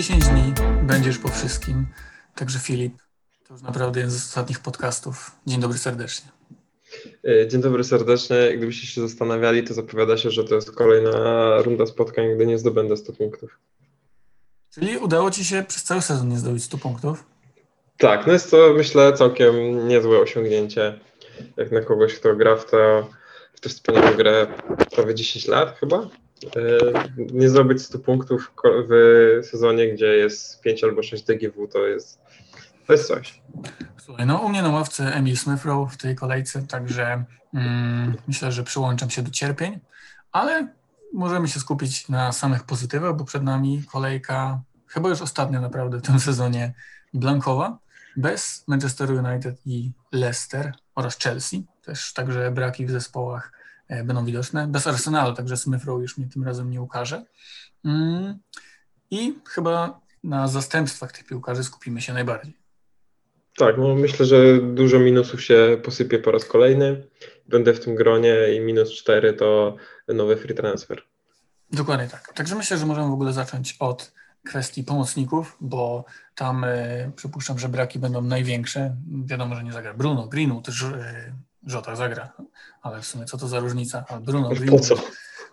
10 0.00 0.24
dni 0.24 0.54
będziesz 0.82 1.18
po 1.18 1.28
wszystkim. 1.28 1.86
Także 2.34 2.58
Filip, 2.58 2.92
to 3.48 3.54
już 3.54 3.62
naprawdę 3.62 4.00
jeden 4.00 4.12
z 4.12 4.16
ostatnich 4.16 4.60
podcastów. 4.60 5.30
Dzień 5.46 5.60
dobry 5.60 5.78
serdecznie. 5.78 6.30
E, 7.28 7.48
dzień 7.48 7.60
dobry 7.60 7.84
serdecznie. 7.84 8.36
Gdybyście 8.56 8.86
się 8.86 9.00
zastanawiali, 9.00 9.64
to 9.64 9.74
zapowiada 9.74 10.16
się, 10.16 10.30
że 10.30 10.44
to 10.44 10.54
jest 10.54 10.72
kolejna 10.72 11.56
runda 11.62 11.86
spotkań, 11.86 12.34
gdy 12.34 12.46
nie 12.46 12.58
zdobędę 12.58 12.96
100 12.96 13.12
punktów. 13.12 13.58
Czyli 14.74 14.98
udało 14.98 15.30
Ci 15.30 15.44
się 15.44 15.64
przez 15.68 15.82
cały 15.82 16.02
sezon 16.02 16.28
nie 16.28 16.38
zdobyć 16.38 16.64
100 16.64 16.78
punktów? 16.78 17.24
Tak, 17.98 18.26
no 18.26 18.32
jest 18.32 18.50
to 18.50 18.74
myślę 18.76 19.12
całkiem 19.12 19.88
niezłe 19.88 20.18
osiągnięcie. 20.18 21.00
Jak 21.56 21.72
na 21.72 21.80
kogoś, 21.80 22.14
kto 22.14 22.36
gra 22.36 22.56
w, 22.56 22.70
to, 22.70 23.08
w 23.54 23.60
tę 23.60 23.68
wspaniałą 23.68 24.16
grę 24.16 24.46
prawie 24.90 25.14
10 25.14 25.46
lat 25.48 25.76
chyba. 25.80 26.08
E, 26.44 27.08
nie 27.16 27.48
zdobyć 27.48 27.82
100 27.82 27.98
punktów 27.98 28.52
w 28.64 29.40
sezonie, 29.50 29.92
gdzie 29.92 30.06
jest 30.06 30.60
5 30.60 30.84
albo 30.84 31.02
6 31.02 31.24
DGW, 31.24 31.68
to 31.68 31.86
jest, 31.86 32.18
to 32.86 32.92
jest 32.92 33.08
coś. 33.08 33.42
Słuchaj, 33.98 34.26
no 34.26 34.38
u 34.38 34.48
mnie 34.48 34.62
na 34.62 34.68
ławce 34.68 35.14
Emil 35.14 35.36
Smithrow 35.36 35.92
w 35.92 35.96
tej 35.96 36.16
kolejce, 36.16 36.62
także 36.62 37.24
mm, 37.54 38.16
myślę, 38.28 38.52
że 38.52 38.62
przyłączam 38.62 39.10
się 39.10 39.22
do 39.22 39.30
cierpień, 39.30 39.78
ale 40.32 40.68
możemy 41.12 41.48
się 41.48 41.60
skupić 41.60 42.08
na 42.08 42.32
samych 42.32 42.64
pozytywach, 42.64 43.16
bo 43.16 43.24
przed 43.24 43.42
nami 43.42 43.84
kolejka, 43.92 44.60
chyba 44.86 45.08
już 45.08 45.22
ostatnia 45.22 45.60
naprawdę 45.60 45.98
w 45.98 46.02
tym 46.02 46.20
sezonie, 46.20 46.74
blankowa, 47.14 47.78
bez 48.16 48.64
Manchester 48.66 49.10
United 49.10 49.60
i 49.66 49.92
Leicester 50.12 50.72
oraz 50.94 51.18
Chelsea. 51.18 51.66
Też 51.82 52.12
także 52.12 52.50
braki 52.50 52.86
w 52.86 52.90
zespołach 52.90 53.59
będą 54.04 54.24
widoczne. 54.24 54.66
Bez 54.66 54.86
Arsenalu, 54.86 55.34
także 55.34 55.56
Smithrow 55.56 56.02
już 56.02 56.18
mnie 56.18 56.28
tym 56.28 56.44
razem 56.44 56.70
nie 56.70 56.82
ukaże. 56.82 57.24
Mm, 57.84 58.38
I 59.10 59.34
chyba 59.48 60.00
na 60.24 60.48
zastępstwach 60.48 61.12
tych 61.12 61.26
piłkarzy 61.26 61.64
skupimy 61.64 62.00
się 62.00 62.12
najbardziej. 62.12 62.60
Tak, 63.56 63.78
no 63.78 63.94
myślę, 63.94 64.26
że 64.26 64.58
dużo 64.58 64.98
minusów 64.98 65.42
się 65.44 65.80
posypie 65.84 66.18
po 66.18 66.30
raz 66.30 66.44
kolejny. 66.44 67.06
Będę 67.48 67.74
w 67.74 67.80
tym 67.80 67.94
gronie 67.94 68.36
i 68.56 68.60
minus 68.60 68.92
4 68.92 69.32
to 69.32 69.76
nowy 70.08 70.36
free 70.36 70.54
transfer. 70.54 71.02
Dokładnie 71.72 72.08
tak. 72.08 72.32
Także 72.32 72.54
myślę, 72.54 72.78
że 72.78 72.86
możemy 72.86 73.08
w 73.08 73.12
ogóle 73.12 73.32
zacząć 73.32 73.76
od 73.78 74.12
kwestii 74.48 74.84
pomocników, 74.84 75.56
bo 75.60 76.04
tam 76.34 76.64
y, 76.64 77.12
przypuszczam, 77.16 77.58
że 77.58 77.68
braki 77.68 77.98
będą 77.98 78.22
największe. 78.22 78.96
Wiadomo, 79.24 79.54
że 79.54 79.64
nie 79.64 79.72
zagra 79.72 79.94
Bruno, 79.94 80.26
Greenwood, 80.26 80.68
y, 80.68 80.72
Żota 81.66 81.96
zagra, 81.96 82.32
ale 82.82 83.02
w 83.02 83.06
sumie 83.06 83.24
co 83.24 83.38
to 83.38 83.48
za 83.48 83.58
różnica? 83.58 84.04
A 84.08 84.20
Bruno, 84.20 84.48
Greenwood, 84.48 84.88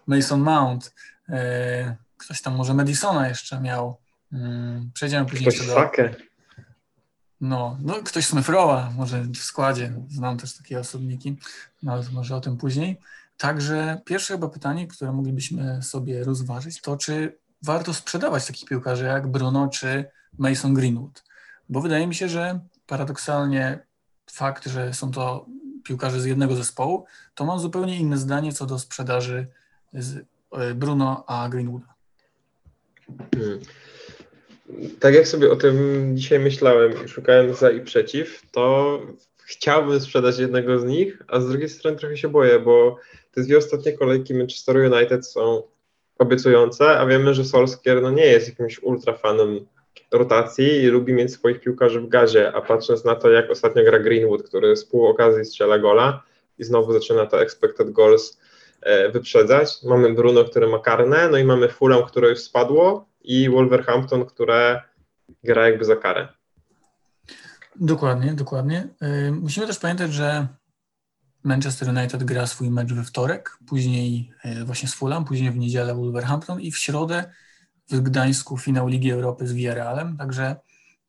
Mason 0.07 0.41
Mount, 0.41 0.93
y, 1.29 1.33
ktoś 2.17 2.41
tam 2.41 2.55
może 2.55 2.73
Madisona 2.73 3.27
jeszcze 3.27 3.61
miał. 3.61 3.97
Mm, 4.33 4.91
przejdziemy 4.93 5.25
później 5.25 5.47
ktoś 5.51 5.59
jeszcze 5.59 5.75
do... 5.75 6.17
No, 7.41 7.77
no 7.81 7.93
ktoś 7.93 8.25
Smithrowa 8.25 8.91
może 8.95 9.21
w 9.21 9.37
składzie, 9.37 9.93
znam 10.09 10.37
też 10.37 10.57
takie 10.57 10.79
osobniki, 10.79 11.37
no 11.83 11.93
ale 11.93 12.03
może 12.11 12.35
o 12.35 12.41
tym 12.41 12.57
później. 12.57 12.99
Także 13.37 14.01
pierwsze 14.05 14.33
chyba 14.33 14.47
pytanie, 14.49 14.87
które 14.87 15.11
moglibyśmy 15.11 15.83
sobie 15.83 16.23
rozważyć, 16.23 16.81
to 16.81 16.97
czy 16.97 17.37
warto 17.61 17.93
sprzedawać 17.93 18.47
takich 18.47 18.69
piłkarzy 18.69 19.05
jak 19.05 19.27
Bruno 19.27 19.67
czy 19.67 20.05
Mason 20.37 20.73
Greenwood? 20.73 21.23
Bo 21.69 21.81
wydaje 21.81 22.07
mi 22.07 22.15
się, 22.15 22.29
że 22.29 22.59
paradoksalnie 22.87 23.79
fakt, 24.31 24.67
że 24.67 24.93
są 24.93 25.11
to 25.11 25.45
piłkarze 25.87 26.21
z 26.21 26.25
jednego 26.25 26.55
zespołu, 26.55 27.05
to 27.35 27.45
mam 27.45 27.59
zupełnie 27.59 27.97
inne 27.97 28.17
zdanie 28.17 28.53
co 28.53 28.65
do 28.65 28.79
sprzedaży 28.79 29.47
e, 30.51 30.73
Bruno 30.73 31.23
a 31.27 31.49
Greenwooda. 31.49 31.93
Hmm 33.35 33.59
tak 34.99 35.13
jak 35.13 35.27
sobie 35.27 35.51
o 35.51 35.55
tym 35.55 35.77
dzisiaj 36.17 36.39
myślałem 36.39 37.05
i 37.05 37.07
szukałem 37.07 37.53
za 37.53 37.71
i 37.71 37.81
przeciw, 37.81 38.41
to 38.51 38.99
chciałbym 39.45 39.99
sprzedać 39.99 40.39
jednego 40.39 40.79
z 40.79 40.85
nich, 40.85 41.23
a 41.27 41.39
z 41.39 41.49
drugiej 41.49 41.69
strony 41.69 41.97
trochę 41.97 42.17
się 42.17 42.29
boję, 42.29 42.59
bo 42.59 42.97
te 43.31 43.41
dwie 43.41 43.57
ostatnie 43.57 43.93
kolejki 43.93 44.33
Manchester 44.33 44.77
United 44.77 45.27
są 45.27 45.63
obiecujące, 46.19 46.99
a 46.99 47.05
wiemy, 47.05 47.33
że 47.33 47.45
Solskjaer 47.45 48.01
no, 48.01 48.11
nie 48.11 48.25
jest 48.25 48.49
jakimś 48.49 48.83
ultrafanem 48.83 49.65
rotacji 50.11 50.83
i 50.83 50.87
lubi 50.87 51.13
mieć 51.13 51.33
swoich 51.33 51.61
piłkarzy 51.61 52.01
w 52.01 52.07
gazie, 52.07 52.53
a 52.53 52.61
patrząc 52.61 53.05
na 53.05 53.15
to, 53.15 53.31
jak 53.31 53.51
ostatnio 53.51 53.83
gra 53.83 53.99
Greenwood, 53.99 54.43
który 54.43 54.75
z 54.75 54.85
pół 54.85 55.07
okazji 55.07 55.45
strzela 55.45 55.79
gola 55.79 56.23
i 56.57 56.63
znowu 56.63 56.93
zaczyna 56.93 57.25
to 57.25 57.41
expected 57.41 57.91
goals 57.91 58.39
e, 58.81 59.11
wyprzedzać. 59.11 59.83
Mamy 59.83 60.13
Bruno, 60.13 60.43
który 60.43 60.67
ma 60.67 60.79
karne, 60.79 61.29
no 61.29 61.37
i 61.37 61.43
mamy 61.43 61.69
Fulham, 61.69 62.03
które 62.03 62.29
już 62.29 62.39
spadło, 62.39 63.07
i 63.27 63.49
Wolverhampton, 63.49 64.25
które 64.25 64.81
gra 65.43 65.69
jakby 65.69 65.85
za 65.85 65.95
karę. 65.95 66.27
Dokładnie, 67.75 68.33
dokładnie. 68.33 68.87
Y, 69.27 69.31
musimy 69.31 69.67
też 69.67 69.79
pamiętać, 69.79 70.13
że 70.13 70.47
Manchester 71.43 71.89
United 71.89 72.23
gra 72.23 72.47
swój 72.47 72.69
mecz 72.69 72.93
we 72.93 73.03
wtorek, 73.03 73.57
później 73.67 74.31
y, 74.45 74.65
właśnie 74.65 74.89
z 74.89 74.93
Fulham, 74.93 75.25
później 75.25 75.51
w 75.51 75.57
niedzielę 75.57 75.95
Wolverhampton 75.95 76.61
i 76.61 76.71
w 76.71 76.77
środę 76.77 77.31
w 77.89 77.99
Gdańsku 77.99 78.57
finał 78.57 78.87
Ligi 78.87 79.11
Europy 79.11 79.47
z 79.47 79.53
Villarrealem, 79.53 80.17
także 80.17 80.55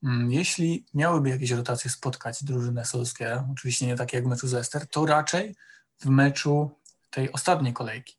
mm, 0.04 0.32
jeśli 0.32 0.86
miałyby 0.94 1.28
jakieś 1.28 1.50
rotacje 1.50 1.90
spotkać 1.90 2.44
drużynę 2.44 2.84
Solskjaera, 2.84 3.48
oczywiście 3.52 3.86
nie 3.86 3.96
takie 3.96 4.16
jak 4.16 4.26
w 4.26 4.28
meczu 4.28 4.48
z 4.48 4.52
Leicester, 4.52 4.86
to 4.86 5.06
raczej 5.06 5.54
w 6.00 6.06
meczu 6.06 6.70
tej 7.10 7.32
ostatniej 7.32 7.72
kolejki 7.72 8.16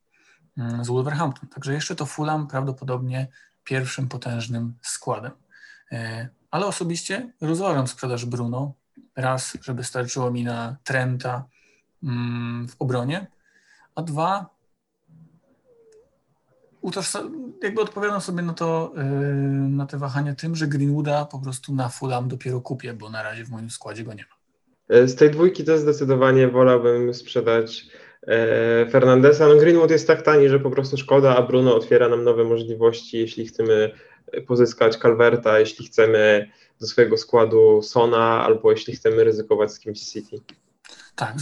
mm, 0.58 0.86
z 0.86 0.88
Wolverhampton. 0.88 1.50
Także 1.50 1.74
jeszcze 1.74 1.96
to 1.96 2.06
Fulham 2.06 2.48
prawdopodobnie 2.48 3.28
pierwszym 3.64 4.08
potężnym 4.08 4.74
składem. 4.82 5.32
E, 5.92 6.30
ale 6.52 6.66
osobiście 6.66 7.34
rozważam 7.42 7.88
sprzedaż 7.88 8.26
Bruno. 8.26 8.74
Raz, 9.16 9.58
żeby 9.62 9.84
starczyło 9.84 10.32
mi 10.32 10.44
na 10.44 10.76
Trenta 10.84 11.46
mm, 12.04 12.68
w 12.68 12.76
obronie, 12.80 13.28
a 13.96 14.02
dwa, 14.02 14.50
jakby 17.64 17.82
odpowiadam 17.82 18.22
sobie 18.22 18.42
na 18.42 18.54
to, 18.54 18.94
e, 18.98 19.04
na 19.70 19.86
te 19.86 19.98
wahania 19.98 20.36
tym, 20.36 20.56
że 20.56 20.68
Greenwooda 20.68 21.26
po 21.26 21.40
prostu 21.40 21.76
na 21.76 21.90
Fulham 21.90 22.28
dopiero 22.28 22.62
kupię, 22.62 22.94
bo 22.94 23.10
na 23.10 23.24
razie 23.24 23.46
w 23.46 23.50
moim 23.50 23.70
składzie 23.70 24.04
go 24.04 24.14
nie 24.14 24.26
ma. 24.30 24.96
E, 24.96 25.08
z 25.08 25.16
tej 25.16 25.32
dwójki 25.32 25.64
to 25.64 25.78
zdecydowanie 25.78 26.48
wolałbym 26.48 27.14
sprzedać 27.14 27.90
E, 28.28 28.86
Fernandesa. 28.92 29.48
No 29.48 29.56
Greenwood 29.56 29.92
jest 29.92 30.08
tak 30.08 30.22
tani, 30.22 30.50
że 30.50 30.60
po 30.60 30.72
prostu 30.72 30.98
szkoda, 30.98 31.36
a 31.36 31.42
Bruno 31.42 31.76
otwiera 31.76 32.10
nam 32.10 32.24
nowe 32.24 32.44
możliwości, 32.44 33.18
jeśli 33.18 33.48
chcemy 33.48 33.92
pozyskać 34.48 34.98
Calverta, 34.98 35.60
jeśli 35.60 35.86
chcemy 35.86 36.52
do 36.82 36.88
swojego 36.88 37.18
składu 37.18 37.82
Sona, 37.82 38.44
albo 38.46 38.72
jeśli 38.72 38.96
chcemy 38.96 39.24
ryzykować 39.24 39.72
z 39.72 39.80
kimś 39.80 40.00
City. 40.00 40.42
Tak, 41.16 41.40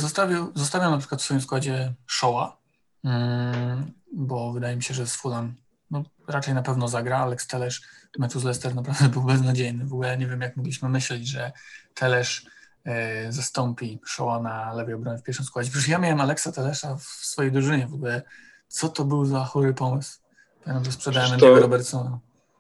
zostawiam 0.56 0.92
na 0.92 0.98
przykład 0.98 1.22
w 1.22 1.24
swoim 1.24 1.42
składzie 1.42 1.94
Shoa, 2.08 2.58
mm, 3.04 3.92
bo 4.14 4.54
wydaje 4.54 4.76
mi 4.76 4.84
się, 4.84 4.94
że 4.94 5.08
z 5.08 5.16
Fulham 5.16 5.54
no, 5.92 6.04
raczej 6.28 6.54
na 6.54 6.62
pewno 6.62 6.88
zagra. 6.88 7.18
Alex 7.18 7.48
Telesz 7.48 7.82
w 8.16 8.20
meczu 8.20 8.40
z 8.40 8.44
Leicester 8.44 8.76
naprawdę 8.76 9.10
był 9.20 9.24
beznadziejny. 9.24 9.86
W 9.86 9.94
ogóle 9.94 10.18
nie 10.18 10.28
wiem, 10.28 10.42
jak 10.42 10.58
mogliśmy 10.58 10.90
myśleć, 10.90 11.28
że 11.28 11.52
Telesz 11.94 12.46
E, 12.88 13.32
zastąpi 13.32 14.00
Shoa 14.06 14.40
na 14.40 14.74
lewej 14.74 14.94
obronie 14.94 15.18
w 15.18 15.24
pierwszym 15.24 15.46
składzie. 15.46 15.72
Przecież 15.72 15.90
ja 15.90 16.00
miałem 16.00 16.22
Aleksa 16.22 16.52
Telesza 16.52 16.96
w 16.96 17.04
swojej 17.04 17.52
drużynie 17.52 17.88
w 17.88 17.94
ogóle. 17.94 18.22
Co 18.68 18.90
to 18.90 19.04
był 19.04 19.26
za 19.26 19.44
chory 19.44 19.74
pomysł? 19.74 20.20
Pamiętam, 20.64 20.86
że 20.86 20.92
sprzedałem 20.92 21.32
Andy'ego 21.32 21.62
Robertsona. 21.62 22.20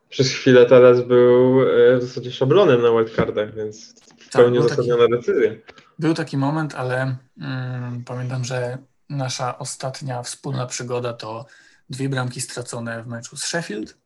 Przez 0.09 0.29
chwilę 0.29 0.65
Teles 0.65 1.07
był 1.07 1.61
e, 1.61 1.97
w 1.97 2.01
zasadzie 2.01 2.31
szablonem 2.31 2.81
na 2.81 2.91
wildcardach, 2.91 3.55
więc 3.55 3.93
w 3.93 4.29
tak, 4.29 4.41
pełni 4.41 4.59
uzasadniona 4.59 5.07
decyzja. 5.07 5.51
Był 5.99 6.13
taki 6.13 6.37
moment, 6.37 6.75
ale 6.75 7.15
mm, 7.41 8.03
pamiętam, 8.05 8.43
że 8.43 8.77
nasza 9.09 9.57
ostatnia 9.57 10.23
wspólna 10.23 10.65
przygoda 10.65 11.13
to 11.13 11.45
dwie 11.89 12.09
bramki 12.09 12.41
stracone 12.41 13.03
w 13.03 13.07
meczu 13.07 13.37
z 13.37 13.43
Sheffield 13.43 13.97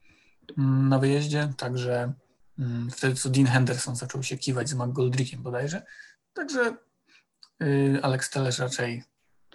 mm, 0.58 0.90
na 0.90 1.00
wyjeździe, 1.00 1.54
także 1.58 2.14
mm, 2.60 2.92
wtedy 2.92 3.16
co 3.16 3.30
Dean 3.30 3.48
Henderson 3.48 3.96
zaczął 3.96 4.24
się 4.24 4.38
kiwać 4.38 4.70
z 4.70 4.74
McGoldrickiem 4.74 5.44
bodajże 5.44 5.82
Także 6.34 6.78
y, 7.64 8.00
Alex 8.02 8.30
Telesz 8.30 8.60
raczej 8.60 9.04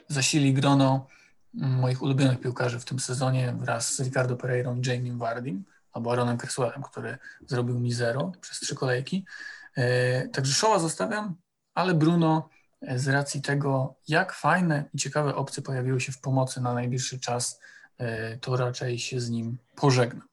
zasili 0.09 0.55
grono 0.55 1.07
moich 1.55 2.03
ulubionych 2.03 2.41
piłkarzy 2.41 2.81
w 2.81 2.85
tym 2.85 3.01
sezonie 3.01 3.55
wraz 3.59 3.95
z 3.95 4.01
Ricardo 4.01 4.37
Pereirą 4.37 4.77
i 4.77 4.87
Jamie 4.87 5.13
Vardim 5.13 5.65
albo 5.93 6.11
Aaronem 6.11 6.39
Creswellem, 6.39 6.83
który 6.83 7.19
zrobił 7.47 7.79
mi 7.79 7.93
zero 7.93 8.33
przez 8.41 8.61
trzy 8.61 8.75
kolejki. 8.75 9.25
Y, 9.79 10.29
także 10.33 10.55
Showa 10.55 10.79
zostawiam, 10.79 11.37
ale 11.75 11.95
Bruno 11.95 12.49
z 12.95 13.09
racji 13.09 13.43
tego, 13.43 13.95
jak 14.09 14.33
fajne 14.33 14.85
i 14.95 14.99
ciekawe 14.99 15.35
opcje 15.35 15.63
pojawiły 15.63 16.01
się 16.01 16.13
w 16.13 16.21
pomocy 16.21 16.61
na 16.61 16.75
najbliższy 16.75 17.21
czas, 17.21 17.61
to 18.41 18.57
raczej 18.57 18.99
się 18.99 19.21
z 19.21 19.31
nim 19.31 19.59
pożegnam. 19.77 20.29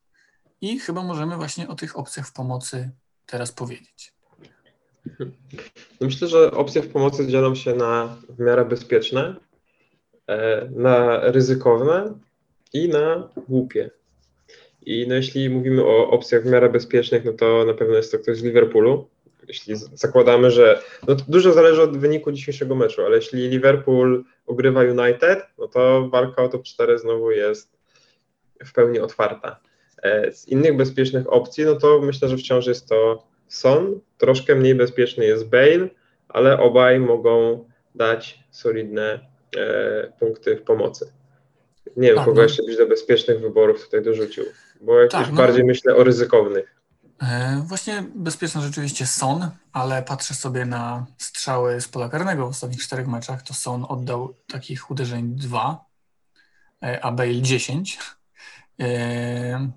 I 0.61 0.79
chyba 0.79 1.03
możemy 1.03 1.35
właśnie 1.35 1.67
o 1.67 1.75
tych 1.75 1.97
opcjach 1.97 2.27
w 2.27 2.33
pomocy 2.33 2.89
teraz 3.25 3.51
powiedzieć. 3.51 4.13
No 6.01 6.07
myślę, 6.07 6.27
że 6.27 6.51
opcje 6.51 6.81
w 6.81 6.91
pomocy 6.91 7.27
dzielą 7.27 7.55
się 7.55 7.75
na 7.75 8.17
w 8.29 8.39
miarę 8.39 8.65
bezpieczne, 8.65 9.35
e, 10.27 10.69
na 10.71 11.19
ryzykowne 11.19 12.13
i 12.73 12.89
na 12.89 13.29
głupie. 13.47 13.89
I 14.85 15.05
no 15.07 15.15
jeśli 15.15 15.49
mówimy 15.49 15.83
o 15.83 16.09
opcjach 16.09 16.43
w 16.43 16.45
miarę 16.45 16.69
bezpiecznych, 16.69 17.25
no 17.25 17.33
to 17.33 17.65
na 17.65 17.73
pewno 17.73 17.95
jest 17.95 18.11
to 18.11 18.19
ktoś 18.19 18.37
z 18.37 18.43
Liverpoolu. 18.43 19.09
Jeśli 19.47 19.75
zakładamy, 19.75 20.51
że 20.51 20.81
no 21.07 21.15
dużo 21.27 21.53
zależy 21.53 21.81
od 21.81 21.97
wyniku 21.97 22.31
dzisiejszego 22.31 22.75
meczu, 22.75 23.05
ale 23.05 23.15
jeśli 23.15 23.49
Liverpool 23.49 24.23
ogrywa 24.45 24.81
United, 24.81 25.45
no 25.57 25.67
to 25.67 26.09
walka 26.11 26.43
o 26.43 26.49
top 26.49 26.63
4 26.63 26.99
znowu 26.99 27.31
jest 27.31 27.77
w 28.65 28.73
pełni 28.73 28.99
otwarta. 28.99 29.59
E, 30.03 30.31
z 30.31 30.47
innych 30.47 30.77
bezpiecznych 30.77 31.33
opcji, 31.33 31.65
no 31.65 31.75
to 31.75 32.01
myślę, 32.01 32.29
że 32.29 32.37
wciąż 32.37 32.67
jest 32.67 32.89
to 32.89 33.27
Son, 33.47 33.99
troszkę 34.17 34.55
mniej 34.55 34.75
bezpieczny 34.75 35.25
jest 35.25 35.49
Bale, 35.49 35.89
ale 36.29 36.59
obaj 36.59 36.99
mogą 36.99 37.65
dać 37.95 38.39
solidne 38.51 39.19
e, 39.57 40.13
punkty 40.19 40.55
w 40.55 40.61
pomocy. 40.61 41.11
Nie 41.97 42.07
wiem, 42.07 42.15
tak, 42.15 42.25
kogo 42.25 42.37
no. 42.37 42.43
jeszcze 42.43 42.63
byś 42.63 42.77
do 42.77 42.87
bezpiecznych 42.87 43.39
wyborów 43.39 43.85
tutaj 43.85 44.01
dorzucił, 44.01 44.43
bo 44.81 44.99
jakiś 44.99 45.19
tak, 45.19 45.29
no. 45.31 45.37
bardziej 45.37 45.63
myślę 45.63 45.95
o 45.95 46.03
ryzykownych. 46.03 46.75
E, 47.21 47.61
właśnie 47.65 48.03
bezpieczny 48.15 48.61
rzeczywiście 48.61 49.07
Son, 49.07 49.51
ale 49.73 50.03
patrzę 50.03 50.33
sobie 50.33 50.65
na 50.65 51.05
strzały 51.17 51.81
z 51.81 51.87
pola 51.87 52.09
karnego 52.09 52.45
w 52.45 52.49
ostatnich 52.49 52.83
czterech 52.83 53.07
meczach, 53.07 53.41
to 53.41 53.53
Son 53.53 53.85
oddał 53.89 54.33
takich 54.47 54.91
uderzeń 54.91 55.35
dwa, 55.35 55.85
e, 56.83 57.05
a 57.05 57.11
Bale 57.11 57.41
10. 57.41 57.99
E, 58.79 59.71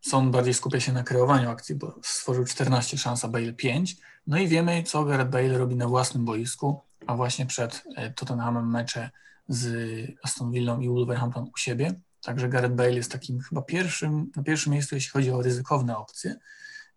Son 0.00 0.30
bardziej 0.30 0.54
skupia 0.54 0.80
się 0.80 0.92
na 0.92 1.02
kreowaniu 1.02 1.50
akcji, 1.50 1.74
bo 1.74 1.98
stworzył 2.02 2.44
14 2.44 2.98
szans, 2.98 3.24
a 3.24 3.28
Bale 3.28 3.52
5. 3.52 3.96
No 4.26 4.38
i 4.38 4.48
wiemy, 4.48 4.82
co 4.82 5.04
Gareth 5.04 5.30
Bale 5.30 5.58
robi 5.58 5.76
na 5.76 5.88
własnym 5.88 6.24
boisku, 6.24 6.80
a 7.06 7.16
właśnie 7.16 7.46
przed 7.46 7.84
Tottenhamem 8.16 8.70
mecze 8.70 9.10
z 9.48 9.74
Aston 10.22 10.52
Villą 10.52 10.80
i 10.80 10.88
Wolverhampton 10.88 11.50
u 11.54 11.58
siebie. 11.58 12.00
Także 12.26 12.48
Gareth 12.48 12.74
Bale 12.74 12.92
jest 12.92 13.12
takim 13.12 13.40
chyba 13.40 13.62
pierwszym, 13.62 14.30
na 14.36 14.42
pierwszym 14.42 14.72
miejscu, 14.72 14.94
jeśli 14.94 15.10
chodzi 15.10 15.30
o 15.30 15.42
ryzykowne 15.42 15.96
opcje 15.96 16.36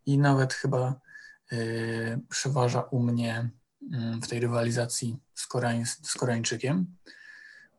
i 0.05 0.17
nawet 0.17 0.53
chyba 0.53 0.99
y, 1.51 2.19
przeważa 2.29 2.81
u 2.81 2.99
mnie 2.99 3.49
y, 3.83 3.87
w 4.21 4.27
tej 4.27 4.39
rywalizacji 4.39 5.17
z, 5.33 5.47
Koreań, 5.47 5.85
z 5.85 6.13
Koreańczykiem. 6.13 6.85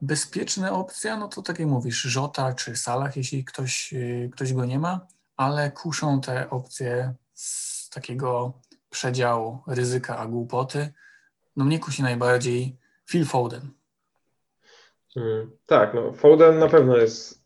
Bezpieczne 0.00 0.72
opcja, 0.72 1.16
no 1.16 1.28
to 1.28 1.42
tak 1.42 1.58
jak 1.58 1.68
mówisz, 1.68 2.02
Żota 2.02 2.52
czy 2.52 2.76
Salah, 2.76 3.16
jeśli 3.16 3.44
ktoś, 3.44 3.92
y, 3.92 4.30
ktoś 4.32 4.52
go 4.52 4.64
nie 4.64 4.78
ma, 4.78 5.06
ale 5.36 5.70
kuszą 5.70 6.20
te 6.20 6.50
opcje 6.50 7.14
z 7.34 7.88
takiego 7.88 8.60
przedziału 8.90 9.62
ryzyka 9.66 10.18
a 10.18 10.26
głupoty. 10.26 10.92
No 11.56 11.64
mnie 11.64 11.78
kusi 11.78 12.02
najbardziej 12.02 12.76
Phil 13.06 13.24
Foden. 13.24 13.70
Hmm, 15.14 15.50
tak, 15.66 15.94
no 15.94 16.12
Foden 16.12 16.58
na 16.58 16.68
pewno 16.68 16.96
jest 16.96 17.39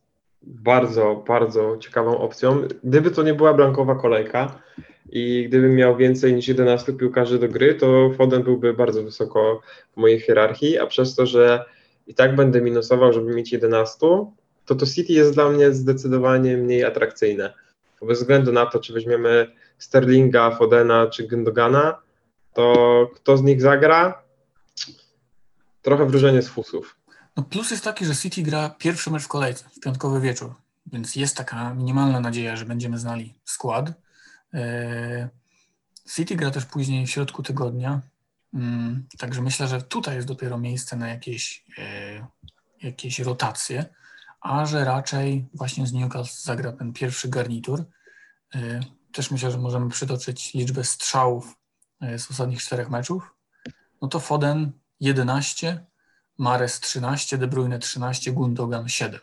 bardzo, 0.47 1.25
bardzo 1.29 1.77
ciekawą 1.77 2.19
opcją. 2.19 2.63
Gdyby 2.85 3.11
to 3.11 3.23
nie 3.23 3.35
była 3.35 3.55
blankowa 3.55 3.95
kolejka 3.95 4.63
i 5.09 5.49
gdybym 5.49 5.75
miał 5.75 5.97
więcej 5.97 6.35
niż 6.35 6.49
11 6.49 6.93
piłkarzy 6.93 7.39
do 7.39 7.49
gry, 7.49 7.75
to 7.75 8.11
Foden 8.17 8.43
byłby 8.43 8.75
bardzo 8.75 9.03
wysoko 9.03 9.61
w 9.93 9.97
mojej 9.97 10.21
hierarchii, 10.21 10.79
a 10.79 10.87
przez 10.87 11.15
to, 11.15 11.27
że 11.27 11.65
i 12.07 12.15
tak 12.15 12.37
będę 12.37 12.61
minusował, 12.61 13.13
żeby 13.13 13.35
mieć 13.35 13.53
11, 13.53 13.99
to 14.67 14.75
to 14.75 14.87
City 14.87 15.13
jest 15.13 15.35
dla 15.35 15.51
mnie 15.51 15.73
zdecydowanie 15.73 16.57
mniej 16.57 16.85
atrakcyjne. 16.85 17.55
Bez 18.03 18.19
względu 18.19 18.53
na 18.53 18.67
to, 18.67 18.81
czy 18.81 18.93
weźmiemy 18.93 19.47
Sterlinga, 19.79 20.51
Fodena 20.51 21.07
czy 21.07 21.29
Gündogana, 21.29 21.95
to 22.55 23.11
kto 23.15 23.37
z 23.37 23.43
nich 23.43 23.61
zagra? 23.61 24.23
Trochę 25.83 26.07
wróżenie 26.07 26.43
z 26.43 26.49
fusów. 26.49 26.97
No 27.37 27.43
plus 27.43 27.71
jest 27.71 27.85
taki, 27.85 28.05
że 28.05 28.17
City 28.17 28.43
gra 28.43 28.71
pierwszy 28.71 29.11
mecz 29.11 29.23
w 29.23 29.29
kolejce, 29.29 29.65
w 29.69 29.81
piątkowy 29.81 30.21
wieczór, 30.21 30.55
więc 30.87 31.17
jest 31.17 31.37
taka 31.37 31.75
minimalna 31.75 32.21
nadzieja, 32.21 32.57
że 32.57 32.65
będziemy 32.65 32.99
znali 32.99 33.35
skład. 33.45 33.93
E, 34.55 35.29
City 36.15 36.37
gra 36.37 36.51
też 36.51 36.65
później 36.65 37.07
w 37.07 37.11
środku 37.11 37.43
tygodnia, 37.43 38.01
mm, 38.55 39.07
także 39.19 39.43
myślę, 39.43 39.69
że 39.69 39.83
tutaj 39.83 40.17
jest 40.17 40.29
dopiero 40.29 40.59
miejsce 40.59 40.97
na 40.97 41.09
jakieś, 41.09 41.65
e, 41.79 42.27
jakieś 42.83 43.19
rotacje, 43.19 43.85
a 44.41 44.67
że 44.67 44.85
raczej 44.85 45.47
właśnie 45.55 45.87
z 45.87 45.93
Newcastle 45.93 46.43
zagra 46.43 46.73
ten 46.73 46.93
pierwszy 46.93 47.29
garnitur. 47.29 47.85
E, 48.55 48.81
też 49.13 49.31
myślę, 49.31 49.51
że 49.51 49.59
możemy 49.59 49.91
przytoczyć 49.91 50.55
liczbę 50.55 50.85
strzałów 50.85 51.57
z 52.19 52.31
ostatnich 52.31 52.63
czterech 52.63 52.91
meczów. 52.91 53.35
No 54.03 54.09
to 54.09 54.21
Foden 54.21 54.73
11, 55.01 55.85
Mares 56.39 56.81
13, 56.81 57.39
De 57.39 57.47
Bruyne 57.47 57.79
13, 57.79 58.33
Gundogan 58.33 58.89
7. 58.89 59.21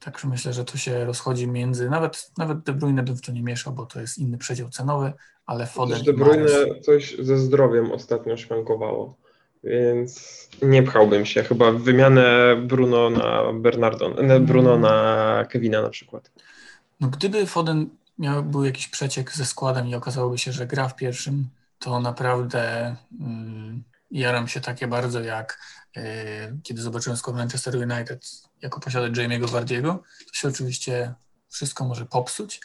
Także 0.00 0.28
myślę, 0.28 0.52
że 0.52 0.64
to 0.64 0.78
się 0.78 1.04
rozchodzi 1.04 1.48
między, 1.48 1.90
nawet, 1.90 2.30
nawet 2.38 2.62
De 2.62 2.72
Bruyne 2.72 3.02
bym 3.02 3.16
w 3.16 3.20
to 3.20 3.32
nie 3.32 3.42
mieszał, 3.42 3.72
bo 3.72 3.86
to 3.86 4.00
jest 4.00 4.18
inny 4.18 4.38
przedział 4.38 4.68
cenowy, 4.68 5.12
ale 5.46 5.66
Foden 5.66 6.02
De 6.02 6.12
Bruyne 6.12 6.42
Mares... 6.42 6.84
coś 6.84 7.16
ze 7.18 7.38
zdrowiem 7.38 7.92
ostatnio 7.92 8.36
szwankowało, 8.36 9.16
więc 9.64 10.48
nie 10.62 10.82
pchałbym 10.82 11.26
się. 11.26 11.42
Chyba 11.42 11.72
wymianę 11.72 12.56
Bruno 12.56 13.10
na 13.10 13.52
Bernardo, 13.52 14.14
Bruno 14.40 14.78
na 14.78 15.46
Kevina 15.50 15.82
na 15.82 15.90
przykład. 15.90 16.30
No 17.00 17.08
gdyby 17.08 17.46
Foden 17.46 17.88
miał, 18.18 18.42
był 18.42 18.64
jakiś 18.64 18.88
przeciek 18.88 19.32
ze 19.32 19.44
składem 19.44 19.88
i 19.88 19.94
okazałoby 19.94 20.38
się, 20.38 20.52
że 20.52 20.66
gra 20.66 20.88
w 20.88 20.96
pierwszym, 20.96 21.48
to 21.78 22.00
naprawdę 22.00 22.96
mm, 23.20 23.82
jaram 24.10 24.48
się 24.48 24.60
takie 24.60 24.86
bardzo 24.86 25.20
jak 25.20 25.58
kiedy 26.62 26.82
zobaczyłem 26.82 27.16
skład 27.16 27.36
Manchester 27.36 27.76
United 27.76 28.30
jako 28.62 28.80
posiadać 28.80 29.12
Jamie'ego 29.12 29.50
Wardiego, 29.50 30.02
to 30.28 30.34
się 30.34 30.48
oczywiście 30.48 31.14
wszystko 31.48 31.84
może 31.84 32.06
popsuć, 32.06 32.60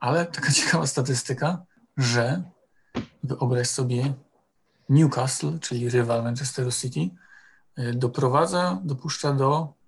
ale 0.00 0.26
taka 0.26 0.52
ciekawa 0.58 0.86
statystyka, 0.86 1.62
że 1.96 2.42
wyobraź 3.22 3.68
sobie 3.68 4.14
Newcastle, 4.88 5.58
czyli 5.60 5.90
rywal 5.90 6.22
Manchesteru 6.22 6.72
City, 6.72 7.10
e, 7.76 7.92
doprowadza, 7.92 8.80
dopuszcza 8.84 9.32
do 9.32 9.78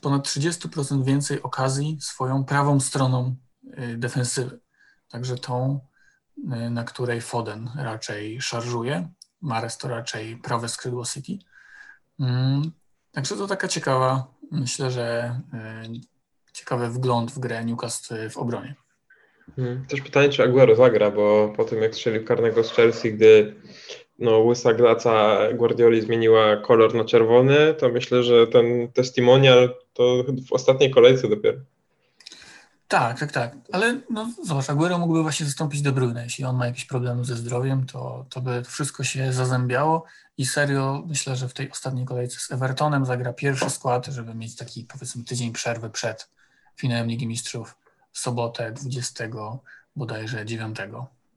ponad 0.00 0.26
30% 0.28 1.04
więcej 1.04 1.42
okazji 1.42 1.98
swoją 2.00 2.44
prawą 2.44 2.80
stroną 2.80 3.36
e, 3.72 3.96
defensywy. 3.96 4.60
Także 5.08 5.38
tą, 5.38 5.80
na 6.70 6.84
której 6.84 7.20
Foden 7.20 7.70
raczej 7.76 8.40
szarżuje, 8.40 9.08
Mares 9.40 9.78
to 9.78 9.88
raczej 9.88 10.36
prawe 10.36 10.68
skrzydło 10.68 11.04
City. 11.04 11.38
Mm, 12.20 12.70
także 13.12 13.36
to 13.36 13.46
taka 13.46 13.68
ciekawa, 13.68 14.26
myślę, 14.50 14.90
że 14.90 15.40
y, 15.94 16.52
ciekawy 16.52 16.88
wgląd 16.88 17.30
w 17.30 17.38
grę 17.38 17.64
Newcastle 17.64 18.30
w 18.30 18.36
obronie. 18.36 18.74
Hmm. 19.56 19.86
Też 19.86 20.00
pytanie, 20.00 20.28
czy 20.28 20.42
Aguero 20.42 20.74
zagra, 20.74 21.10
bo 21.10 21.52
po 21.56 21.64
tym 21.64 21.82
jak 21.82 21.94
strzelił 21.94 22.24
karnego 22.24 22.64
z 22.64 22.72
Chelsea, 22.72 23.12
gdy 23.12 23.54
no, 24.18 24.38
łysa 24.38 24.74
glaca 24.74 25.38
Guardioli 25.52 26.00
zmieniła 26.00 26.56
kolor 26.56 26.94
na 26.94 27.04
czerwony, 27.04 27.74
to 27.78 27.88
myślę, 27.88 28.22
że 28.22 28.46
ten 28.46 28.92
testimonial 28.92 29.74
to 29.92 30.24
w 30.48 30.52
ostatniej 30.52 30.90
kolejce 30.90 31.28
dopiero. 31.28 31.58
Tak, 32.94 33.18
tak, 33.18 33.32
tak. 33.32 33.54
Ale 33.72 34.00
no, 34.10 34.32
zobacz, 34.42 34.70
Aguero 34.70 34.98
mógłby 34.98 35.22
właśnie 35.22 35.46
zastąpić 35.46 35.82
De 35.82 35.92
Bruyne. 35.92 36.24
Jeśli 36.24 36.44
on 36.44 36.56
ma 36.56 36.66
jakieś 36.66 36.84
problemy 36.84 37.24
ze 37.24 37.36
zdrowiem, 37.36 37.86
to, 37.86 38.26
to 38.28 38.40
by 38.40 38.62
wszystko 38.64 39.04
się 39.04 39.32
zazębiało 39.32 40.04
i 40.38 40.46
serio 40.46 41.04
myślę, 41.06 41.36
że 41.36 41.48
w 41.48 41.54
tej 41.54 41.70
ostatniej 41.70 42.04
kolejce 42.04 42.40
z 42.40 42.52
Evertonem 42.52 43.04
zagra 43.04 43.32
pierwszy 43.32 43.70
skład, 43.70 44.06
żeby 44.06 44.34
mieć 44.34 44.56
taki 44.56 44.84
powiedzmy 44.84 45.24
tydzień 45.24 45.52
przerwy 45.52 45.90
przed 45.90 46.28
finałem 46.76 47.08
Ligi 47.08 47.26
Mistrzów 47.26 47.76
w 48.12 48.18
sobotę 48.18 48.72
20 48.72 49.24
bodajże 49.96 50.46
9. 50.46 50.76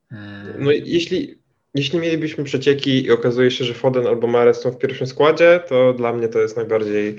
Hmm. 0.09 0.63
No 0.63 0.71
jeśli, 0.71 1.39
jeśli 1.77 1.99
mielibyśmy 1.99 2.43
przecieki 2.43 3.05
i 3.05 3.11
okazuje 3.11 3.51
się, 3.51 3.65
że 3.65 3.73
Foden 3.73 4.07
albo 4.07 4.27
Mares 4.27 4.61
są 4.61 4.71
w 4.71 4.77
pierwszym 4.77 5.07
składzie, 5.07 5.59
to 5.67 5.93
dla 5.93 6.13
mnie 6.13 6.27
to 6.27 6.39
jest 6.39 6.57
najbardziej 6.57 7.17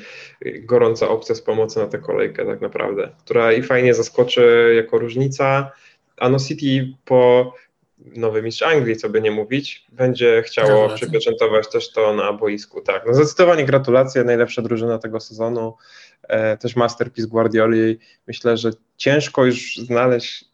gorąca 0.60 1.08
opcja 1.08 1.34
z 1.34 1.42
pomocy 1.42 1.78
na 1.78 1.86
tę 1.86 1.98
kolejkę 1.98 2.46
tak 2.46 2.60
naprawdę, 2.60 3.10
która 3.24 3.52
i 3.52 3.62
fajnie 3.62 3.94
zaskoczy 3.94 4.72
jako 4.76 4.98
różnica, 4.98 5.72
a 6.16 6.28
no 6.28 6.38
City 6.38 6.94
po 7.04 7.54
nowy 7.98 8.42
mistrz 8.42 8.62
Anglii, 8.62 8.96
co 8.96 9.08
by 9.08 9.20
nie 9.20 9.30
mówić, 9.30 9.86
będzie 9.92 10.42
chciało 10.46 10.88
przypieczętować 10.88 11.70
też 11.70 11.92
to 11.92 12.14
na 12.14 12.32
boisku. 12.32 12.80
Tak, 12.80 13.02
no 13.06 13.14
zdecydowanie 13.14 13.64
gratulacje, 13.64 14.24
najlepsza 14.24 14.62
drużyna 14.62 14.98
tego 14.98 15.20
sezonu, 15.20 15.74
e, 16.22 16.56
też 16.56 16.76
masterpiece 16.76 17.28
Guardioli. 17.28 17.98
Myślę, 18.26 18.56
że 18.56 18.70
ciężko 18.96 19.44
już 19.44 19.76
znaleźć 19.76 20.44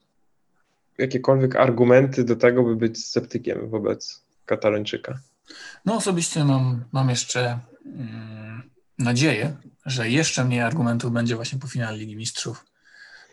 jakiekolwiek 0.99 1.57
argumenty 1.57 2.25
do 2.25 2.37
tego, 2.37 2.63
by 2.63 2.77
być 2.77 3.05
sceptykiem 3.07 3.71
wobec 3.71 4.25
Katalończyka. 4.47 5.19
No 5.85 5.95
osobiście 5.95 6.45
mam, 6.45 6.85
mam 6.93 7.11
jeszcze 7.11 7.59
mm, 7.87 8.71
nadzieję, 8.99 9.57
że 9.87 10.11
jeszcze 10.11 10.45
mniej 10.45 10.61
argumentów 10.61 11.13
będzie 11.13 11.37
właśnie 11.37 11.59
po 11.59 11.67
finale 11.67 11.97
Ligi 11.97 12.17
Mistrzów. 12.17 12.65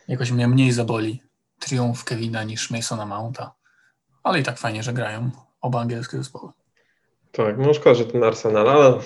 Jakoś 0.08 0.32
mnie 0.32 0.48
mniej 0.48 0.72
zaboli 0.72 1.22
triumf 1.60 2.04
Kevina 2.04 2.44
niż 2.44 2.72
Masona 2.72 3.06
Mounta 3.06 3.52
ale 4.24 4.40
i 4.40 4.44
tak 4.44 4.58
fajnie, 4.58 4.84
że 4.84 4.94
grają 4.94 5.32
oba 5.62 5.82
angielskie 5.82 6.18
zespoły. 6.18 6.52
Tak, 7.32 7.58
no 7.58 7.74
szkoda, 7.74 7.96
że 7.96 8.06
ten 8.06 8.24
Arsenal, 8.24 8.70
ale 8.70 9.00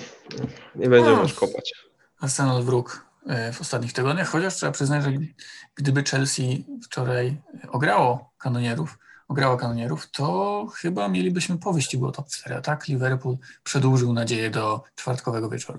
nie 0.74 0.88
będziemy 0.88 1.16
no, 1.16 1.22
już 1.22 1.34
kopać. 1.34 1.72
Arsenal 2.20 2.62
wróg 2.62 3.06
e, 3.26 3.52
w 3.52 3.60
ostatnich 3.60 3.92
tygodniach, 3.92 4.28
chociaż 4.28 4.54
trzeba 4.54 4.72
przyznać, 4.72 5.04
że 5.04 5.12
gdyby 5.74 6.02
Chelsea 6.02 6.66
wczoraj 6.84 7.36
ograło 7.68 8.25
kanonierów, 8.38 8.98
ograło 9.28 9.56
kanonierów, 9.56 10.10
to 10.10 10.66
chyba 10.74 11.08
mielibyśmy 11.08 11.58
po 11.58 11.72
wyścigu 11.72 12.06
o 12.06 12.12
top 12.12 12.28
4, 12.28 12.54
a 12.54 12.60
tak 12.60 12.88
Liverpool 12.88 13.36
przedłużył 13.64 14.12
nadzieję 14.12 14.50
do 14.50 14.82
czwartkowego 14.94 15.48
wieczoru. 15.48 15.78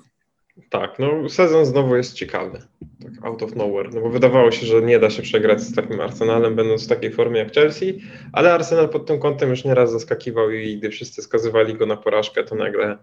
Tak, 0.69 0.99
no 0.99 1.29
sezon 1.29 1.65
znowu 1.65 1.95
jest 1.95 2.13
ciekawy, 2.13 2.61
tak 3.03 3.25
out 3.25 3.43
of 3.43 3.55
nowhere, 3.55 3.89
no 3.93 4.01
bo 4.01 4.09
wydawało 4.09 4.51
się, 4.51 4.65
że 4.65 4.81
nie 4.81 4.99
da 4.99 5.09
się 5.09 5.21
przegrać 5.21 5.61
z 5.61 5.75
takim 5.75 6.01
Arsenalem, 6.01 6.55
będąc 6.55 6.85
w 6.85 6.87
takiej 6.87 7.13
formie 7.13 7.39
jak 7.39 7.53
Chelsea, 7.53 8.01
ale 8.33 8.53
Arsenal 8.53 8.89
pod 8.89 9.05
tym 9.05 9.19
kątem 9.19 9.49
już 9.49 9.63
nieraz 9.63 9.91
zaskakiwał 9.91 10.51
i 10.51 10.77
gdy 10.77 10.89
wszyscy 10.89 11.21
skazywali 11.21 11.75
go 11.75 11.85
na 11.85 11.97
porażkę, 11.97 12.43
to 12.43 12.55
nagle 12.55 12.97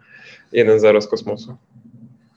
1-0 0.53 1.01
z 1.01 1.09
kosmosu. 1.09 1.57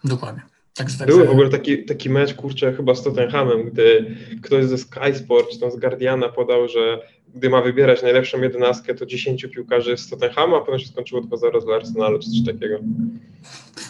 Dokładnie. 0.03 0.41
Także, 0.77 0.97
także... 0.97 1.17
Był 1.17 1.25
w 1.25 1.29
ogóle 1.29 1.49
taki, 1.49 1.85
taki 1.85 2.09
mecz, 2.09 2.33
kurczę, 2.33 2.73
chyba 2.73 2.95
z 2.95 3.03
Tottenhamem, 3.03 3.63
gdy 3.63 4.15
ktoś 4.41 4.65
ze 4.65 4.77
Sky 4.77 5.15
Sport, 5.15 5.49
czy 5.51 5.59
tam 5.59 5.71
z 5.71 5.75
Guardiana 5.75 6.29
podał, 6.29 6.67
że 6.67 6.99
gdy 7.35 7.49
ma 7.49 7.61
wybierać 7.61 8.03
najlepszą 8.03 8.41
jedenastkę, 8.41 8.95
to 8.95 9.05
10 9.05 9.45
piłkarzy 9.45 9.97
z 9.97 10.09
Tottenhamu, 10.09 10.55
a 10.55 10.61
potem 10.61 10.79
się 10.79 10.87
skończyło 10.87 11.21
2-0 11.21 11.61
z 11.61 11.69
Arsenalu, 11.69 12.19
czy 12.19 12.29
coś 12.29 12.45
takiego. 12.45 12.79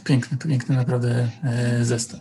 Piękny, 0.03 0.38
piękny 0.38 0.75
naprawdę 0.75 1.29
e, 1.44 1.86
zestaw. 1.86 2.20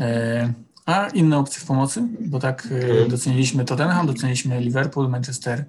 E, 0.00 0.52
a 0.86 1.08
inne 1.08 1.38
opcje 1.38 1.60
w 1.60 1.66
pomocy, 1.66 2.08
bo 2.20 2.38
tak 2.38 2.68
e, 2.70 2.74
mhm. 2.74 3.08
doceniliśmy 3.08 3.64
Tottenham, 3.64 4.06
doceniliśmy 4.06 4.60
Liverpool, 4.60 5.08
Manchester 5.08 5.64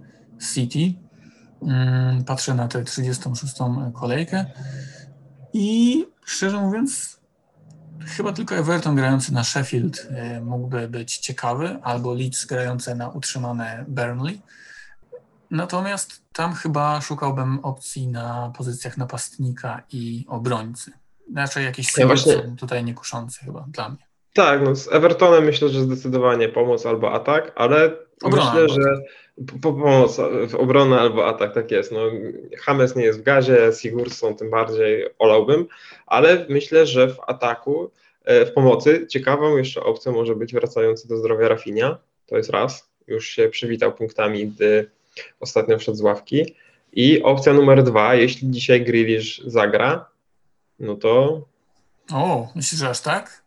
City. 0.53 0.93
Mm, 1.61 2.23
patrzę 2.23 2.53
na 2.53 2.67
tę 2.67 2.83
36. 2.83 3.53
kolejkę 3.93 4.45
i 5.53 6.05
szczerze 6.25 6.61
mówiąc, 6.61 7.20
chyba 8.11 8.33
tylko 8.33 8.55
Everton 8.55 8.95
grający 8.95 9.33
na 9.33 9.43
Sheffield 9.43 10.07
e, 10.09 10.41
mógłby 10.41 10.87
być 10.87 11.17
ciekawy, 11.17 11.79
albo 11.83 12.13
Leeds 12.13 12.45
grające 12.45 12.95
na 12.95 13.09
utrzymane 13.09 13.85
Burnley. 13.87 14.41
Natomiast 15.51 16.21
tam 16.33 16.53
chyba 16.53 17.01
szukałbym 17.01 17.59
opcji 17.59 18.07
na 18.07 18.53
pozycjach 18.57 18.97
napastnika 18.97 19.83
i 19.91 20.25
obrońcy. 20.27 20.91
Raczej 21.35 21.65
jakiś 21.65 21.97
ja 21.97 22.07
właśnie... 22.07 22.55
tutaj 22.57 22.83
niekuszący 22.83 23.45
chyba 23.45 23.65
dla 23.67 23.89
mnie. 23.89 24.05
Tak, 24.33 24.61
no 24.63 24.75
z 24.75 24.87
Evertonem 24.87 25.43
myślę, 25.43 25.69
że 25.69 25.81
zdecydowanie 25.81 26.49
pomoc 26.49 26.85
albo 26.85 27.13
atak, 27.13 27.51
ale 27.55 27.91
Obrona 28.23 28.53
myślę, 28.53 28.69
że 28.69 29.01
pomoc 29.61 30.17
w 30.49 30.55
obronę 30.55 30.99
albo 30.99 31.27
atak, 31.27 31.53
tak 31.53 31.71
jest. 31.71 31.91
No, 31.91 31.99
James 32.67 32.95
nie 32.95 33.03
jest 33.03 33.19
w 33.19 33.23
gazie, 33.23 33.71
Sigurdsson 33.81 34.35
tym 34.35 34.49
bardziej 34.49 35.05
olałbym, 35.19 35.67
ale 36.05 36.45
myślę, 36.49 36.85
że 36.85 37.07
w 37.07 37.19
ataku, 37.27 37.91
e, 38.23 38.45
w 38.45 38.53
pomocy 38.53 39.07
ciekawą 39.07 39.57
jeszcze 39.57 39.83
opcją 39.83 40.11
może 40.11 40.35
być 40.35 40.53
wracający 40.53 41.07
do 41.07 41.17
zdrowia 41.17 41.47
Rafinia, 41.47 41.97
to 42.25 42.37
jest 42.37 42.49
raz, 42.49 42.91
już 43.07 43.27
się 43.27 43.49
przywitał 43.49 43.93
punktami, 43.93 44.47
gdy 44.47 44.91
ostatnio 45.39 45.77
wszedł 45.77 45.97
z 45.97 46.01
ławki. 46.01 46.55
I 46.93 47.23
opcja 47.23 47.53
numer 47.53 47.83
dwa, 47.83 48.15
jeśli 48.15 48.51
dzisiaj 48.51 48.85
Grealish 48.85 49.41
zagra, 49.45 50.09
no 50.79 50.95
to... 50.95 51.41
O, 52.13 52.47
myślisz, 52.55 52.79
że 52.79 52.89
aż 52.89 53.01
tak? 53.01 53.43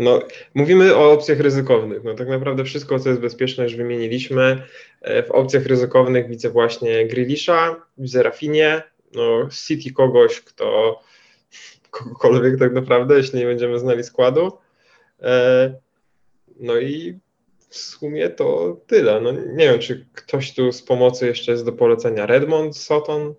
No, 0.00 0.20
mówimy 0.54 0.96
o 0.96 1.12
opcjach 1.12 1.40
ryzykownych. 1.40 2.04
No, 2.04 2.14
tak 2.14 2.28
naprawdę 2.28 2.64
wszystko, 2.64 2.98
co 2.98 3.08
jest 3.08 3.20
bezpieczne, 3.20 3.64
już 3.64 3.76
wymieniliśmy. 3.76 4.62
E, 5.00 5.22
w 5.22 5.30
opcjach 5.30 5.66
ryzykownych 5.66 6.28
widzę 6.28 6.50
właśnie 6.50 7.06
Grilisza, 7.06 7.86
widzę 7.98 8.22
Rafinie, 8.22 8.82
no, 9.14 9.48
City 9.66 9.92
kogoś, 9.92 10.40
kto 10.40 11.00
kogokolwiek 11.90 12.58
tak 12.58 12.72
naprawdę, 12.72 13.16
jeśli 13.16 13.38
nie 13.38 13.46
będziemy 13.46 13.78
znali 13.78 14.04
składu. 14.04 14.52
E, 15.22 15.74
no 16.60 16.78
i 16.78 17.18
w 17.68 17.76
sumie 17.76 18.30
to 18.30 18.80
tyle. 18.86 19.20
No, 19.20 19.32
nie 19.32 19.70
wiem, 19.70 19.78
czy 19.78 20.06
ktoś 20.14 20.54
tu 20.54 20.72
z 20.72 20.82
pomocy 20.82 21.26
jeszcze 21.26 21.52
jest 21.52 21.64
do 21.64 21.72
polecenia. 21.72 22.26
Redmond, 22.26 22.76
Soton? 22.76 23.34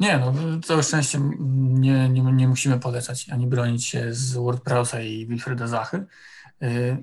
Nie, 0.00 0.18
no 0.18 0.34
całe 0.64 0.82
szczęście 0.82 1.20
nie, 1.58 2.08
nie, 2.08 2.22
nie 2.22 2.48
musimy 2.48 2.80
polecać 2.80 3.26
ani 3.30 3.46
bronić 3.46 3.86
się 3.86 4.06
z 4.10 4.32
WordPressa 4.32 5.00
i 5.00 5.26
Wilfreda 5.26 5.66
Zachy. 5.66 6.04
Yy, 6.60 6.96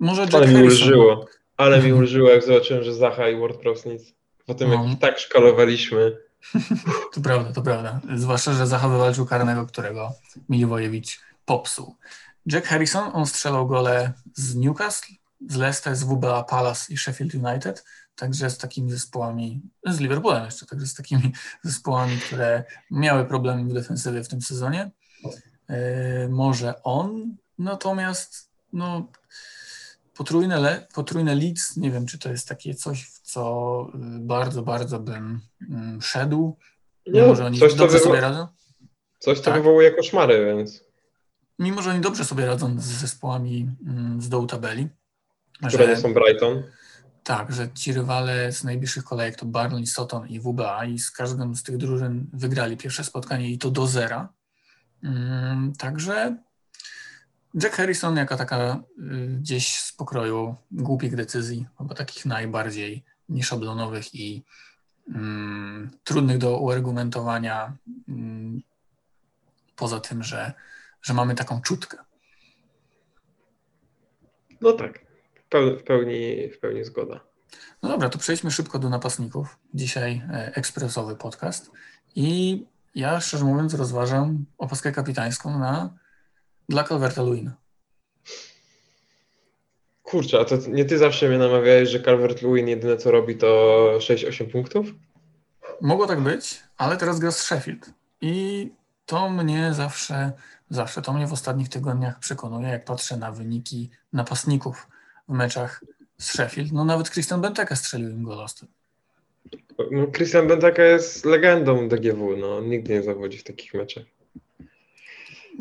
może 0.00 0.22
Jack 0.22 0.34
Ale 0.34 0.48
mi 0.48 0.62
ulżyło, 0.62 1.26
ale 1.56 1.82
mi 1.82 1.92
ulżyło, 2.02 2.30
jak 2.30 2.44
zobaczyłem, 2.44 2.84
że 2.84 2.94
Zacha 2.94 3.28
i 3.28 3.36
WordPress 3.36 3.86
nic. 3.86 4.14
Po 4.46 4.54
tym, 4.54 4.70
no. 4.70 4.84
jak 4.88 4.98
tak 4.98 5.18
szkalowaliśmy. 5.18 6.16
to 7.14 7.20
prawda, 7.20 7.52
to 7.52 7.62
prawda. 7.62 8.00
Zwłaszcza, 8.14 8.52
że 8.52 8.66
Zacha 8.66 8.88
wywalczył 8.88 9.26
karnego, 9.26 9.66
którego 9.66 10.12
Miliwojewicz 10.48 11.20
popsuł. 11.44 11.96
Jack 12.46 12.66
Harrison, 12.66 13.10
on 13.12 13.26
strzelał 13.26 13.66
gole 13.66 14.12
z 14.34 14.54
Newcastle, 14.54 15.12
z 15.48 15.56
Leicester, 15.56 15.96
z 15.96 16.04
WBA 16.04 16.42
Palace 16.42 16.92
i 16.92 16.96
Sheffield 16.96 17.34
United 17.34 17.84
także 18.16 18.50
z 18.50 18.58
takimi 18.58 18.90
zespołami, 18.90 19.60
z 19.86 20.00
Liverpoolem 20.00 20.44
jeszcze, 20.44 20.66
także 20.66 20.86
z 20.86 20.94
takimi 20.94 21.32
zespołami, 21.62 22.18
które 22.18 22.64
miały 22.90 23.24
problemy 23.24 23.64
w 23.64 23.74
defensywie 23.74 24.24
w 24.24 24.28
tym 24.28 24.42
sezonie. 24.42 24.90
E, 25.68 26.28
może 26.28 26.82
on, 26.82 27.36
natomiast 27.58 28.50
no, 28.72 29.08
potrójne, 30.14 30.60
le, 30.60 30.86
potrójne 30.94 31.34
Leeds, 31.34 31.76
nie 31.76 31.90
wiem, 31.90 32.06
czy 32.06 32.18
to 32.18 32.28
jest 32.28 32.48
takie 32.48 32.74
coś, 32.74 33.04
w 33.04 33.20
co 33.20 33.86
y, 33.94 33.98
bardzo, 34.20 34.62
bardzo 34.62 35.00
bym 35.00 35.40
mm, 35.70 36.02
szedł. 36.02 36.56
Nie, 37.06 37.22
może 37.22 37.44
oni 37.46 37.58
coś, 37.58 37.74
dobrze 37.74 37.98
sobie 37.98 38.20
radzą. 38.20 38.46
Coś, 39.18 39.38
co 39.38 39.44
tak. 39.44 39.54
wywołuje 39.54 39.90
koszmary, 39.90 40.46
więc... 40.46 40.84
Mimo, 41.58 41.82
że 41.82 41.90
oni 41.90 42.00
dobrze 42.00 42.24
sobie 42.24 42.46
radzą 42.46 42.80
z 42.80 42.84
zespołami 42.84 43.70
mm, 43.86 44.22
z 44.22 44.28
dołu 44.28 44.46
tabeli. 44.46 44.88
Które 45.58 45.84
że, 45.84 45.88
nie 45.88 45.96
są 45.96 46.14
Brighton. 46.14 46.62
Tak, 47.24 47.52
że 47.52 47.72
ci 47.72 47.92
rywale 47.92 48.52
z 48.52 48.64
najbliższych 48.64 49.04
kolejek 49.04 49.36
to 49.36 49.46
Barnley, 49.46 49.86
Soton 49.86 50.28
i 50.28 50.40
WBA 50.40 50.84
i 50.84 50.98
z 50.98 51.10
każdym 51.10 51.56
z 51.56 51.62
tych 51.62 51.76
drużyn 51.76 52.26
wygrali 52.32 52.76
pierwsze 52.76 53.04
spotkanie 53.04 53.50
i 53.50 53.58
to 53.58 53.70
do 53.70 53.86
zera. 53.86 54.28
Mm, 55.02 55.72
także 55.72 56.36
Jack 57.62 57.76
Harrison 57.76 58.16
jako 58.16 58.36
taka 58.36 58.82
y, 58.98 59.26
gdzieś 59.40 59.78
z 59.78 59.92
pokroju 59.92 60.56
głupich 60.70 61.16
decyzji, 61.16 61.66
albo 61.76 61.94
takich 61.94 62.26
najbardziej 62.26 63.04
nieszablonowych 63.28 64.14
i 64.14 64.44
mm, 65.08 65.90
trudnych 66.04 66.38
do 66.38 66.58
uargumentowania, 66.58 67.76
mm, 68.08 68.62
poza 69.76 70.00
tym, 70.00 70.22
że, 70.22 70.52
że 71.02 71.14
mamy 71.14 71.34
taką 71.34 71.60
czutkę. 71.60 71.98
No 74.60 74.72
tak 74.72 75.03
w 75.60 75.82
pełni, 75.82 76.50
w 76.50 76.58
pełni 76.58 76.84
zgoda. 76.84 77.20
No 77.82 77.88
dobra, 77.88 78.08
to 78.08 78.18
przejdźmy 78.18 78.50
szybko 78.50 78.78
do 78.78 78.88
napastników. 78.88 79.58
Dzisiaj 79.74 80.22
e, 80.32 80.52
ekspresowy 80.54 81.16
podcast. 81.16 81.70
I 82.16 82.66
ja 82.94 83.20
szczerze 83.20 83.44
mówiąc 83.44 83.74
rozważam 83.74 84.44
opaskę 84.58 84.92
kapitańską 84.92 85.58
na 85.58 85.94
dla 86.68 86.84
Calverta 86.84 87.22
Luina. 87.22 87.56
Kurczę, 90.02 90.40
a 90.40 90.44
to 90.44 90.56
nie 90.68 90.84
ty 90.84 90.98
zawsze 90.98 91.28
mnie 91.28 91.38
namawiałeś, 91.38 91.88
że 91.88 92.00
Calvert 92.00 92.42
Lewin 92.42 92.68
jedyne 92.68 92.96
co 92.96 93.10
robi 93.10 93.36
to 93.36 93.46
6-8 93.98 94.50
punktów? 94.50 94.86
Mogło 95.80 96.06
tak 96.06 96.20
być, 96.20 96.62
ale 96.76 96.96
teraz 96.96 97.18
gra 97.18 97.30
z 97.30 97.42
Sheffield. 97.42 97.90
I 98.20 98.70
to 99.06 99.30
mnie 99.30 99.74
zawsze, 99.74 100.32
zawsze 100.70 101.02
to 101.02 101.12
mnie 101.12 101.26
w 101.26 101.32
ostatnich 101.32 101.68
tygodniach 101.68 102.18
przekonuje, 102.18 102.68
jak 102.68 102.84
patrzę 102.84 103.16
na 103.16 103.32
wyniki 103.32 103.90
napastników 104.12 104.88
meczach 105.28 105.84
z 106.18 106.32
Sheffield. 106.32 106.72
No 106.72 106.84
nawet 106.84 107.10
Christian 107.10 107.40
Benteke 107.40 107.76
strzelił 107.76 108.10
im 108.10 108.22
gol 108.22 108.46
no, 109.90 110.06
Christian 110.06 110.48
Benteke 110.48 110.82
jest 110.82 111.24
legendą 111.24 111.88
DGW, 111.88 112.36
no 112.36 112.60
nigdy 112.60 112.92
nie 112.92 113.02
zawodzi 113.02 113.38
w 113.38 113.44
takich 113.44 113.74
meczach. 113.74 114.04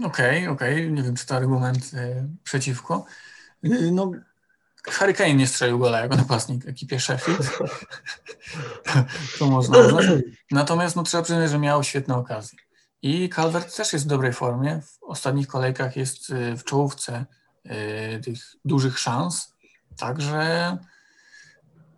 Okej, 0.03 0.37
okay, 0.37 0.49
okej, 0.49 0.73
okay. 0.73 0.91
nie 0.91 1.03
wiem 1.03 1.15
czy 1.15 1.25
to 1.25 1.35
argument 1.35 1.91
y, 1.93 2.27
przeciwko. 2.43 3.05
Y, 3.65 3.91
no 3.91 4.11
Harry 4.87 5.13
Kane 5.13 5.33
nie 5.33 5.47
strzelił 5.47 5.79
gola 5.79 5.99
jako 5.99 6.15
napastnik 6.15 6.67
ekipie 6.67 6.99
Sheffield. 6.99 7.57
to 9.39 9.45
można 9.45 9.77
uznać. 9.77 10.05
Natomiast 10.51 10.95
no, 10.95 11.03
trzeba 11.03 11.23
przyznać, 11.23 11.51
że 11.51 11.59
miał 11.59 11.83
świetne 11.83 12.15
okazje. 12.15 12.59
I 13.01 13.29
Calvert 13.29 13.75
też 13.75 13.93
jest 13.93 14.05
w 14.05 14.07
dobrej 14.07 14.33
formie. 14.33 14.81
W 14.81 15.03
ostatnich 15.03 15.47
kolejkach 15.47 15.95
jest 15.95 16.29
y, 16.29 16.57
w 16.57 16.63
czołówce 16.63 17.25
y, 17.65 18.19
tych 18.19 18.39
dużych 18.65 18.99
szans. 18.99 19.52
Także 19.97 20.77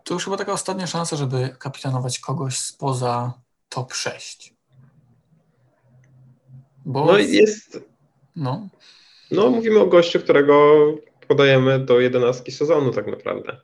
to 0.03 0.13
już 0.13 0.23
chyba 0.23 0.37
taka 0.37 0.53
ostatnia 0.53 0.87
szansa, 0.87 1.15
żeby 1.15 1.55
kapitanować 1.59 2.19
kogoś 2.19 2.57
spoza 2.57 3.33
top 3.69 3.93
6. 3.93 4.53
Bo 6.85 7.05
no 7.05 7.17
jest. 7.17 7.79
No. 8.35 8.69
no, 9.31 9.49
mówimy 9.49 9.79
o 9.79 9.87
gościu, 9.87 10.19
którego 10.19 10.75
podajemy 11.27 11.79
do 11.79 11.99
11 11.99 12.51
sezonu, 12.51 12.91
tak 12.91 13.07
naprawdę. 13.07 13.57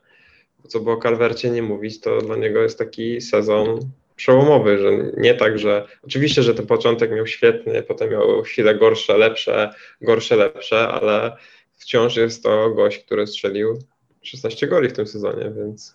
Co 0.68 0.80
by 0.80 0.90
o 0.90 0.96
Calvercie 0.96 1.50
nie 1.50 1.62
mówić, 1.62 2.00
to 2.00 2.18
dla 2.18 2.36
niego 2.36 2.62
jest 2.62 2.78
taki 2.78 3.20
sezon 3.20 3.90
przełomowy, 4.16 4.78
że 4.78 4.90
nie 5.16 5.34
tak, 5.34 5.58
że 5.58 5.86
oczywiście, 6.02 6.42
że 6.42 6.54
ten 6.54 6.66
początek 6.66 7.10
miał 7.10 7.26
świetny, 7.26 7.82
potem 7.82 8.10
miał 8.10 8.42
chwile 8.42 8.74
gorsze, 8.74 9.18
lepsze, 9.18 9.74
gorsze, 10.00 10.36
lepsze, 10.36 10.88
ale 10.88 11.36
wciąż 11.78 12.16
jest 12.16 12.42
to 12.42 12.70
gość, 12.70 12.98
który 12.98 13.26
strzelił 13.26 13.78
16 14.22 14.68
goli 14.68 14.88
w 14.88 14.92
tym 14.92 15.06
sezonie, 15.06 15.50
więc. 15.50 15.94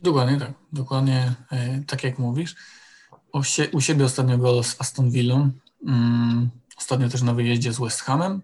Dokładnie 0.00 0.38
tak. 0.38 0.52
Dokładnie 0.72 1.34
e, 1.52 1.82
tak 1.86 2.04
jak 2.04 2.18
mówisz. 2.18 2.56
u 3.72 3.80
siebie 3.80 4.04
ostatnio 4.04 4.38
gol 4.38 4.64
z 4.64 4.80
Aston 4.80 5.10
Villą. 5.10 5.50
Mm, 5.86 6.50
ostatnio 6.78 7.08
też 7.08 7.22
na 7.22 7.34
wyjeździe 7.34 7.72
z 7.72 7.80
West 7.80 8.00
Hamem. 8.00 8.42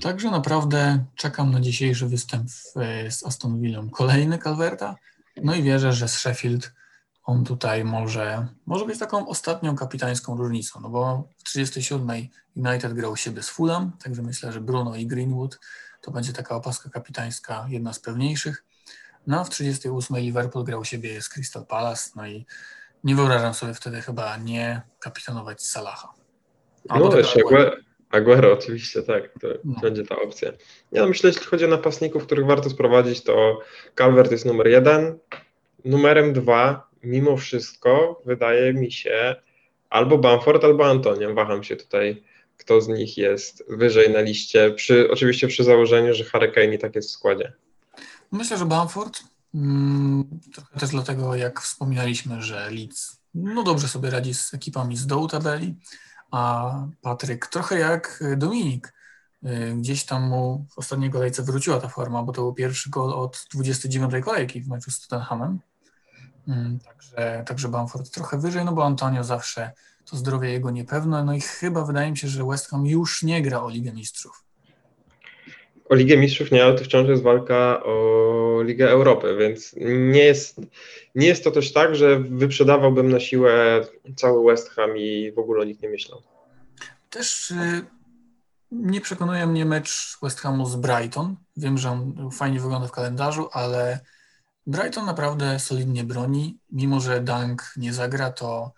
Także 0.00 0.30
naprawdę 0.30 1.04
czekam 1.14 1.50
na 1.50 1.60
dzisiejszy 1.60 2.06
występ 2.06 2.48
e, 2.76 3.10
z 3.10 3.26
Aston 3.26 3.60
Villą. 3.60 3.90
Kolejny 3.90 4.38
Calverta. 4.38 4.96
No 5.42 5.54
i 5.54 5.62
wierzę, 5.62 5.92
że 5.92 6.08
z 6.08 6.12
Sheffield 6.12 6.72
on 7.24 7.44
tutaj 7.44 7.84
może, 7.84 8.46
może 8.66 8.86
być 8.86 8.98
taką 8.98 9.28
ostatnią 9.28 9.76
kapitańską 9.76 10.36
różnicą, 10.36 10.80
no 10.80 10.90
bo 10.90 11.28
w 11.38 11.44
37 11.44 12.08
United 12.56 12.92
grał 12.92 13.16
siebie 13.16 13.42
z 13.42 13.48
Fulham, 13.48 13.92
także 14.02 14.22
myślę, 14.22 14.52
że 14.52 14.60
Bruno 14.60 14.96
i 14.96 15.06
Greenwood 15.06 15.58
to 16.04 16.10
będzie 16.10 16.32
taka 16.32 16.56
opaska 16.56 16.90
kapitańska, 16.90 17.66
jedna 17.68 17.92
z 17.92 18.00
pewniejszych. 18.00 18.64
No 19.26 19.40
a 19.40 19.44
w 19.44 19.50
38 19.50 20.16
Liverpool 20.16 20.64
grał 20.64 20.84
siebie 20.84 21.22
z 21.22 21.28
Crystal 21.28 21.66
Palace, 21.66 22.10
no 22.16 22.26
i 22.26 22.46
nie 23.04 23.14
wyobrażam 23.14 23.54
sobie 23.54 23.74
wtedy 23.74 24.00
chyba 24.00 24.36
nie 24.36 24.82
kapitanować 25.00 25.62
Salaha. 25.62 26.14
Albo 26.88 27.08
no 27.08 27.18
jeszcze 27.18 27.40
Aguero. 27.40 27.72
Aguero 28.10 28.52
oczywiście, 28.52 29.02
tak, 29.02 29.22
to 29.40 29.48
no. 29.64 29.80
będzie 29.80 30.04
ta 30.04 30.16
opcja. 30.16 30.52
Ja 30.92 31.02
no, 31.02 31.08
myślę, 31.08 31.30
jeśli 31.30 31.46
chodzi 31.46 31.64
o 31.64 31.68
napastników, 31.68 32.26
których 32.26 32.46
warto 32.46 32.70
sprowadzić, 32.70 33.22
to 33.22 33.58
Calvert 33.94 34.32
jest 34.32 34.44
numer 34.44 34.68
jeden. 34.68 35.18
Numerem 35.84 36.32
dwa 36.32 36.88
mimo 37.02 37.36
wszystko 37.36 38.22
wydaje 38.24 38.72
mi 38.72 38.92
się 38.92 39.36
albo 39.90 40.18
Bamford, 40.18 40.64
albo 40.64 40.86
Antonio. 40.86 41.34
Waham 41.34 41.62
się 41.62 41.76
tutaj, 41.76 42.22
kto 42.56 42.80
z 42.80 42.88
nich 42.88 43.16
jest 43.18 43.64
wyżej 43.68 44.12
na 44.12 44.20
liście, 44.20 44.70
przy, 44.70 45.10
oczywiście 45.10 45.48
przy 45.48 45.64
założeniu, 45.64 46.14
że 46.14 46.24
Harry 46.24 46.52
Kane 46.52 46.74
i 46.74 46.78
tak 46.78 46.94
jest 46.94 47.08
w 47.08 47.12
składzie. 47.12 47.52
Myślę, 48.32 48.58
że 48.58 48.66
Bamford, 48.66 49.20
mm, 49.54 50.40
trochę 50.54 50.80
też 50.80 50.90
dlatego, 50.90 51.34
jak 51.34 51.60
wspominaliśmy, 51.60 52.42
że 52.42 52.70
Leeds 52.70 53.24
no 53.34 53.62
dobrze 53.62 53.88
sobie 53.88 54.10
radzi 54.10 54.34
z 54.34 54.54
ekipami 54.54 54.96
z 54.96 55.06
dołu 55.06 55.28
tabeli, 55.28 55.76
a 56.30 56.72
Patryk 57.02 57.46
trochę 57.46 57.78
jak 57.78 58.24
Dominik. 58.36 58.92
Y, 59.46 59.74
gdzieś 59.76 60.04
tam 60.04 60.22
mu 60.22 60.66
w 60.70 60.78
ostatniej 60.78 61.10
kolejce 61.10 61.42
wróciła 61.42 61.80
ta 61.80 61.88
forma, 61.88 62.22
bo 62.22 62.32
to 62.32 62.42
był 62.42 62.54
pierwszy 62.54 62.90
gol 62.90 63.12
od 63.12 63.46
29 63.54 64.24
kolejki 64.24 64.60
w 64.60 64.68
meczu 64.68 64.90
z 64.90 65.00
Tottenhamem. 65.00 65.60
Mm, 66.48 66.78
także, 66.78 67.44
także 67.46 67.68
Bamford 67.68 68.10
trochę 68.10 68.38
wyżej, 68.38 68.64
no 68.64 68.72
bo 68.72 68.84
Antonio 68.84 69.24
zawsze 69.24 69.72
to 70.10 70.16
zdrowie 70.16 70.52
jego 70.52 70.70
niepewne, 70.70 71.24
no 71.24 71.34
i 71.34 71.40
chyba 71.40 71.84
wydaje 71.84 72.10
mi 72.10 72.16
się, 72.16 72.28
że 72.28 72.44
West 72.44 72.68
Ham 72.68 72.86
już 72.86 73.22
nie 73.22 73.42
gra 73.42 73.62
o 73.62 73.70
Ligę 73.70 73.92
Mistrzów. 73.92 74.44
O 75.88 75.94
Ligę 75.94 76.16
Mistrzów 76.16 76.50
nie, 76.50 76.64
ale 76.64 76.78
to 76.78 76.84
wciąż 76.84 77.08
jest 77.08 77.22
walka 77.22 77.82
o 77.84 78.62
Ligę 78.62 78.90
Europy, 78.90 79.36
więc 79.38 79.74
nie 79.86 80.24
jest, 80.24 80.60
nie 81.14 81.26
jest 81.26 81.44
to 81.44 81.50
też 81.50 81.72
tak, 81.72 81.96
że 81.96 82.20
wyprzedawałbym 82.20 83.08
na 83.08 83.20
siłę 83.20 83.80
cały 84.16 84.44
West 84.46 84.70
Ham 84.70 84.90
i 84.96 85.32
w 85.32 85.38
ogóle 85.38 85.62
o 85.62 85.64
nich 85.64 85.82
nie 85.82 85.88
myślał. 85.88 86.22
Też 87.10 87.50
y, 87.50 87.84
nie 88.72 89.00
przekonuje 89.00 89.46
mnie 89.46 89.64
mecz 89.64 90.18
West 90.22 90.40
Hamu 90.40 90.66
z 90.66 90.76
Brighton. 90.76 91.36
Wiem, 91.56 91.78
że 91.78 91.90
on 91.90 92.30
fajnie 92.32 92.60
wygląda 92.60 92.88
w 92.88 92.92
kalendarzu, 92.92 93.48
ale 93.52 94.00
Brighton 94.66 95.06
naprawdę 95.06 95.58
solidnie 95.58 96.04
broni. 96.04 96.58
Mimo, 96.72 97.00
że 97.00 97.20
Dunk 97.20 97.62
nie 97.76 97.92
zagra, 97.92 98.30
to 98.30 98.72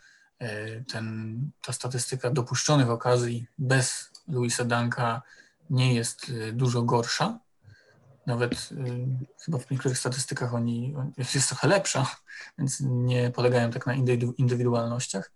ten, 0.93 1.38
ta 1.66 1.73
statystyka 1.73 2.31
dopuszczonych 2.31 2.90
okazji 2.90 3.47
bez 3.59 4.11
Luisa 4.28 4.64
Dunka 4.64 5.23
nie 5.71 5.95
jest 5.95 6.33
e, 6.49 6.52
dużo 6.52 6.83
gorsza. 6.83 7.38
Nawet 8.26 8.52
e, 8.52 8.64
chyba 9.45 9.58
w 9.58 9.71
niektórych 9.71 9.99
statystykach 9.99 10.54
oni 10.54 10.95
jest 11.34 11.49
trochę 11.49 11.69
lepsza, 11.69 12.06
więc 12.58 12.80
nie 12.80 13.30
polegają 13.30 13.71
tak 13.71 13.87
na 13.87 13.95
indywidualnościach. 14.39 15.30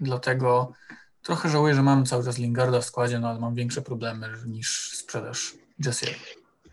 Dlatego 0.00 0.72
trochę 1.22 1.48
żałuję, 1.48 1.74
że 1.74 1.82
mam 1.82 2.06
cały 2.06 2.24
czas 2.24 2.38
Lingarda 2.38 2.80
w 2.80 2.84
składzie, 2.84 3.18
no 3.18 3.28
ale 3.28 3.40
mam 3.40 3.54
większe 3.54 3.82
problemy 3.82 4.28
niż 4.46 4.90
sprzedaż 4.98 5.54
Jesse'ego. 5.84 6.14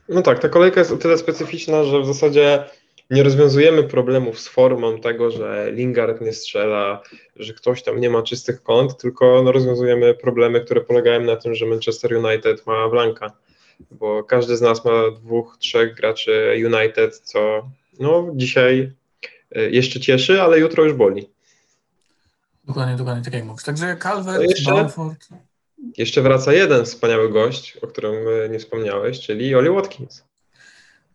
No 0.09 0.21
tak, 0.21 0.39
ta 0.39 0.49
kolejka 0.49 0.79
jest 0.79 0.91
o 0.91 0.97
tyle 0.97 1.17
specyficzna, 1.17 1.83
że 1.83 2.01
w 2.01 2.05
zasadzie 2.05 2.69
nie 3.09 3.23
rozwiązujemy 3.23 3.83
problemów 3.83 4.39
z 4.39 4.47
formą 4.47 4.99
tego, 4.99 5.31
że 5.31 5.71
Lingard 5.71 6.21
nie 6.21 6.33
strzela, 6.33 7.01
że 7.35 7.53
ktoś 7.53 7.83
tam 7.83 8.01
nie 8.01 8.09
ma 8.09 8.21
czystych 8.21 8.63
kąt, 8.63 8.97
tylko 8.97 9.41
no, 9.43 9.51
rozwiązujemy 9.51 10.13
problemy, 10.13 10.61
które 10.61 10.81
polegają 10.81 11.21
na 11.21 11.35
tym, 11.35 11.55
że 11.55 11.65
Manchester 11.65 12.13
United 12.13 12.67
ma 12.67 12.89
Blanka, 12.89 13.31
bo 13.91 14.23
każdy 14.23 14.57
z 14.57 14.61
nas 14.61 14.85
ma 14.85 15.11
dwóch, 15.11 15.57
trzech 15.59 15.95
graczy 15.95 16.53
United, 16.65 17.19
co 17.19 17.69
no, 17.99 18.31
dzisiaj 18.35 18.91
e, 19.51 19.69
jeszcze 19.69 19.99
cieszy, 19.99 20.41
ale 20.41 20.59
jutro 20.59 20.83
już 20.83 20.93
boli. 20.93 21.29
Dokładnie, 22.63 22.95
dokładnie 22.95 23.23
tak 23.23 23.33
jak 23.33 23.45
mówisz. 23.45 23.63
Także 23.63 23.97
Calvert, 23.97 24.37
no 24.37 24.43
jeszcze. 24.43 24.89
Jeszcze 25.97 26.21
wraca 26.21 26.53
jeden 26.53 26.85
wspaniały 26.85 27.29
gość, 27.29 27.77
o 27.77 27.87
którym 27.87 28.15
e, 28.45 28.49
nie 28.49 28.59
wspomniałeś, 28.59 29.19
czyli 29.19 29.55
Oli 29.55 29.69
Watkins. 29.69 30.23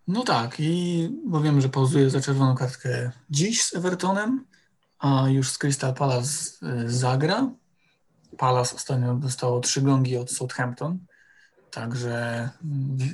No 0.09 0.25
tak, 0.25 0.61
i 0.61 1.11
bo 1.27 1.41
wiem, 1.41 1.61
że 1.61 1.69
pauzuje 1.69 2.11
za 2.11 2.21
czerwoną 2.21 2.55
kartkę 2.55 3.11
dziś 3.31 3.65
z 3.65 3.75
Evertonem, 3.75 4.45
a 4.99 5.29
już 5.29 5.51
z 5.51 5.59
Crystal 5.59 5.95
Palace 5.95 6.51
zagra. 6.87 7.51
Palace 8.39 8.77
ostatnio 8.77 9.15
dostało 9.15 9.61
trzy 9.61 9.83
gongi 9.83 10.17
od 10.17 10.31
Southampton, 10.31 10.99
także 11.71 12.49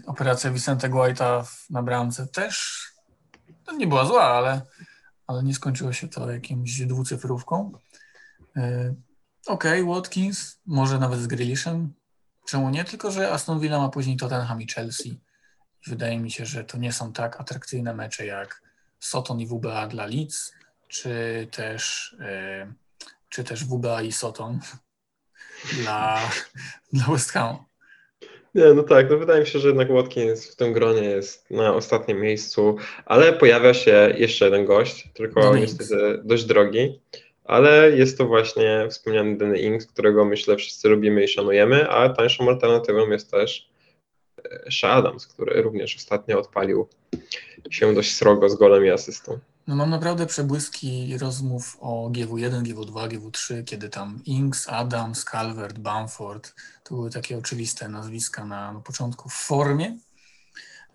y, 0.03 0.07
operacja 0.07 0.51
Vicente 0.51 0.89
Guaita 0.89 1.47
na 1.71 1.83
bramce 1.83 2.27
też 2.27 2.87
no 3.67 3.73
nie 3.73 3.87
była 3.87 4.05
zła, 4.05 4.25
ale, 4.25 4.63
ale 5.27 5.43
nie 5.43 5.55
skończyło 5.55 5.93
się 5.93 6.09
to 6.09 6.31
jakimś 6.31 6.81
dwucyfrówką. 6.81 7.73
Y, 8.57 8.95
okej, 9.47 9.83
okay, 9.83 9.95
Watkins, 9.95 10.61
może 10.67 10.99
nawet 10.99 11.21
z 11.21 11.27
Grealishem, 11.27 11.95
czemu 12.47 12.71
nie, 12.71 12.85
tylko 12.85 13.11
że 13.11 13.33
Aston 13.33 13.61
Villa 13.61 13.79
ma 13.79 13.89
później 13.89 14.17
Tottenham 14.17 14.63
i 14.63 14.67
Chelsea 14.67 15.21
Wydaje 15.87 16.19
mi 16.19 16.31
się, 16.31 16.47
że 16.47 16.65
to 16.65 16.79
nie 16.79 16.93
są 16.93 17.13
tak 17.13 17.41
atrakcyjne 17.41 17.95
mecze 17.95 18.27
jak 18.27 18.63
Soton 19.01 19.41
i 19.41 19.47
WBA 19.47 19.87
dla 19.87 20.07
Leeds, 20.07 20.53
czy 20.89 21.11
też, 21.51 22.17
yy, 22.21 22.73
czy 23.29 23.45
też 23.45 23.65
WBA 23.65 24.03
i 24.03 24.13
Soton 24.13 24.61
dla, 25.83 26.31
dla 26.93 27.07
West 27.07 27.33
Hamu. 27.33 27.69
Nie, 28.55 28.75
no 28.75 28.83
tak, 28.83 29.11
no 29.11 29.19
wydaje 29.19 29.41
mi 29.41 29.47
się, 29.47 29.59
że 29.59 29.69
jednak 29.69 29.93
Watkins 29.93 30.53
w 30.53 30.57
tym 30.57 30.73
gronie 30.73 31.03
jest 31.03 31.51
na 31.51 31.75
ostatnim 31.75 32.21
miejscu, 32.21 32.77
ale 33.07 33.33
pojawia 33.33 33.75
się 33.75 34.15
jeszcze 34.17 34.45
jeden 34.45 34.65
gość, 34.65 35.09
tylko 35.15 35.41
Danny 35.41 35.61
niestety 35.61 36.21
dość 36.25 36.45
drogi, 36.45 37.01
ale 37.45 37.91
jest 37.97 38.19
to 38.19 38.27
właśnie 38.27 38.87
wspomniany 38.91 39.37
Danny 39.37 39.59
Ings, 39.59 39.87
którego 39.87 40.25
myślę 40.25 40.57
wszyscy 40.57 40.89
lubimy 40.89 41.25
i 41.25 41.29
szanujemy, 41.29 41.91
a 41.91 42.09
tańszą 42.09 42.49
alternatywą 42.49 43.11
jest 43.11 43.31
też 43.31 43.71
Sha 44.71 44.91
Adams, 44.91 45.27
który 45.27 45.63
również 45.63 45.97
ostatnio 45.97 46.41
odpalił 46.41 46.89
się 47.71 47.95
dość 47.95 48.15
srogo 48.15 48.49
z 48.49 48.55
golem 48.55 48.87
i 48.87 48.91
asystą. 48.91 49.39
No 49.67 49.77
mam 49.77 49.91
naprawdę 49.91 50.27
przebłyski 50.27 51.19
rozmów 51.19 51.77
o 51.81 52.11
GW1, 52.11 52.63
GW2, 52.63 53.09
GW3, 53.09 53.65
kiedy 53.65 53.89
tam 53.89 54.23
Inks, 54.25 54.69
Adams, 54.69 55.25
Calvert, 55.25 55.79
Bamford, 55.79 56.55
to 56.85 56.95
były 56.95 57.11
takie 57.11 57.39
oczywiste 57.39 57.89
nazwiska 57.89 58.45
na, 58.45 58.73
na 58.73 58.81
początku 58.81 59.29
w 59.29 59.35
formie. 59.35 59.99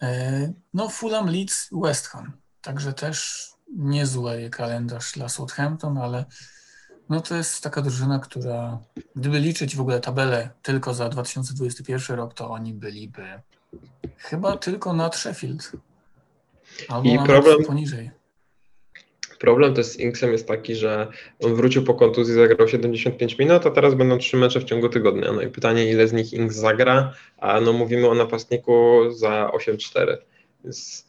E, 0.01 0.53
no 0.73 0.89
Fulham, 0.89 1.29
Leeds, 1.29 1.69
West 1.71 2.07
Ham. 2.07 2.31
Także 2.61 2.93
też 2.93 3.47
niezły 3.75 4.49
kalendarz 4.49 5.11
dla 5.11 5.29
Southampton, 5.29 5.97
ale 5.97 6.25
no 7.09 7.21
to 7.21 7.35
jest 7.35 7.63
taka 7.63 7.81
drużyna, 7.81 8.19
która 8.19 8.79
gdyby 9.15 9.39
liczyć 9.39 9.75
w 9.75 9.81
ogóle 9.81 9.99
tabelę 9.99 10.49
tylko 10.61 10.93
za 10.93 11.09
2021 11.09 12.17
rok, 12.17 12.33
to 12.33 12.49
oni 12.49 12.73
byliby 12.73 13.23
chyba 14.17 14.57
tylko 14.57 14.93
nad 14.93 15.15
Sheffield. 15.15 15.71
Albo 16.89 17.09
I 17.09 17.19
problem 17.25 17.63
poniżej. 17.63 18.11
Problem 19.39 19.73
to 19.73 19.83
z 19.83 19.99
Inksem 19.99 20.31
jest 20.31 20.47
taki, 20.47 20.75
że 20.75 21.07
on 21.39 21.55
wrócił 21.55 21.83
po 21.83 21.93
kontuzji, 21.93 22.33
zagrał 22.33 22.67
75 22.67 23.37
minut, 23.37 23.65
a 23.65 23.71
teraz 23.71 23.95
będą 23.95 24.17
trzy 24.17 24.37
mecze 24.37 24.59
w 24.59 24.63
ciągu 24.63 24.89
tygodnia. 24.89 25.31
No 25.31 25.41
i 25.41 25.47
pytanie, 25.47 25.91
ile 25.91 26.07
z 26.07 26.13
nich 26.13 26.33
Inks 26.33 26.55
zagra, 26.55 27.13
a 27.37 27.61
no 27.61 27.73
mówimy 27.73 28.09
o 28.09 28.15
napastniku 28.15 29.01
za 29.11 29.51
8-4. 29.53 30.17
Więc 30.63 31.07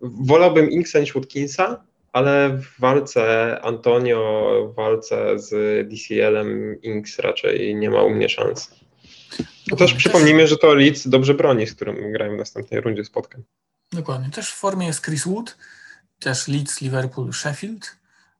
wolałbym 0.00 0.70
Inksa 0.70 1.00
niż 1.00 1.14
Watkinsa, 1.14 1.84
ale 2.14 2.58
w 2.58 2.80
walce 2.80 3.60
Antonio, 3.62 4.52
w 4.72 4.74
walce 4.74 5.38
z 5.38 5.50
DCL-em 5.88 6.82
Inks 6.82 7.18
raczej 7.18 7.74
nie 7.74 7.90
ma 7.90 8.02
u 8.02 8.10
mnie 8.10 8.28
szans. 8.28 8.74
No 9.70 9.76
też 9.76 9.94
przypomnijmy, 9.94 10.46
że 10.46 10.56
to 10.56 10.74
Leeds 10.74 11.08
dobrze 11.08 11.34
broni, 11.34 11.66
z 11.66 11.74
którym 11.74 12.12
grają 12.12 12.34
w 12.34 12.38
następnej 12.38 12.80
rundzie 12.80 13.04
spotkań. 13.04 13.42
Dokładnie. 13.92 14.30
Też 14.30 14.50
w 14.50 14.54
formie 14.54 14.86
jest 14.86 15.04
Chris 15.04 15.24
Wood, 15.24 15.56
też 16.18 16.48
Leeds, 16.48 16.80
Liverpool, 16.80 17.32
Sheffield, 17.32 17.96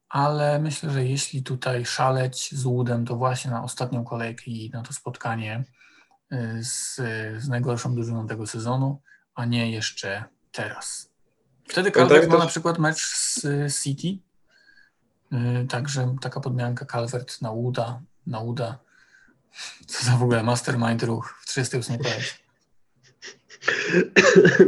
ale 0.09 0.59
myślę, 0.59 0.91
że 0.91 1.05
jeśli 1.05 1.43
tutaj 1.43 1.85
szaleć 1.85 2.51
z 2.53 2.63
Woodem, 2.63 3.07
to 3.07 3.17
właśnie 3.17 3.51
na 3.51 3.65
ostatnią 3.65 4.05
kolejkę 4.05 4.43
i 4.47 4.71
na 4.71 4.83
to 4.83 4.93
spotkanie 4.93 5.65
z, 6.61 6.97
z 7.43 7.49
najgorszą 7.49 7.95
drużyną 7.95 8.27
tego 8.27 8.47
sezonu, 8.47 9.01
a 9.35 9.45
nie 9.45 9.71
jeszcze 9.71 10.25
teraz. 10.53 11.14
Wtedy 11.69 11.91
Calvert 11.91 12.23
tak, 12.23 12.31
ma 12.31 12.39
na 12.39 12.47
przykład 12.47 12.79
mecz 12.79 13.07
z 13.07 13.83
City, 13.83 14.19
także 15.69 16.17
taka 16.21 16.41
podmianka 16.41 16.85
Calvert 16.85 17.43
na 17.43 17.51
Uda, 17.51 18.01
na 18.27 18.41
Uda. 18.41 18.79
Co 19.87 20.05
za 20.07 20.17
w 20.17 20.23
ogóle 20.23 20.43
mastermind 20.43 21.03
ruch 21.03 21.35
w 21.43 21.47
38 21.47 21.99
kolejce. 21.99 22.35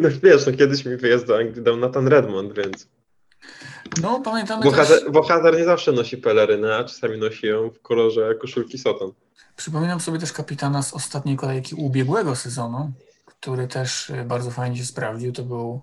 No 0.03 0.09
wiesz, 0.23 0.47
no 0.47 0.53
kiedyś 0.53 0.85
mi 0.85 0.97
wyjazd 0.97 1.27
do 1.27 1.39
Anglii 1.39 1.63
dał 1.63 1.77
Nathan 1.77 2.09
Redmond, 2.09 2.53
więc... 2.55 2.89
No, 4.03 4.21
pamiętamy 4.21 4.65
bo 4.65 4.71
też... 4.71 4.79
Hazard, 4.79 5.11
bo 5.11 5.23
Hazard 5.23 5.59
nie 5.59 5.65
zawsze 5.65 5.93
nosi 5.93 6.17
pelerynę, 6.17 6.77
a 6.77 6.85
czasami 6.85 7.19
nosi 7.19 7.47
ją 7.47 7.71
w 7.71 7.81
kolorze 7.81 8.35
koszulki 8.35 8.79
Soton. 8.79 9.13
Przypominam 9.57 10.01
sobie 10.01 10.19
też 10.19 10.33
kapitana 10.33 10.83
z 10.83 10.95
ostatniej 10.95 11.37
kolejki 11.37 11.75
ubiegłego 11.75 12.37
sezonu, 12.37 12.93
który 13.25 13.69
też 13.69 14.11
y, 14.11 14.25
bardzo 14.25 14.51
fajnie 14.51 14.77
się 14.77 14.85
sprawdził. 14.85 15.33
To 15.33 15.43
był 15.43 15.83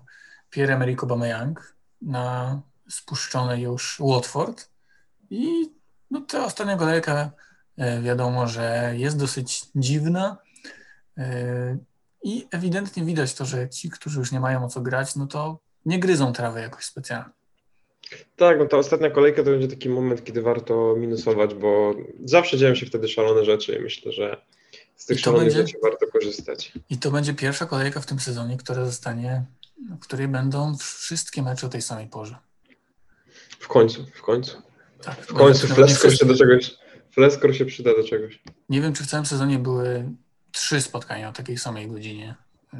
Pierre-Emerick 0.54 1.02
Aubameyang 1.02 1.74
na 2.02 2.60
spuszczony 2.88 3.60
już 3.60 3.96
Watford. 4.00 4.68
I 5.30 5.70
no, 6.10 6.20
ta 6.20 6.44
ostatnia 6.44 6.76
kolejka 6.76 7.30
y, 7.78 8.02
wiadomo, 8.02 8.46
że 8.46 8.94
jest 8.96 9.18
dosyć 9.18 9.62
dziwna. 9.74 10.36
Y, 11.18 11.22
I 12.22 12.46
ewidentnie 12.50 13.04
widać 13.04 13.34
to, 13.34 13.44
że 13.44 13.68
ci, 13.68 13.90
którzy 13.90 14.18
już 14.18 14.32
nie 14.32 14.40
mają 14.40 14.64
o 14.64 14.68
co 14.68 14.80
grać, 14.80 15.16
no 15.16 15.26
to 15.26 15.58
nie 15.86 15.98
gryzą 15.98 16.32
trawy 16.32 16.60
jakoś 16.60 16.84
specjalnie. 16.84 17.30
Tak, 18.36 18.58
no 18.58 18.66
ta 18.66 18.76
ostatnia 18.76 19.10
kolejka 19.10 19.42
to 19.42 19.50
będzie 19.50 19.68
taki 19.68 19.88
moment, 19.88 20.24
kiedy 20.24 20.42
warto 20.42 20.94
minusować, 20.96 21.54
bo 21.54 21.94
zawsze 22.24 22.58
dzieją 22.58 22.74
się 22.74 22.86
wtedy 22.86 23.08
szalone 23.08 23.44
rzeczy 23.44 23.76
i 23.76 23.82
myślę, 23.82 24.12
że 24.12 24.42
z 24.96 25.06
tych 25.06 25.20
szalonych 25.20 25.44
będzie, 25.44 25.66
rzeczy 25.66 25.78
warto 25.82 26.06
korzystać. 26.06 26.72
I 26.90 26.98
to 26.98 27.10
będzie 27.10 27.34
pierwsza 27.34 27.66
kolejka 27.66 28.00
w 28.00 28.06
tym 28.06 28.20
sezonie, 28.20 28.56
która 28.56 28.84
zostanie, 28.84 29.44
w 29.76 29.98
której 29.98 30.28
będą 30.28 30.76
wszystkie 30.76 31.42
mecze 31.42 31.66
o 31.66 31.70
tej 31.70 31.82
samej 31.82 32.06
porze. 32.06 32.36
W 33.58 33.68
końcu, 33.68 34.06
w 34.14 34.22
końcu. 34.22 34.62
Tak, 35.02 35.26
w 35.26 35.34
końcu 35.34 35.66
Fleskor 35.66 36.18
się 36.18 36.26
do 36.26 36.36
czegoś, 36.36 36.74
Fleskor 37.10 37.56
się 37.56 37.64
przyda 37.64 37.90
do 37.96 38.04
czegoś. 38.04 38.42
Nie 38.68 38.80
wiem, 38.80 38.92
czy 38.92 39.04
w 39.04 39.06
całym 39.06 39.26
sezonie 39.26 39.58
były 39.58 40.10
trzy 40.52 40.80
spotkania 40.80 41.28
o 41.28 41.32
takiej 41.32 41.58
samej 41.58 41.88
godzinie. 41.88 42.34
Yy, 42.72 42.78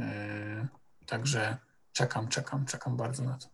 także 1.06 1.56
czekam, 1.92 2.28
czekam, 2.28 2.66
czekam 2.66 2.96
bardzo 2.96 3.24
na 3.24 3.38
to. 3.38 3.46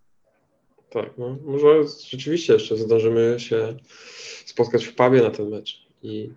Tak, 0.90 1.18
no 1.18 1.36
może 1.44 1.68
rzeczywiście 2.10 2.52
jeszcze 2.52 2.76
zdążymy 2.76 3.40
się 3.40 3.76
spotkać 4.46 4.86
w 4.86 4.94
pubie 4.94 5.22
na 5.22 5.30
ten 5.30 5.48
mecz 5.48 5.86
i 6.02 6.32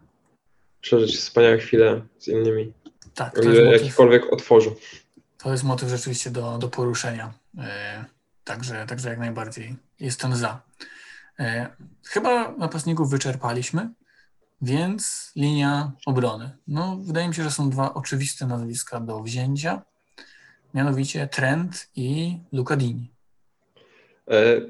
przeżyć 0.82 1.18
wspaniałe 1.18 1.58
chwile 1.58 2.02
z 2.20 2.28
innymi. 2.28 2.74
Tak, 3.14 3.36
to 3.36 3.42
jest 3.42 3.84
jakikolwiek 3.84 4.34
otworzył. 4.34 4.76
To 5.44 5.52
jest 5.52 5.64
motyw 5.64 5.90
rzeczywiście 5.90 6.32
do, 6.32 6.58
do 6.58 6.68
poruszenia. 6.68 7.34
Yy, 7.54 7.64
także, 8.44 8.86
także 8.88 9.10
jak 9.10 9.20
najbardziej 9.20 9.76
jestem 10.00 10.36
za. 10.36 10.62
Yy, 11.40 11.46
chyba 12.04 12.52
napastników 12.52 13.10
wyczerpaliśmy, 13.10 13.90
więc 14.62 15.32
linia 15.36 15.92
obrony. 16.06 16.52
No, 16.68 16.98
wydaje 17.02 17.28
mi 17.28 17.36
się, 17.36 17.44
że 17.44 17.52
są 17.52 17.70
dwa 17.70 17.94
oczywiste 17.94 18.48
nazwiska 18.48 19.00
do 19.00 19.24
wzięcia, 19.24 19.82
mianowicie 20.74 21.28
Trent 21.28 21.90
i 21.96 22.38
Lucadini. 22.52 23.12
E, 24.32 24.62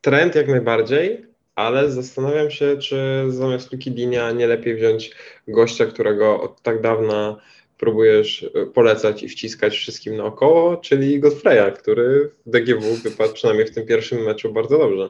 trend 0.00 0.34
jak 0.34 0.48
najbardziej, 0.48 1.26
ale 1.54 1.90
zastanawiam 1.90 2.50
się, 2.50 2.76
czy 2.76 3.24
zamiast 3.28 3.72
Lukidinia 3.72 4.30
nie 4.30 4.46
lepiej 4.46 4.76
wziąć 4.76 5.10
gościa, 5.48 5.86
którego 5.86 6.40
od 6.42 6.62
tak 6.62 6.82
dawna 6.82 7.36
próbujesz 7.78 8.50
e, 8.54 8.66
polecać 8.66 9.22
i 9.22 9.28
wciskać 9.28 9.76
wszystkim 9.76 10.16
naokoło, 10.16 10.76
czyli 10.76 11.20
Godfreya, 11.20 11.72
który 11.78 12.32
w 12.46 12.50
DGW 12.50 12.96
wypadł 12.96 13.32
przynajmniej 13.32 13.66
w 13.66 13.74
tym 13.74 13.86
pierwszym 13.86 14.22
meczu 14.22 14.52
bardzo 14.52 14.78
dobrze. 14.78 15.08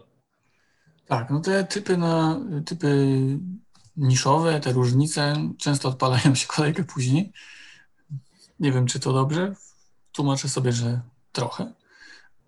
Tak, 1.06 1.30
no 1.30 1.40
te 1.40 1.64
typy 1.64 1.96
na 1.96 2.40
typy 2.66 2.88
niszowe, 3.96 4.60
te 4.60 4.72
różnice 4.72 5.36
często 5.58 5.88
odpalają 5.88 6.34
się 6.34 6.46
kolejkę 6.46 6.84
później. 6.84 7.32
Nie 8.60 8.72
wiem, 8.72 8.86
czy 8.86 9.00
to 9.00 9.12
dobrze. 9.12 9.54
Tłumaczę 10.12 10.48
sobie, 10.48 10.72
że 10.72 11.00
trochę. 11.32 11.72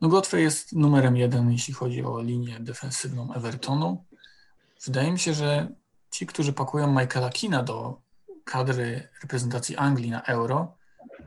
No 0.00 0.08
Godfrey 0.08 0.42
jest 0.42 0.72
numerem 0.72 1.16
jeden, 1.16 1.52
jeśli 1.52 1.74
chodzi 1.74 2.04
o 2.04 2.22
linię 2.22 2.60
defensywną 2.60 3.34
Evertonu. 3.34 4.04
Wydaje 4.86 5.12
mi 5.12 5.18
się, 5.18 5.34
że 5.34 5.68
ci, 6.10 6.26
którzy 6.26 6.52
pakują 6.52 7.00
Michaela 7.00 7.30
Kina 7.30 7.62
do 7.62 8.00
kadry 8.50 9.08
reprezentacji 9.22 9.76
Anglii 9.76 10.10
na 10.10 10.22
Euro, 10.22 10.74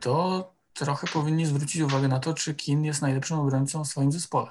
to 0.00 0.52
trochę 0.74 1.06
powinni 1.06 1.46
zwrócić 1.46 1.82
uwagę 1.82 2.08
na 2.08 2.20
to, 2.20 2.34
czy 2.34 2.54
Kin 2.54 2.84
jest 2.84 3.02
najlepszym 3.02 3.38
obrońcą 3.38 3.84
w 3.84 3.88
swoim 3.88 4.12
zespole. 4.12 4.50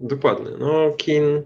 Dokładnie. 0.00 0.50
No, 0.58 0.90
Kin 0.96 1.42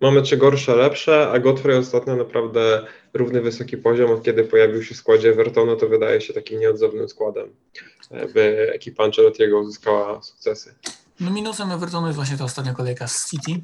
ma 0.00 0.10
mecze 0.10 0.36
gorsze, 0.36 0.76
lepsze, 0.76 1.30
a 1.30 1.38
Godfrey 1.38 1.76
ostatnio 1.76 2.16
naprawdę 2.16 2.86
równy 3.14 3.40
wysoki 3.40 3.76
poziom. 3.76 4.10
Od 4.10 4.22
kiedy 4.22 4.44
pojawił 4.44 4.82
się 4.82 4.94
w 4.94 4.98
składzie 4.98 5.30
Evertonu, 5.30 5.76
to 5.76 5.88
wydaje 5.88 6.20
się 6.20 6.32
takim 6.34 6.60
nieodzownym 6.60 7.08
składem, 7.08 7.54
by 8.34 8.72
ekipa 8.74 9.04
Ancelottiego 9.04 9.58
uzyskała 9.58 10.22
sukcesy. 10.22 10.74
No 11.20 11.30
minusem 11.30 11.72
Evertonu 11.72 12.06
jest 12.06 12.16
właśnie 12.16 12.36
ta 12.36 12.44
ostatnia 12.44 12.74
kolejka 12.74 13.06
z 13.06 13.30
City. 13.30 13.60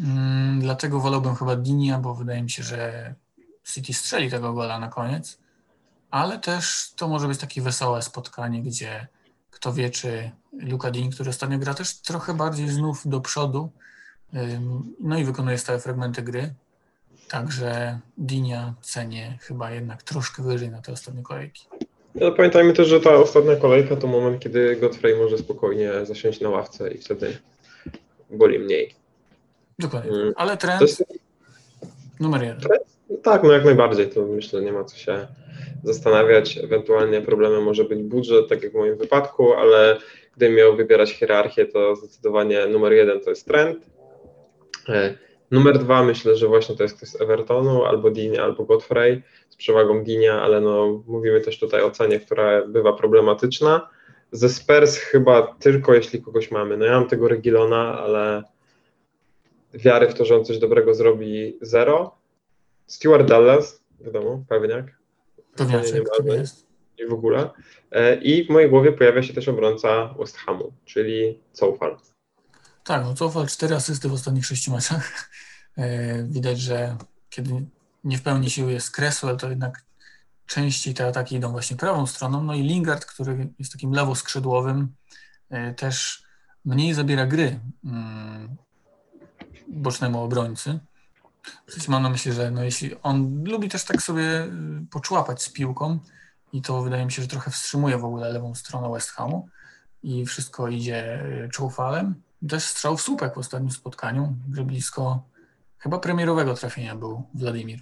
Mm, 0.00 0.60
dlatego 0.60 1.00
wolałbym 1.00 1.34
chyba 1.34 1.56
Dinia, 1.56 1.98
bo 1.98 2.14
wydaje 2.14 2.42
mi 2.42 2.50
się, 2.50 2.62
że 2.62 3.14
City 3.64 3.94
strzeli 3.94 4.30
tego 4.30 4.52
gola 4.52 4.78
na 4.78 4.88
koniec. 4.88 5.38
Ale 6.10 6.38
też 6.38 6.92
to 6.96 7.08
może 7.08 7.28
być 7.28 7.38
takie 7.38 7.62
wesołe 7.62 8.02
spotkanie, 8.02 8.62
gdzie 8.62 9.06
kto 9.50 9.72
wie, 9.72 9.90
czy 9.90 10.30
Luka 10.52 10.90
Dini, 10.90 11.10
który 11.10 11.30
ostatnio 11.30 11.58
gra 11.58 11.74
też 11.74 11.98
trochę 12.00 12.34
bardziej 12.34 12.68
znów 12.68 13.08
do 13.08 13.20
przodu, 13.20 13.70
no 15.00 15.18
i 15.18 15.24
wykonuje 15.24 15.58
stałe 15.58 15.80
fragmenty 15.80 16.22
gry. 16.22 16.54
Także 17.28 18.00
Dinia 18.18 18.74
cenię 18.82 19.38
chyba 19.40 19.70
jednak 19.70 20.02
troszkę 20.02 20.42
wyżej 20.42 20.70
na 20.70 20.82
te 20.82 20.92
ostatnie 20.92 21.22
kolejki. 21.22 21.66
No, 22.14 22.32
pamiętajmy 22.32 22.72
też, 22.72 22.88
że 22.88 23.00
ta 23.00 23.14
ostatnia 23.14 23.56
kolejka 23.56 23.96
to 23.96 24.06
moment, 24.06 24.42
kiedy 24.42 24.76
Godfrey 24.76 25.16
może 25.16 25.38
spokojnie 25.38 25.90
zasiąść 26.02 26.40
na 26.40 26.48
ławce 26.48 26.90
i 26.90 26.98
wtedy 26.98 27.38
boli 28.30 28.58
mniej. 28.58 28.94
Dokładnie. 29.78 30.10
Mm. 30.10 30.32
Ale 30.36 30.56
trend 30.56 30.80
jest... 30.80 31.04
numer 32.20 32.42
jeden. 32.42 32.60
Trend? 32.60 32.93
Tak, 33.24 33.42
no 33.42 33.52
jak 33.52 33.64
najbardziej. 33.64 34.08
To 34.08 34.26
myślę, 34.26 34.62
nie 34.62 34.72
ma 34.72 34.84
co 34.84 34.96
się 34.96 35.26
zastanawiać. 35.84 36.58
Ewentualnie 36.58 37.20
problemem 37.20 37.62
może 37.62 37.84
być 37.84 38.02
budżet, 38.02 38.48
tak 38.48 38.62
jak 38.62 38.72
w 38.72 38.74
moim 38.74 38.96
wypadku, 38.96 39.52
ale 39.52 39.96
gdybym 40.36 40.56
miał 40.56 40.76
wybierać 40.76 41.12
hierarchię, 41.12 41.66
to 41.66 41.96
zdecydowanie 41.96 42.66
numer 42.66 42.92
jeden 42.92 43.20
to 43.20 43.30
jest 43.30 43.46
trend. 43.46 43.86
E, 44.88 45.14
numer 45.50 45.78
dwa 45.78 46.02
myślę, 46.02 46.36
że 46.36 46.48
właśnie 46.48 46.76
to 46.76 46.82
jest 46.82 46.96
ktoś 46.96 47.08
z 47.08 47.20
Evertonu, 47.20 47.84
albo 47.84 48.10
Dinia, 48.10 48.42
albo 48.42 48.64
Godfrey, 48.64 49.22
z 49.48 49.56
przewagą 49.56 50.04
Dinia, 50.04 50.42
ale 50.42 50.60
no, 50.60 51.02
mówimy 51.06 51.40
też 51.40 51.58
tutaj 51.58 51.82
o 51.82 51.90
cenie, 51.90 52.20
która 52.20 52.66
bywa 52.66 52.92
problematyczna. 52.92 53.88
Ze 54.32 54.48
Spurs 54.48 54.96
chyba 54.96 55.56
tylko 55.60 55.94
jeśli 55.94 56.22
kogoś 56.22 56.50
mamy. 56.50 56.76
No 56.76 56.84
ja 56.84 57.00
mam 57.00 57.08
tego 57.08 57.28
Regilona, 57.28 57.98
ale 57.98 58.42
wiary 59.74 60.08
w 60.08 60.14
to, 60.14 60.24
że 60.24 60.36
on 60.36 60.44
coś 60.44 60.58
dobrego 60.58 60.94
zrobi 60.94 61.58
zero. 61.60 62.23
Stuart 62.86 63.28
Dallas, 63.28 63.80
wiadomo, 64.00 64.44
pewniak. 64.48 64.86
Pewniaczek, 65.56 66.04
jest. 66.24 66.66
I 66.98 67.06
w 67.06 67.12
ogóle. 67.12 67.50
E, 67.90 68.16
I 68.16 68.46
w 68.46 68.50
mojej 68.50 68.70
głowie 68.70 68.92
pojawia 68.92 69.22
się 69.22 69.34
też 69.34 69.48
obrońca 69.48 70.14
West 70.18 70.36
Hamu, 70.36 70.72
czyli 70.84 71.40
Coufal. 71.52 71.96
Tak, 72.84 73.04
no 73.04 73.14
Coufal 73.14 73.46
cztery 73.46 73.74
asysty 73.74 74.08
w 74.08 74.12
ostatnich 74.12 74.46
sześciu 74.46 74.72
meczach. 74.72 75.10
E, 75.76 76.22
widać, 76.22 76.60
że 76.60 76.96
kiedy 77.30 77.64
nie 78.04 78.18
w 78.18 78.22
pełni 78.22 78.50
siły 78.50 78.72
jest 78.72 78.96
Cresswell, 78.96 79.36
to 79.36 79.50
jednak 79.50 79.84
częściej 80.46 80.94
te 80.94 81.06
ataki 81.06 81.36
idą 81.36 81.50
właśnie 81.50 81.76
prawą 81.76 82.06
stroną. 82.06 82.42
No 82.42 82.54
i 82.54 82.62
Lingard, 82.62 83.04
który 83.04 83.48
jest 83.58 83.72
takim 83.72 83.92
lewoskrzydłowym, 83.92 84.94
e, 85.50 85.74
też 85.74 86.22
mniej 86.64 86.94
zabiera 86.94 87.26
gry 87.26 87.60
mm, 87.84 88.56
bocznemu 89.68 90.22
obrońcy. 90.22 90.78
Mam 91.88 92.02
na 92.02 92.10
myśli, 92.10 92.32
że 92.32 92.50
no 92.50 92.64
jeśli 92.64 92.90
on 93.02 93.44
lubi 93.44 93.68
też 93.68 93.84
tak 93.84 94.02
sobie 94.02 94.44
y, 94.44 94.50
poczłapać 94.90 95.42
z 95.42 95.52
piłką 95.52 95.98
i 96.52 96.62
to 96.62 96.82
wydaje 96.82 97.04
mi 97.04 97.12
się, 97.12 97.22
że 97.22 97.28
trochę 97.28 97.50
wstrzymuje 97.50 97.98
w 97.98 98.04
ogóle 98.04 98.32
lewą 98.32 98.54
stronę 98.54 98.90
West 98.92 99.10
Hamu 99.10 99.48
i 100.02 100.26
wszystko 100.26 100.68
idzie 100.68 101.24
y, 101.44 101.48
czołfalem. 101.48 102.14
Też 102.48 102.64
strzał 102.64 102.96
w 102.96 103.02
słupek 103.02 103.34
w 103.34 103.38
ostatnim 103.38 103.70
spotkaniu, 103.70 104.36
że 104.52 104.64
blisko 104.64 105.22
chyba 105.78 105.98
premierowego 105.98 106.54
trafienia 106.54 106.96
był 106.96 107.22
Wladimir. 107.34 107.80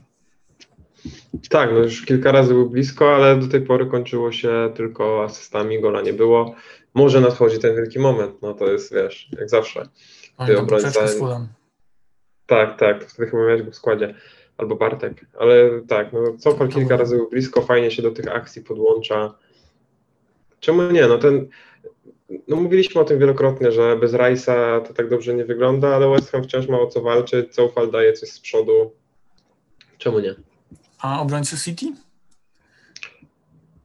Tak, 1.50 1.70
no 1.72 1.78
już 1.78 2.04
kilka 2.04 2.32
razy 2.32 2.54
był 2.54 2.70
blisko, 2.70 3.14
ale 3.14 3.36
do 3.36 3.48
tej 3.48 3.60
pory 3.60 3.86
kończyło 3.86 4.32
się 4.32 4.72
tylko 4.76 5.24
asystami, 5.24 5.80
gola 5.80 6.02
nie 6.02 6.12
było. 6.12 6.54
Może 6.94 7.20
nadchodzi 7.20 7.58
ten 7.58 7.76
wielki 7.76 7.98
moment, 7.98 8.42
no 8.42 8.54
to 8.54 8.66
jest, 8.66 8.94
wiesz, 8.94 9.28
jak 9.38 9.50
zawsze. 9.50 9.88
Ty 10.46 10.58
obrońca... 10.58 11.00
Tak, 12.52 12.78
tak, 12.78 13.04
wtedy 13.04 13.30
chyba 13.30 13.42
miałeś 13.42 13.62
go 13.62 13.70
w 13.70 13.76
składzie. 13.76 14.14
albo 14.56 14.76
Bartek, 14.76 15.26
ale 15.38 15.70
tak, 15.88 16.12
no 16.12 16.20
Cofal 16.38 16.68
To 16.68 16.74
kilka 16.74 16.96
razy 16.96 17.16
był 17.16 17.30
blisko, 17.30 17.62
fajnie 17.62 17.90
się 17.90 18.02
do 18.02 18.10
tych 18.10 18.28
akcji 18.28 18.62
podłącza. 18.62 19.34
Czemu 20.60 20.90
nie? 20.90 21.06
No 21.06 21.18
ten, 21.18 21.48
no 22.48 22.56
mówiliśmy 22.56 23.00
o 23.00 23.04
tym 23.04 23.18
wielokrotnie, 23.18 23.72
że 23.72 23.96
bez 23.96 24.12
Rice'a 24.12 24.82
to 24.82 24.94
tak 24.94 25.08
dobrze 25.08 25.34
nie 25.34 25.44
wygląda, 25.44 25.96
ale 25.96 26.10
West 26.10 26.30
Ham 26.30 26.44
wciąż 26.44 26.68
ma 26.68 26.80
o 26.80 26.86
co 26.86 27.02
walczyć, 27.02 27.54
Cofal 27.54 27.90
daje 27.90 28.12
coś 28.12 28.28
z 28.28 28.40
przodu. 28.40 28.92
Czemu 29.98 30.18
nie? 30.18 30.34
A 31.00 31.20
obrońcy 31.20 31.56
City? 31.56 31.86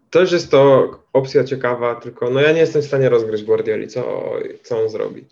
Też 0.10 0.32
jest 0.32 0.52
to 0.52 0.90
opcja 1.14 1.44
ciekawa, 1.44 1.96
tylko 1.96 2.30
no 2.30 2.40
ja 2.42 2.52
nie 2.52 2.60
jestem 2.60 2.82
w 2.82 2.86
stanie 2.86 3.10
rozgryźć 3.10 3.44
Guardioli, 3.44 3.88
co, 3.88 4.32
co 4.64 4.82
on 4.82 4.90
zrobi. 4.90 5.26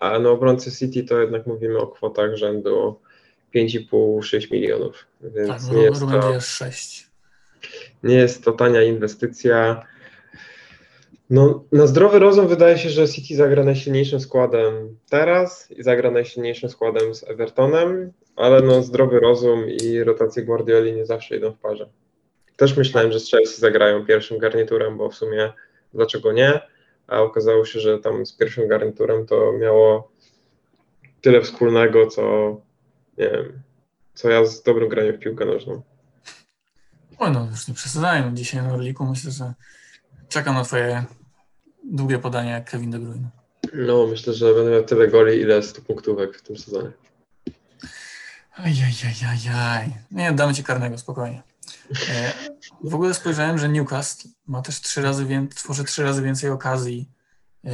A 0.00 0.18
no 0.18 0.30
obrońcy 0.30 0.72
City 0.72 1.04
to 1.04 1.20
jednak 1.20 1.46
mówimy 1.46 1.78
o 1.78 1.86
kwotach 1.86 2.36
rzędu 2.36 3.00
5,5-6 3.54 4.52
milionów, 4.52 5.06
więc 5.20 5.48
Tak, 5.48 5.76
nie, 5.76 5.82
jest 5.82 6.00
to, 6.00 6.06
Dias 6.06 6.46
6. 6.46 7.06
nie 8.02 8.14
jest 8.14 8.44
to 8.44 8.52
tania 8.52 8.82
inwestycja. 8.82 9.86
No, 11.30 11.64
na 11.72 11.86
zdrowy 11.86 12.18
rozum 12.18 12.48
wydaje 12.48 12.78
się, 12.78 12.90
że 12.90 13.08
City 13.08 13.36
zagra 13.36 13.64
najsilniejszym 13.64 14.20
składem 14.20 14.96
teraz 15.10 15.70
i 15.70 15.82
zagra 15.82 16.10
najsilniejszym 16.10 16.70
składem 16.70 17.14
z 17.14 17.24
Evertonem, 17.24 18.12
ale 18.36 18.62
no 18.62 18.82
zdrowy 18.82 19.20
rozum 19.20 19.68
i 19.68 20.04
rotacje 20.04 20.42
Guardioli 20.42 20.92
nie 20.92 21.06
zawsze 21.06 21.36
idą 21.36 21.52
w 21.52 21.58
parze. 21.58 21.88
Też 22.56 22.76
myślałem, 22.76 23.12
że 23.12 23.20
z 23.20 23.30
Chelsea 23.30 23.60
zagrają 23.60 24.06
pierwszym 24.06 24.38
garniturem, 24.38 24.96
bo 24.96 25.10
w 25.10 25.14
sumie 25.14 25.52
dlaczego 25.94 26.32
nie? 26.32 26.60
A 27.10 27.20
okazało 27.20 27.64
się, 27.64 27.80
że 27.80 27.98
tam 27.98 28.26
z 28.26 28.32
pierwszym 28.32 28.68
garniturem 28.68 29.26
to 29.26 29.52
miało 29.52 30.12
tyle 31.20 31.42
wspólnego, 31.42 32.06
co 32.06 32.22
nie 33.18 33.30
wiem, 33.30 33.62
co 34.14 34.30
ja 34.30 34.44
z 34.44 34.62
dobrym 34.62 34.88
graniem 34.88 35.16
w 35.16 35.18
piłkę 35.18 35.44
nożną. 35.44 35.82
Oj, 37.18 37.30
no 37.30 37.46
już 37.50 37.68
nie 37.68 37.74
przesadzajmy. 37.74 38.34
Dzisiaj 38.34 38.62
na 38.62 38.74
Orliku 38.74 39.04
myślę, 39.06 39.30
że 39.30 39.54
czekam 40.28 40.54
na 40.54 40.64
twoje 40.64 41.04
długie 41.84 42.18
podanie 42.18 42.50
jak 42.50 42.70
Kevin 42.70 42.90
De 42.90 42.98
Bruyne. 42.98 43.28
No, 43.74 44.06
myślę, 44.06 44.32
że 44.32 44.54
będę 44.54 44.70
miał 44.70 44.84
tyle 44.84 45.08
goli, 45.08 45.40
ile 45.40 45.62
100 45.62 45.82
punktówek 45.82 46.38
w 46.38 46.42
tym 46.42 46.58
sezonie. 46.58 46.90
Ajajajajaj. 48.56 49.94
Nie, 50.10 50.32
damy 50.32 50.54
ci 50.54 50.64
karnego, 50.64 50.98
spokojnie. 50.98 51.42
E, 51.90 52.32
w 52.84 52.94
ogóle 52.94 53.14
spojrzałem, 53.14 53.58
że 53.58 53.68
Newcastle 53.68 54.28
ma 54.46 54.62
też 54.62 54.80
trzy 54.80 55.02
razy 55.02 55.26
więcej, 55.26 55.56
tworzy 55.56 55.84
trzy 55.84 56.02
razy 56.02 56.22
więcej 56.22 56.50
okazji 56.50 57.10
e, 57.64 57.70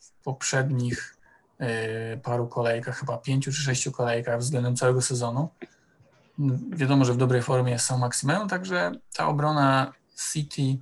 w 0.00 0.12
poprzednich 0.24 1.16
e, 1.58 2.16
paru 2.16 2.48
kolejkach, 2.48 2.98
chyba 2.98 3.18
pięciu 3.18 3.52
czy 3.52 3.62
sześciu 3.62 3.92
kolejkach 3.92 4.38
względem 4.38 4.76
całego 4.76 5.02
sezonu. 5.02 5.48
Wiadomo, 6.70 7.04
że 7.04 7.12
w 7.12 7.16
dobrej 7.16 7.42
formie 7.42 7.78
są 7.78 7.98
maksimum, 7.98 8.48
także 8.48 8.92
ta 9.16 9.28
obrona 9.28 9.92
City, 10.32 10.78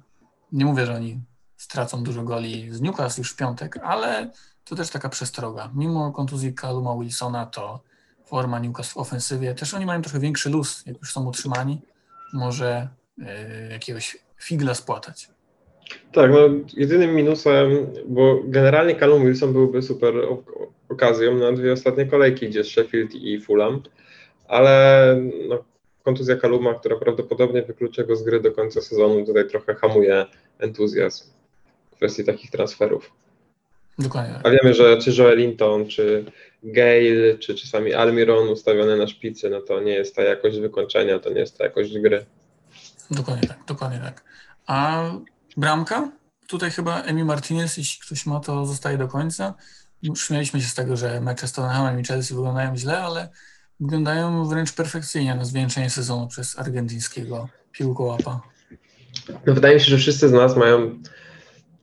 nie 0.53 0.65
mówię, 0.65 0.87
że 0.87 0.95
oni 0.95 1.21
stracą 1.57 2.03
dużo 2.03 2.23
goli 2.23 2.75
z 2.75 2.81
Newcastle 2.81 3.21
już 3.21 3.33
w 3.33 3.37
piątek, 3.37 3.79
ale 3.83 4.31
to 4.65 4.77
też 4.77 4.91
taka 4.91 5.09
przestroga. 5.09 5.71
Mimo 5.75 6.13
kontuzji 6.13 6.55
Caluma 6.55 6.97
Wilsona, 6.97 7.47
to 7.47 7.83
forma 8.25 8.59
Newcastle 8.59 8.95
w 8.95 8.97
ofensywie. 8.97 9.55
Też 9.55 9.75
oni 9.75 9.87
mają 9.87 10.03
trochę 10.03 10.21
większy 10.21 10.51
luz, 10.51 10.83
jak 10.87 10.99
już 10.99 11.13
są 11.13 11.25
utrzymani. 11.25 11.81
Może 12.33 12.89
e, 13.27 13.73
jakiegoś 13.73 14.17
figla 14.43 14.75
spłatać. 14.75 15.29
Tak, 16.13 16.31
no 16.31 16.39
jedynym 16.77 17.15
minusem, 17.15 17.87
bo 18.07 18.41
generalnie 18.45 18.95
Callum 18.95 19.27
Wilson 19.27 19.53
byłby 19.53 19.83
super 19.83 20.15
ok- 20.17 20.69
okazją 20.89 21.35
na 21.35 21.53
dwie 21.53 21.73
ostatnie 21.73 22.07
kolejki, 22.07 22.49
gdzie 22.49 22.65
Sheffield 22.65 23.15
i 23.15 23.41
Fulham, 23.41 23.83
ale 24.49 25.17
no, 25.49 25.65
kontuzja 26.05 26.37
Kaluma, 26.37 26.75
która 26.75 26.97
prawdopodobnie 26.97 27.63
wykluczy 27.63 28.05
go 28.05 28.17
z 28.17 28.23
gry 28.23 28.41
do 28.41 28.53
końca 28.53 28.81
sezonu, 28.81 29.27
tutaj 29.27 29.49
trochę 29.49 29.75
hamuje 29.75 30.27
entuzjazm 30.59 31.25
w 31.93 31.97
kwestii 31.97 32.25
takich 32.25 32.51
transferów. 32.51 33.13
Dokładnie. 33.99 34.41
A 34.45 34.51
wiemy, 34.51 34.75
że 34.75 34.97
czy 34.97 35.23
Joelinton, 35.23 35.87
czy 35.87 36.25
Gale, 36.63 37.39
czy 37.41 37.55
czasami 37.55 37.95
Almiron 37.95 38.49
ustawiony 38.49 38.97
na 38.97 39.07
szpicy, 39.07 39.51
no 39.51 39.61
to 39.61 39.81
nie 39.81 39.93
jest 39.93 40.17
ta 40.17 40.23
jakość 40.23 40.59
wykończenia, 40.59 41.19
to 41.19 41.31
nie 41.31 41.41
jest 41.41 41.59
ta 41.59 41.65
jakość 41.65 41.99
gry. 41.99 42.27
Dokładnie 43.11 43.49
tak, 43.49 43.59
dokładnie 43.67 43.99
tak. 43.99 44.25
A 44.67 45.05
bramka? 45.57 46.13
Tutaj 46.47 46.71
chyba 46.71 47.03
Emi 47.03 47.25
Martinez, 47.25 47.77
jeśli 47.77 48.07
ktoś 48.07 48.27
ma, 48.27 48.41
to 48.41 48.67
zostaje 48.67 48.99
do 48.99 49.09
końca. 49.09 49.55
Śmialiśmy 50.17 50.61
się 50.61 50.67
z 50.67 50.75
tego, 50.75 50.97
że 50.97 51.21
mecze 51.21 51.49
z 51.49 51.53
Tottenhamem 51.53 52.01
i 52.01 52.05
Chelsea 52.05 52.35
wyglądają 52.35 52.77
źle, 52.77 52.99
ale 52.99 53.29
wyglądają 53.81 54.45
wręcz 54.45 54.73
perfekcyjnie 54.73 55.35
na 55.35 55.45
zwieńczenie 55.45 55.91
sezonu 55.91 56.29
przez 56.29 56.59
argentyńskiego 56.59 57.49
piłkołapa. 57.73 58.41
No 59.47 59.55
wydaje 59.55 59.75
mi 59.75 59.81
się, 59.81 59.91
że 59.91 59.99
wszyscy 59.99 60.29
z 60.29 60.33
nas 60.33 60.57
mają 60.57 61.03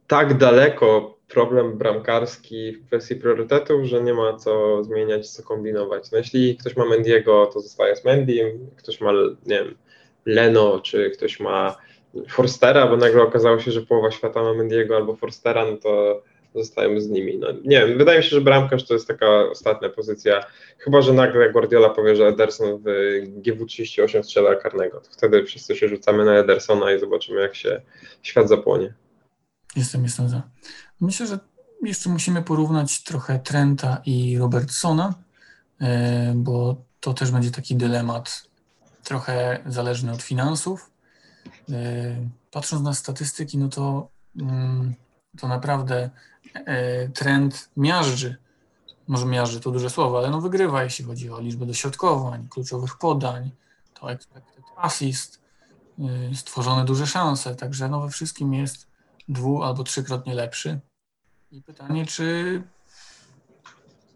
tak 0.07 0.37
daleko 0.37 1.14
problem 1.35 1.77
bramkarski 1.77 2.71
w 2.71 2.87
kwestii 2.87 3.15
priorytetów, 3.15 3.85
że 3.85 4.03
nie 4.03 4.13
ma 4.13 4.37
co 4.37 4.83
zmieniać, 4.83 5.29
co 5.29 5.43
kombinować. 5.43 6.11
No 6.11 6.17
jeśli 6.17 6.57
ktoś 6.57 6.75
ma 6.75 6.85
Mendiego, 6.85 7.49
to 7.53 7.59
zostaje 7.59 7.95
z 7.95 8.05
Mendiem, 8.05 8.47
ktoś 8.77 9.01
ma, 9.01 9.11
nie 9.45 9.63
wiem, 9.63 9.75
Leno, 10.25 10.79
czy 10.79 11.09
ktoś 11.09 11.39
ma 11.39 11.75
Forstera, 12.29 12.87
bo 12.87 12.97
nagle 12.97 13.23
okazało 13.23 13.59
się, 13.59 13.71
że 13.71 13.81
połowa 13.81 14.11
świata 14.11 14.43
ma 14.43 14.53
Mendiego 14.53 14.95
albo 14.95 15.15
Forstera, 15.15 15.65
no 15.65 15.77
to 15.77 16.23
zostajemy 16.55 17.01
z 17.01 17.09
nimi. 17.09 17.37
No, 17.37 17.47
nie 17.51 17.87
wiem, 17.87 17.97
wydaje 17.97 18.17
mi 18.17 18.23
się, 18.23 18.29
że 18.29 18.41
bramkarz 18.41 18.87
to 18.87 18.93
jest 18.93 19.07
taka 19.07 19.49
ostatnia 19.49 19.89
pozycja, 19.89 20.45
chyba, 20.77 21.01
że 21.01 21.13
nagle 21.13 21.51
Guardiola 21.51 21.89
powie, 21.89 22.15
że 22.15 22.27
Ederson 22.27 22.77
w 22.77 22.85
GW38 23.41 24.23
strzela 24.23 24.55
karnego, 24.55 24.99
to 24.99 25.09
wtedy 25.11 25.43
wszyscy 25.43 25.75
się 25.75 25.87
rzucamy 25.87 26.25
na 26.25 26.37
Edersona 26.37 26.93
i 26.93 26.99
zobaczymy, 26.99 27.41
jak 27.41 27.55
się 27.55 27.81
świat 28.21 28.49
zapłonie. 28.49 28.93
Jestem, 29.75 30.03
jestem 30.03 30.29
za. 30.29 30.41
Myślę, 31.01 31.27
że 31.27 31.39
jeszcze 31.81 32.09
musimy 32.09 32.41
porównać 32.41 33.03
trochę 33.03 33.39
Trenta 33.39 34.01
i 34.05 34.37
Robertsona, 34.37 35.13
e, 35.81 36.33
bo 36.35 36.75
to 36.99 37.13
też 37.13 37.31
będzie 37.31 37.51
taki 37.51 37.75
dylemat 37.75 38.43
trochę 39.03 39.59
zależny 39.65 40.11
od 40.11 40.21
finansów. 40.21 40.91
E, 41.69 41.75
Patrząc 42.51 42.83
na 42.83 42.93
statystyki, 42.93 43.57
no 43.57 43.69
to, 43.69 44.09
mm, 44.39 44.93
to 45.37 45.47
naprawdę 45.47 46.09
e, 46.53 47.09
trend 47.09 47.69
miażdży. 47.77 48.37
Może 49.07 49.25
miażdży 49.25 49.59
to 49.59 49.71
duże 49.71 49.89
słowo, 49.89 50.17
ale 50.17 50.29
no 50.29 50.41
wygrywa, 50.41 50.83
jeśli 50.83 51.05
chodzi 51.05 51.31
o 51.31 51.39
liczbę 51.39 51.65
dośrodkowań, 51.65 52.47
kluczowych 52.49 52.97
podań, 52.97 53.51
to 53.93 54.11
expected 54.11 54.63
assist, 54.77 55.41
stworzone 56.33 56.85
duże 56.85 57.07
szanse, 57.07 57.55
także 57.55 57.89
no 57.89 58.01
we 58.01 58.09
wszystkim 58.09 58.53
jest 58.53 58.87
dwu 59.27 59.63
albo 59.63 59.83
trzykrotnie 59.83 60.33
lepszy. 60.33 60.79
I 61.51 61.61
pytanie, 61.61 62.05
czy, 62.05 62.61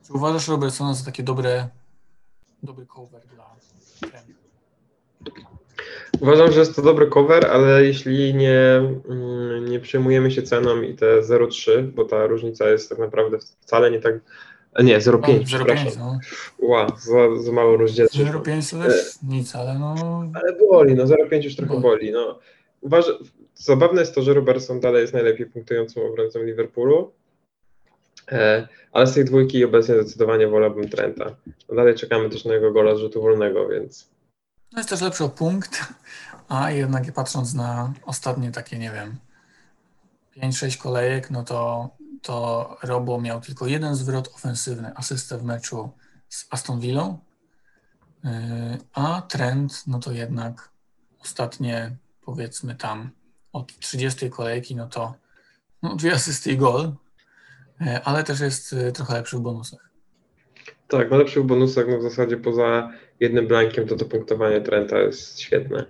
czy 0.07 0.13
uważasz 0.13 0.47
Robertsona 0.47 0.93
za 0.93 1.05
takie 1.05 1.23
dobre, 1.23 1.69
dobry 2.63 2.85
cover 2.85 3.21
dla 3.27 3.55
Trenta? 3.99 4.39
Uważam, 6.21 6.51
że 6.51 6.59
jest 6.59 6.75
to 6.75 6.81
dobry 6.81 7.07
cover, 7.07 7.45
ale 7.45 7.85
jeśli 7.85 8.33
nie, 8.33 8.59
mm, 9.09 9.65
nie 9.69 9.79
przejmujemy 9.79 10.31
się 10.31 10.41
ceną 10.43 10.81
i 10.81 10.93
te 10.95 11.21
0,3, 11.21 11.83
bo 11.91 12.05
ta 12.05 12.27
różnica 12.27 12.69
jest 12.69 12.89
tak 12.89 12.99
naprawdę 12.99 13.37
wcale 13.59 13.91
nie 13.91 13.99
tak. 13.99 14.15
a 14.73 14.81
Nie, 14.81 14.99
0,5, 14.99 15.43
przepraszam. 15.45 15.87
0,5, 15.87 15.97
no. 15.99 16.19
Ła, 16.59 16.87
za, 16.99 17.43
za 17.43 17.51
mało 17.51 17.77
rozdzielczość. 17.77 18.23
0,5 18.23 18.77
to 18.77 18.83
też 18.89 19.15
nic, 19.23 19.55
ale 19.55 19.79
no 19.79 19.95
Ale 20.33 20.55
boli, 20.69 20.95
no 20.95 21.03
0,5 21.03 21.43
już 21.43 21.55
trochę 21.55 21.73
Boli. 21.73 21.81
boli. 21.81 22.11
No. 22.11 22.39
Uważam, 22.81 23.15
zabawne 23.63 24.01
jest 24.01 24.15
to, 24.15 24.21
że 24.21 24.33
Robertson 24.33 24.79
dalej 24.79 25.01
jest 25.01 25.13
najlepiej 25.13 25.45
punktującym 25.45 26.03
obrońcą 26.03 26.43
Liverpoolu, 26.43 27.11
e, 28.31 28.67
ale 28.91 29.07
z 29.07 29.13
tej 29.13 29.25
dwójki 29.25 29.65
obecnie 29.65 29.95
zdecydowanie 29.95 30.47
wolałbym 30.47 30.89
Trenta. 30.89 31.35
No 31.69 31.75
dalej 31.75 31.95
czekamy 31.95 32.29
też 32.29 32.45
na 32.45 32.53
jego 32.53 32.71
gola 32.71 32.95
z 32.95 32.99
rzutu 32.99 33.21
wolnego, 33.21 33.67
więc 33.67 34.09
No 34.71 34.79
jest 34.79 34.89
też 34.89 35.01
lepszy 35.01 35.23
o 35.23 35.29
punkt, 35.29 35.93
a 36.47 36.71
jednak 36.71 37.13
patrząc 37.13 37.53
na 37.53 37.93
ostatnie 38.05 38.51
takie, 38.51 38.79
nie 38.79 38.91
wiem, 38.91 39.15
5-6 40.37 40.81
kolejek, 40.81 41.31
no 41.31 41.43
to, 41.43 41.89
to 42.21 42.77
Robo 42.83 43.21
miał 43.21 43.41
tylko 43.41 43.67
jeden 43.67 43.95
zwrot 43.95 44.27
ofensywny, 44.35 44.91
asystę 44.95 45.37
w 45.37 45.43
meczu 45.43 45.89
z 46.29 46.47
Aston 46.49 46.79
Villą, 46.79 47.19
Yy, 48.23 48.77
a 48.93 49.21
trend, 49.21 49.83
no 49.87 49.99
to 49.99 50.11
jednak 50.11 50.69
ostatnie, 51.19 51.95
powiedzmy 52.21 52.75
tam 52.75 53.11
od 53.53 53.79
30 53.79 54.29
kolejki, 54.29 54.75
no 54.75 54.87
to 54.87 55.13
no, 55.83 55.95
dwie 55.95 56.13
asysty 56.13 56.51
i 56.51 56.57
gol, 56.57 56.91
Yy, 57.81 58.03
ale 58.03 58.23
też 58.23 58.39
jest 58.39 58.73
yy, 58.73 58.91
trochę 58.91 59.13
lepszy 59.13 59.37
w 59.37 59.39
bonusach. 59.39 59.89
Tak, 60.87 61.11
na 61.11 61.17
lepszych 61.17 61.43
bonusach, 61.43 61.85
no 61.89 61.97
w 61.97 62.03
zasadzie 62.03 62.37
poza 62.37 62.91
jednym 63.19 63.47
blankiem, 63.47 63.87
to 63.87 63.95
to 63.95 64.05
punktowanie 64.05 64.61
Trenta 64.61 64.99
jest 64.99 65.39
świetne. 65.39 65.85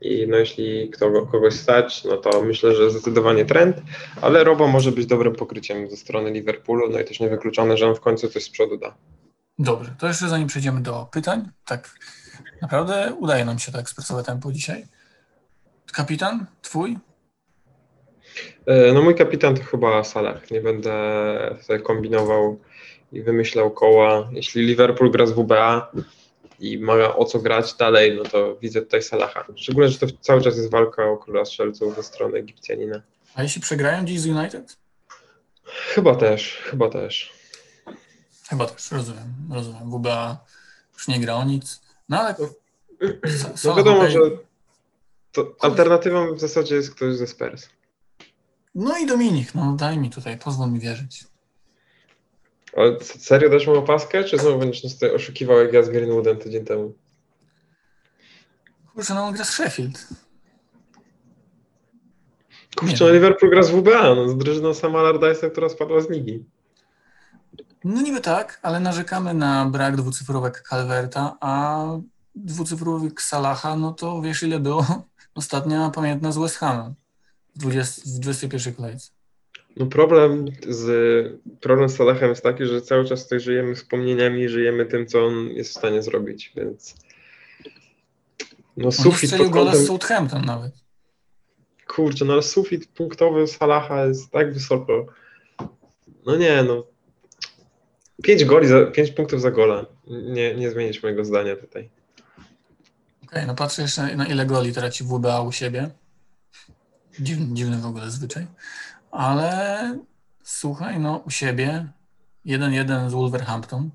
I 0.00 0.26
no 0.28 0.36
jeśli 0.36 0.90
kto, 0.90 1.26
kogoś 1.26 1.54
stać, 1.54 2.04
no 2.04 2.16
to 2.16 2.42
myślę, 2.42 2.74
że 2.74 2.90
zdecydowanie 2.90 3.44
Trent, 3.44 3.76
ale 4.20 4.44
Robo 4.44 4.68
może 4.68 4.92
być 4.92 5.06
dobrym 5.06 5.34
pokryciem 5.34 5.90
ze 5.90 5.96
strony 5.96 6.30
Liverpoolu, 6.30 6.88
no 6.90 7.00
i 7.00 7.04
też 7.04 7.20
niewykluczone, 7.20 7.76
że 7.76 7.88
on 7.88 7.94
w 7.94 8.00
końcu 8.00 8.28
coś 8.28 8.44
z 8.44 8.50
przodu 8.50 8.76
da. 8.76 8.94
Dobrze, 9.58 9.94
to 9.98 10.08
jeszcze 10.08 10.28
zanim 10.28 10.48
przejdziemy 10.48 10.80
do 10.80 11.08
pytań, 11.12 11.48
tak 11.64 11.94
Naprawdę 12.62 13.14
udaje 13.14 13.44
nam 13.44 13.58
się 13.58 13.72
to 13.72 13.78
ekspresowe 13.78 14.22
tempo 14.22 14.52
dzisiaj. 14.52 14.86
Kapitan, 15.92 16.46
twój? 16.62 16.98
E, 18.66 18.92
No 18.92 19.02
mój 19.02 19.14
kapitan 19.14 19.54
to 19.56 19.62
chyba 19.64 20.04
Salah. 20.04 20.50
Nie 20.50 20.60
będę 20.60 20.92
tutaj 21.60 21.82
kombinował 21.82 22.60
i 23.12 23.22
wymyślał 23.22 23.70
koła. 23.70 24.28
Jeśli 24.32 24.66
Liverpool 24.66 25.10
gra 25.10 25.26
z 25.26 25.32
WBA 25.32 25.92
i 26.60 26.78
ma 26.78 27.16
o 27.16 27.24
co 27.24 27.38
grać 27.38 27.74
dalej, 27.74 28.16
no 28.16 28.22
to 28.22 28.56
widzę 28.56 28.82
tutaj 28.82 29.02
Salaha. 29.02 29.44
Szczególnie, 29.56 29.88
że 29.90 29.98
to 29.98 30.06
cały 30.20 30.42
czas 30.42 30.56
jest 30.56 30.70
walka 30.70 31.04
o 31.04 31.16
króla 31.16 31.44
strzelców 31.44 31.96
ze 31.96 32.02
strony 32.02 32.38
Egipcjanina. 32.38 33.02
A 33.34 33.42
jeśli 33.42 33.62
przegrają 33.62 34.04
dziś 34.04 34.20
z 34.20 34.26
United? 34.26 34.76
Chyba 35.64 36.14
też, 36.14 36.56
chyba 36.64 36.88
też. 36.88 37.32
Chyba 38.48 38.66
też, 38.66 38.92
rozumiem, 38.92 39.34
rozumiem. 39.52 39.90
WBA 39.90 40.44
już 40.94 41.08
nie 41.08 41.20
gra 41.20 41.34
o 41.34 41.44
nic. 41.44 41.82
No 42.08 42.20
ale 42.20 42.34
No 43.64 43.74
wiadomo, 43.76 44.10
że 44.10 44.18
to 45.32 45.54
alternatywą 45.60 46.34
w 46.34 46.40
zasadzie 46.40 46.74
jest 46.74 46.94
ktoś 46.94 47.16
ze 47.16 47.26
Spurs. 47.26 47.68
No 48.74 48.98
i 48.98 49.06
Dominik, 49.06 49.54
no 49.54 49.76
daj 49.76 49.98
mi 49.98 50.10
tutaj, 50.10 50.38
pozwól 50.38 50.70
mi 50.70 50.80
wierzyć. 50.80 51.24
Ale 52.76 53.00
serio 53.00 53.48
dasz 53.48 53.66
mu 53.66 53.74
opaskę, 53.74 54.24
czy 54.24 54.38
znowu 54.38 54.58
będziesz 54.58 54.84
nas 54.84 54.94
tutaj 54.94 55.14
oszukiwał 55.14 55.58
jak 55.58 55.72
ja 55.72 55.82
z 55.82 55.88
Greenwoodem 55.88 56.36
tydzień 56.36 56.64
temu? 56.64 56.94
Kurczę, 58.94 59.14
no 59.14 59.24
on 59.24 59.34
gra 59.34 59.44
z 59.44 59.50
Sheffield. 59.50 60.06
Kurczę, 62.76 63.04
no 63.04 63.10
Liverpool 63.10 63.52
gra 63.52 63.62
z 63.62 63.70
WBA, 63.70 64.14
no 64.14 64.28
z 64.28 64.36
drużyną 64.36 64.74
Sama 64.74 64.98
Allardyce'a, 64.98 65.50
która 65.50 65.68
spadła 65.68 66.00
z 66.00 66.10
ligi. 66.10 66.44
No 67.84 68.02
niby 68.02 68.20
tak, 68.20 68.60
ale 68.62 68.80
narzekamy 68.80 69.34
na 69.34 69.66
brak 69.66 69.96
dwucyfrowek 69.96 70.62
Calverta, 70.68 71.36
a 71.40 71.84
dwucyfrowek 72.34 73.22
Salaha, 73.22 73.76
no 73.76 73.92
to 73.92 74.22
wiesz 74.22 74.42
ile 74.42 74.60
było? 74.60 75.04
Ostatnia 75.34 75.90
pamiętna 75.90 76.32
z 76.32 76.38
West 76.38 76.56
Hamem 76.56 76.94
w, 77.56 77.58
20, 77.58 78.02
w 78.06 78.18
21 78.20 78.74
kolejce. 78.74 79.10
No 79.76 79.86
problem 79.86 80.46
z, 80.68 80.86
problem 81.60 81.88
z 81.88 81.96
Salahem 81.96 82.28
jest 82.28 82.42
taki, 82.42 82.66
że 82.66 82.82
cały 82.82 83.04
czas 83.04 83.22
tutaj 83.22 83.40
żyjemy 83.40 83.74
wspomnieniami, 83.74 84.48
żyjemy 84.48 84.86
tym, 84.86 85.06
co 85.06 85.26
on 85.26 85.48
jest 85.48 85.70
w 85.70 85.78
stanie 85.78 86.02
zrobić, 86.02 86.52
więc 86.56 86.94
no 88.76 88.86
On 88.86 88.92
sufit 88.92 89.36
pod 89.36 89.48
gola 89.48 89.70
z 89.70 89.74
kątem, 89.74 89.86
Southampton 89.86 90.44
nawet. 90.44 90.72
kurczę, 91.88 92.24
no 92.24 92.32
ale 92.32 92.42
sufit 92.42 92.86
punktowy 92.86 93.46
Salaha 93.46 94.06
jest 94.06 94.30
tak 94.30 94.54
wysoko. 94.54 95.06
No 96.26 96.36
nie, 96.36 96.62
no 96.62 96.86
5 98.22 98.44
goli, 98.44 98.66
za, 98.66 98.86
5 98.86 99.10
punktów 99.10 99.40
za 99.40 99.50
gola. 99.50 99.86
Nie, 100.06 100.54
nie 100.54 100.70
zmienić 100.70 101.02
mojego 101.02 101.24
zdania 101.24 101.56
tutaj. 101.56 101.90
Okej, 103.32 103.46
no 103.46 103.54
patrzę 103.54 103.82
jeszcze 103.82 104.16
na 104.16 104.26
ile 104.26 104.46
goli 104.46 104.72
traci 104.72 105.04
WBA 105.04 105.40
u 105.40 105.52
siebie. 105.52 105.90
Dziwny, 107.20 107.54
dziwny 107.54 107.76
w 107.76 107.86
ogóle 107.86 108.10
zwyczaj. 108.10 108.46
Ale 109.10 109.98
słuchaj, 110.44 111.00
no 111.00 111.22
u 111.26 111.30
siebie 111.30 111.92
1-1 112.46 113.10
z 113.10 113.12
Wolverhampton, 113.12 113.90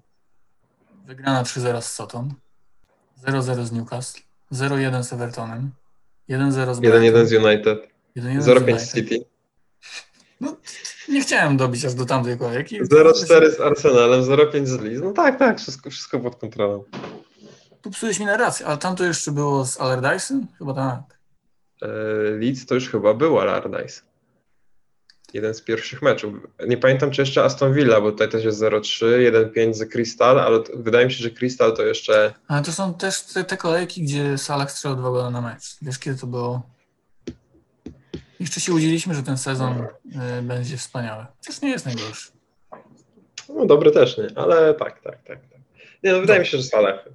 wygrana 1.06 1.44
3-0 1.44 1.82
z 1.82 1.92
Soton, 1.92 2.34
0-0 3.28 3.66
z 3.66 3.72
Newcastle, 3.72 4.22
0-1 4.52 5.04
z 5.04 5.14
Evertonem, 5.14 5.72
1-0 6.30 6.52
z 6.52 6.80
1-1 6.80 7.26
z 7.26 7.34
United, 7.34 7.90
1-1 8.16 8.42
z 8.42 8.48
0-5 8.48 8.62
United. 8.62 8.92
City, 8.92 9.26
Nie 11.10 11.22
chciałem 11.22 11.58
dobić 11.58 11.86
aż 11.86 11.94
do 11.94 12.06
tamtej 12.06 12.38
kolejki. 12.38 12.82
0-4 12.82 13.52
z 13.52 13.62
Arsenalem, 13.62 14.22
0-5 14.22 14.66
z 14.66 14.82
Leeds. 14.82 15.02
No 15.04 15.12
tak, 15.12 15.40
tak, 15.40 15.60
wszystko, 15.60 15.90
wszystko 15.90 16.20
pod 16.20 16.36
kontrolą. 16.36 16.84
Popsułeś 17.88 18.20
mi 18.20 18.26
narrację, 18.26 18.66
ale 18.66 18.78
tam 18.78 18.96
to 18.96 19.04
jeszcze 19.04 19.32
było 19.32 19.66
z 19.66 19.78
Allardyce'em? 19.78 20.42
Chyba 20.58 20.74
tak. 20.74 21.20
E, 21.82 21.88
Leeds 22.40 22.66
to 22.66 22.76
już 22.76 22.90
chyba 22.90 23.14
był 23.14 23.40
Allardyce. 23.40 24.02
Jeden 25.34 25.54
z 25.54 25.62
pierwszych 25.62 26.02
meczów. 26.02 26.34
Nie 26.68 26.78
pamiętam, 26.78 27.12
czy 27.12 27.22
jeszcze 27.22 27.44
Aston 27.44 27.74
Villa, 27.74 28.02
bo 28.02 28.12
tutaj 28.12 28.30
też 28.30 28.44
jest 28.44 28.62
0-3, 28.62 29.06
1-5 29.56 29.74
z 29.74 29.92
Crystal, 29.92 30.40
ale 30.40 30.60
wydaje 30.74 31.06
mi 31.06 31.14
się, 31.14 31.24
że 31.24 31.30
Crystal 31.30 31.76
to 31.76 31.84
jeszcze. 31.84 32.34
Ale 32.48 32.64
to 32.64 32.72
są 32.72 32.94
też 32.94 33.22
te, 33.22 33.44
te 33.44 33.58
kolejki, 33.58 34.04
gdzie 34.04 34.38
Salah 34.38 34.72
strzelał 34.72 34.98
dwa 34.98 35.10
gola 35.10 35.30
na 35.30 35.42
mecz. 35.42 35.78
Wiesz, 35.82 36.00
kiedy 36.00 36.18
to 36.18 36.28
było? 36.28 36.62
Jeszcze 38.40 38.62
się 38.62 38.74
udzieliśmy, 38.74 39.16
że 39.16 39.24
ten 39.24 39.38
sezon 39.38 39.78
y, 39.80 40.42
będzie 40.42 40.78
wspaniały. 40.78 41.26
Chociaż 41.38 41.62
nie 41.62 41.70
jest 41.70 41.86
najgorszy. 41.86 42.32
No 43.50 43.66
dobry 43.66 43.92
też, 43.92 44.18
nie? 44.18 44.28
Ale 44.36 44.74
tak, 44.74 45.02
tak, 45.02 45.24
tak. 45.24 45.40
tak. 45.50 45.57
Nie, 46.04 46.12
no 46.12 46.20
wydaje 46.20 46.40
mi 46.40 46.46
się, 46.46 46.58
że 46.58 46.64
Salah. 46.64 47.06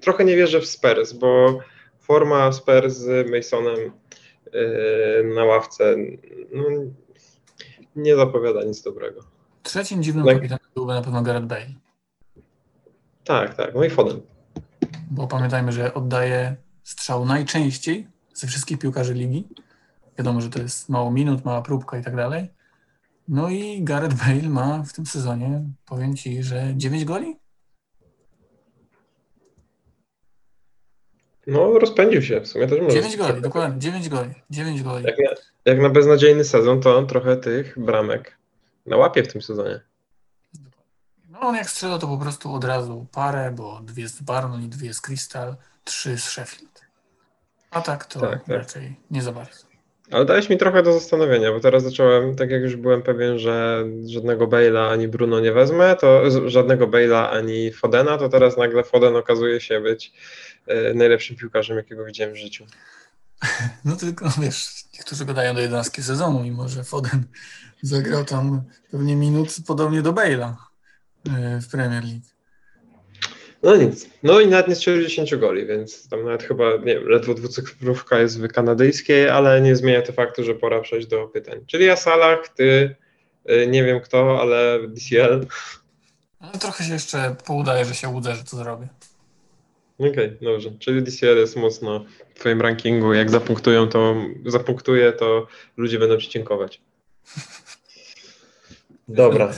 Trochę 0.00 0.24
nie 0.24 0.36
wierzę 0.36 0.60
w 0.60 0.66
Spurs, 0.66 1.12
bo 1.12 1.58
forma 2.00 2.52
Spurs 2.52 2.94
z 2.94 3.30
Masonem 3.30 3.92
yy, 4.52 5.34
na 5.34 5.44
ławce 5.44 5.96
no, 6.52 6.64
nie 7.96 8.16
zapowiada 8.16 8.64
nic 8.64 8.82
dobrego. 8.82 9.20
Trzecim 9.62 10.02
dziwnym 10.02 10.24
Tak. 10.24 10.34
kapitanem 10.34 10.66
byłby 10.74 10.92
na 10.92 11.02
pewno 11.02 11.22
Gareth 11.22 11.46
Bale. 11.46 11.74
Tak, 13.24 13.54
tak. 13.54 13.74
No 13.74 13.84
i 13.84 13.90
Foden. 13.90 14.20
Bo 15.10 15.26
pamiętajmy, 15.26 15.72
że 15.72 15.94
oddaje 15.94 16.56
strzał 16.82 17.24
najczęściej 17.24 18.06
ze 18.34 18.46
wszystkich 18.46 18.78
piłkarzy 18.78 19.14
ligi. 19.14 19.48
Wiadomo, 20.18 20.40
że 20.40 20.50
to 20.50 20.62
jest 20.62 20.88
mało 20.88 21.10
minut, 21.10 21.44
mała 21.44 21.62
próbka 21.62 21.98
i 21.98 22.04
tak 22.04 22.16
dalej. 22.16 22.48
No 23.28 23.50
i 23.50 23.82
Gareth 23.84 24.14
Bale 24.16 24.48
ma 24.48 24.82
w 24.82 24.92
tym 24.92 25.06
sezonie, 25.06 25.62
powiem 25.86 26.16
Ci, 26.16 26.42
że 26.42 26.72
9 26.76 27.04
goli? 27.04 27.36
No 31.46 31.78
rozpędził 31.78 32.22
się, 32.22 32.40
w 32.40 32.48
sumie 32.48 32.66
też 32.66 32.80
może. 32.80 32.96
9 32.96 33.16
goli, 33.16 33.40
dokładnie, 33.42 33.80
9 33.80 34.08
goli. 34.08 34.34
9 34.50 34.82
goli. 34.82 35.04
Jak 35.04 35.18
na, 35.18 35.30
jak 35.64 35.80
na 35.80 35.88
beznadziejny 35.88 36.44
sezon, 36.44 36.80
to 36.80 36.96
on 36.98 37.06
trochę 37.06 37.36
tych 37.36 37.78
bramek 37.78 38.38
nałapie 38.86 39.22
w 39.22 39.32
tym 39.32 39.42
sezonie. 39.42 39.80
No 41.28 41.40
on 41.40 41.54
jak 41.54 41.70
strzela, 41.70 41.98
to 41.98 42.06
po 42.06 42.18
prostu 42.18 42.54
od 42.54 42.64
razu 42.64 43.06
parę, 43.12 43.50
bo 43.56 43.80
dwie 43.80 44.08
z 44.08 44.22
Barnum 44.22 44.62
i 44.62 44.68
dwie 44.68 44.94
z 44.94 45.00
Crystal, 45.00 45.56
trzy 45.84 46.18
z 46.18 46.24
Sheffield. 46.24 46.82
A 47.70 47.80
tak 47.80 48.04
to 48.04 48.20
Tak, 48.20 48.30
tak. 48.38 48.48
raczej 48.48 48.96
nie 49.10 49.22
za 49.22 49.32
bardzo. 49.32 49.71
Ale 50.10 50.24
dałeś 50.24 50.48
mi 50.48 50.58
trochę 50.58 50.82
do 50.82 50.92
zastanowienia, 50.92 51.52
bo 51.52 51.60
teraz 51.60 51.82
zacząłem, 51.82 52.36
tak 52.36 52.50
jak 52.50 52.62
już 52.62 52.76
byłem 52.76 53.02
pewien, 53.02 53.38
że 53.38 53.84
żadnego 54.06 54.46
Bale'a 54.46 54.92
ani 54.92 55.08
Bruno 55.08 55.40
nie 55.40 55.52
wezmę, 55.52 55.96
to 55.96 56.22
żadnego 56.50 56.88
Bale'a 56.88 57.28
ani 57.30 57.72
Fodena, 57.72 58.18
to 58.18 58.28
teraz 58.28 58.56
nagle 58.56 58.84
Foden 58.84 59.16
okazuje 59.16 59.60
się 59.60 59.80
być 59.80 60.12
e, 60.66 60.94
najlepszym 60.94 61.36
piłkarzem, 61.36 61.76
jakiego 61.76 62.04
widziałem 62.04 62.34
w 62.34 62.38
życiu. 62.38 62.66
No 63.84 63.96
tylko 63.96 64.30
wiesz, 64.40 64.84
niektórzy 64.94 65.24
gadają 65.24 65.54
do 65.54 65.60
11 65.60 66.02
sezonu, 66.02 66.42
mimo 66.42 66.68
że 66.68 66.84
Foden 66.84 67.24
zagrał 67.82 68.24
tam 68.24 68.62
pewnie 68.90 69.16
minut 69.16 69.48
podobnie 69.66 70.02
do 70.02 70.12
Bale'a 70.12 70.54
y, 71.28 71.60
w 71.60 71.68
Premier 71.68 72.04
League. 72.04 72.31
No 73.62 73.76
nic. 73.76 74.08
No 74.22 74.40
i 74.40 74.46
nawet 74.46 74.68
nie 74.68 74.74
strzelił 74.74 75.02
10 75.02 75.36
goli, 75.36 75.66
więc 75.66 76.08
tam 76.08 76.24
nawet 76.24 76.42
chyba, 76.42 76.76
nie 76.76 76.94
wiem, 76.94 77.08
ledwo 77.08 77.34
dwucyfrówka 77.34 78.18
jest 78.18 78.40
w 78.40 78.48
kanadyjskiej, 78.48 79.28
ale 79.28 79.60
nie 79.60 79.76
zmienia 79.76 80.02
to 80.02 80.12
faktu, 80.12 80.44
że 80.44 80.54
pora 80.54 80.80
przejść 80.80 81.06
do 81.06 81.28
pytań. 81.28 81.64
Czyli 81.66 81.84
ja 81.84 81.96
Salah, 81.96 82.48
ty, 82.48 82.96
y, 83.50 83.66
nie 83.66 83.84
wiem 83.84 84.00
kto, 84.00 84.40
ale 84.40 84.78
DCL. 84.88 85.46
Ale 86.40 86.52
trochę 86.52 86.84
się 86.84 86.92
jeszcze 86.92 87.36
poudaje, 87.46 87.84
że 87.84 87.94
się 87.94 88.08
łudzę, 88.08 88.34
że 88.34 88.44
to 88.44 88.56
zrobię. 88.56 88.88
Okej, 89.98 90.36
dobrze. 90.40 90.70
Czyli 90.78 91.02
DCL 91.02 91.36
jest 91.36 91.56
mocno 91.56 92.04
w 92.34 92.38
twoim 92.38 92.60
rankingu. 92.60 93.12
Jak 93.12 93.30
zapunktują, 93.30 93.88
to 93.88 94.14
zapunktuje, 94.46 95.12
to 95.12 95.46
ludzie 95.76 95.98
będą 95.98 96.16
ci 96.16 96.30
dziękować. 96.30 96.80
Dobra. 99.08 99.52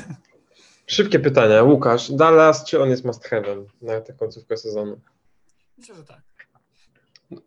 Szybkie 0.86 1.18
pytania. 1.18 1.62
Łukasz, 1.62 2.12
Dallas, 2.12 2.64
czy 2.64 2.82
on 2.82 2.90
jest 2.90 3.04
must 3.04 3.28
have'em 3.30 3.64
na 3.82 4.00
tę 4.00 4.12
końcówkę 4.12 4.56
sezonu? 4.56 5.00
Myślę, 5.78 5.94
że 5.94 6.04
tak. 6.04 6.20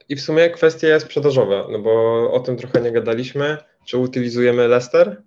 I 0.09 0.15
w 0.15 0.21
sumie 0.21 0.49
kwestia 0.49 0.99
sprzedażowa, 0.99 1.67
no 1.71 1.79
bo 1.79 1.91
o 2.31 2.39
tym 2.39 2.57
trochę 2.57 2.81
nie 2.81 2.91
gadaliśmy. 2.91 3.57
Czy 3.85 3.97
utylizujemy 3.97 4.67
Leicester? 4.67 5.21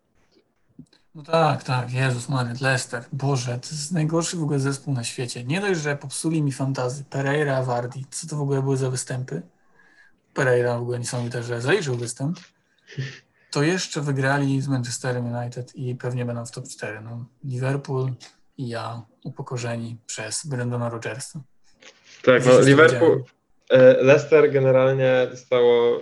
No 1.14 1.22
tak, 1.22 1.64
tak, 1.64 1.92
Jezus 1.92 2.28
Maria, 2.28 2.54
Leicester. 2.60 3.04
Boże, 3.12 3.58
to 3.58 3.68
jest 3.70 3.92
najgorszy 3.92 4.36
w 4.36 4.42
ogóle 4.42 4.58
zespół 4.58 4.94
na 4.94 5.04
świecie. 5.04 5.44
Nie 5.44 5.60
dość, 5.60 5.80
że 5.80 5.96
popsuli 5.96 6.42
mi 6.42 6.52
fantazy. 6.52 7.04
Pereira, 7.04 7.62
Vardy, 7.62 8.00
co 8.10 8.26
to 8.26 8.36
w 8.36 8.40
ogóle 8.40 8.62
były 8.62 8.76
za 8.76 8.90
występy? 8.90 9.42
Pereira 10.34 10.78
w 10.78 10.82
ogóle 10.82 10.98
niesamowite, 10.98 11.42
że 11.42 11.60
zaliczył 11.60 11.96
występ. 11.96 12.38
To 13.50 13.62
jeszcze 13.62 14.00
wygrali 14.00 14.60
z 14.60 14.68
Manchesterem 14.68 15.34
United 15.34 15.74
i 15.74 15.94
pewnie 15.94 16.24
będą 16.24 16.46
w 16.46 16.50
top 16.50 16.68
4. 16.68 17.00
No, 17.00 17.24
Liverpool 17.44 18.12
i 18.58 18.68
ja 18.68 19.02
upokorzeni 19.24 19.98
przez 20.06 20.46
Brendona 20.46 20.88
Rodgersa. 20.88 21.42
Tak, 22.22 22.46
no 22.46 22.60
Liverpool, 22.60 23.24
e, 23.70 24.02
Leicester 24.02 24.52
generalnie 24.52 25.26
dostało, 25.30 26.00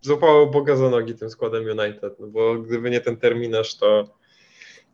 złapało 0.00 0.46
Boga 0.46 0.76
za 0.76 0.90
nogi 0.90 1.14
tym 1.14 1.30
składem 1.30 1.64
United, 1.64 2.20
no 2.20 2.26
bo 2.26 2.58
gdyby 2.58 2.90
nie 2.90 3.00
ten 3.00 3.16
terminarz, 3.16 3.76
to 3.76 4.22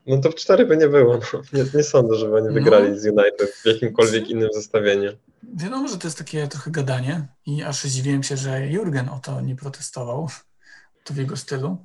No 0.08 0.18
to 0.18 0.30
w 0.30 0.34
4 0.34 0.66
by 0.66 0.76
nie 0.76 0.88
było. 0.88 1.18
No. 1.32 1.42
Nie, 1.52 1.64
nie 1.74 1.82
sądzę, 1.82 2.14
żeby 2.14 2.36
oni 2.36 2.54
wygrali 2.54 2.90
no. 2.90 2.98
z 2.98 3.06
United 3.06 3.54
w 3.62 3.66
jakimkolwiek 3.66 4.28
innym 4.28 4.48
zestawieniu. 4.52 5.12
Wiadomo, 5.56 5.88
że 5.88 5.98
to 5.98 6.06
jest 6.06 6.18
takie 6.18 6.48
trochę 6.48 6.70
gadanie 6.70 7.28
i 7.46 7.62
aż 7.62 7.84
zdziwiłem 7.84 8.22
się, 8.22 8.36
że 8.36 8.66
Jurgen 8.66 9.08
o 9.08 9.18
to 9.18 9.40
nie 9.40 9.56
protestował, 9.56 10.28
to 11.08 11.14
w 11.14 11.16
jego 11.16 11.36
stylu, 11.36 11.76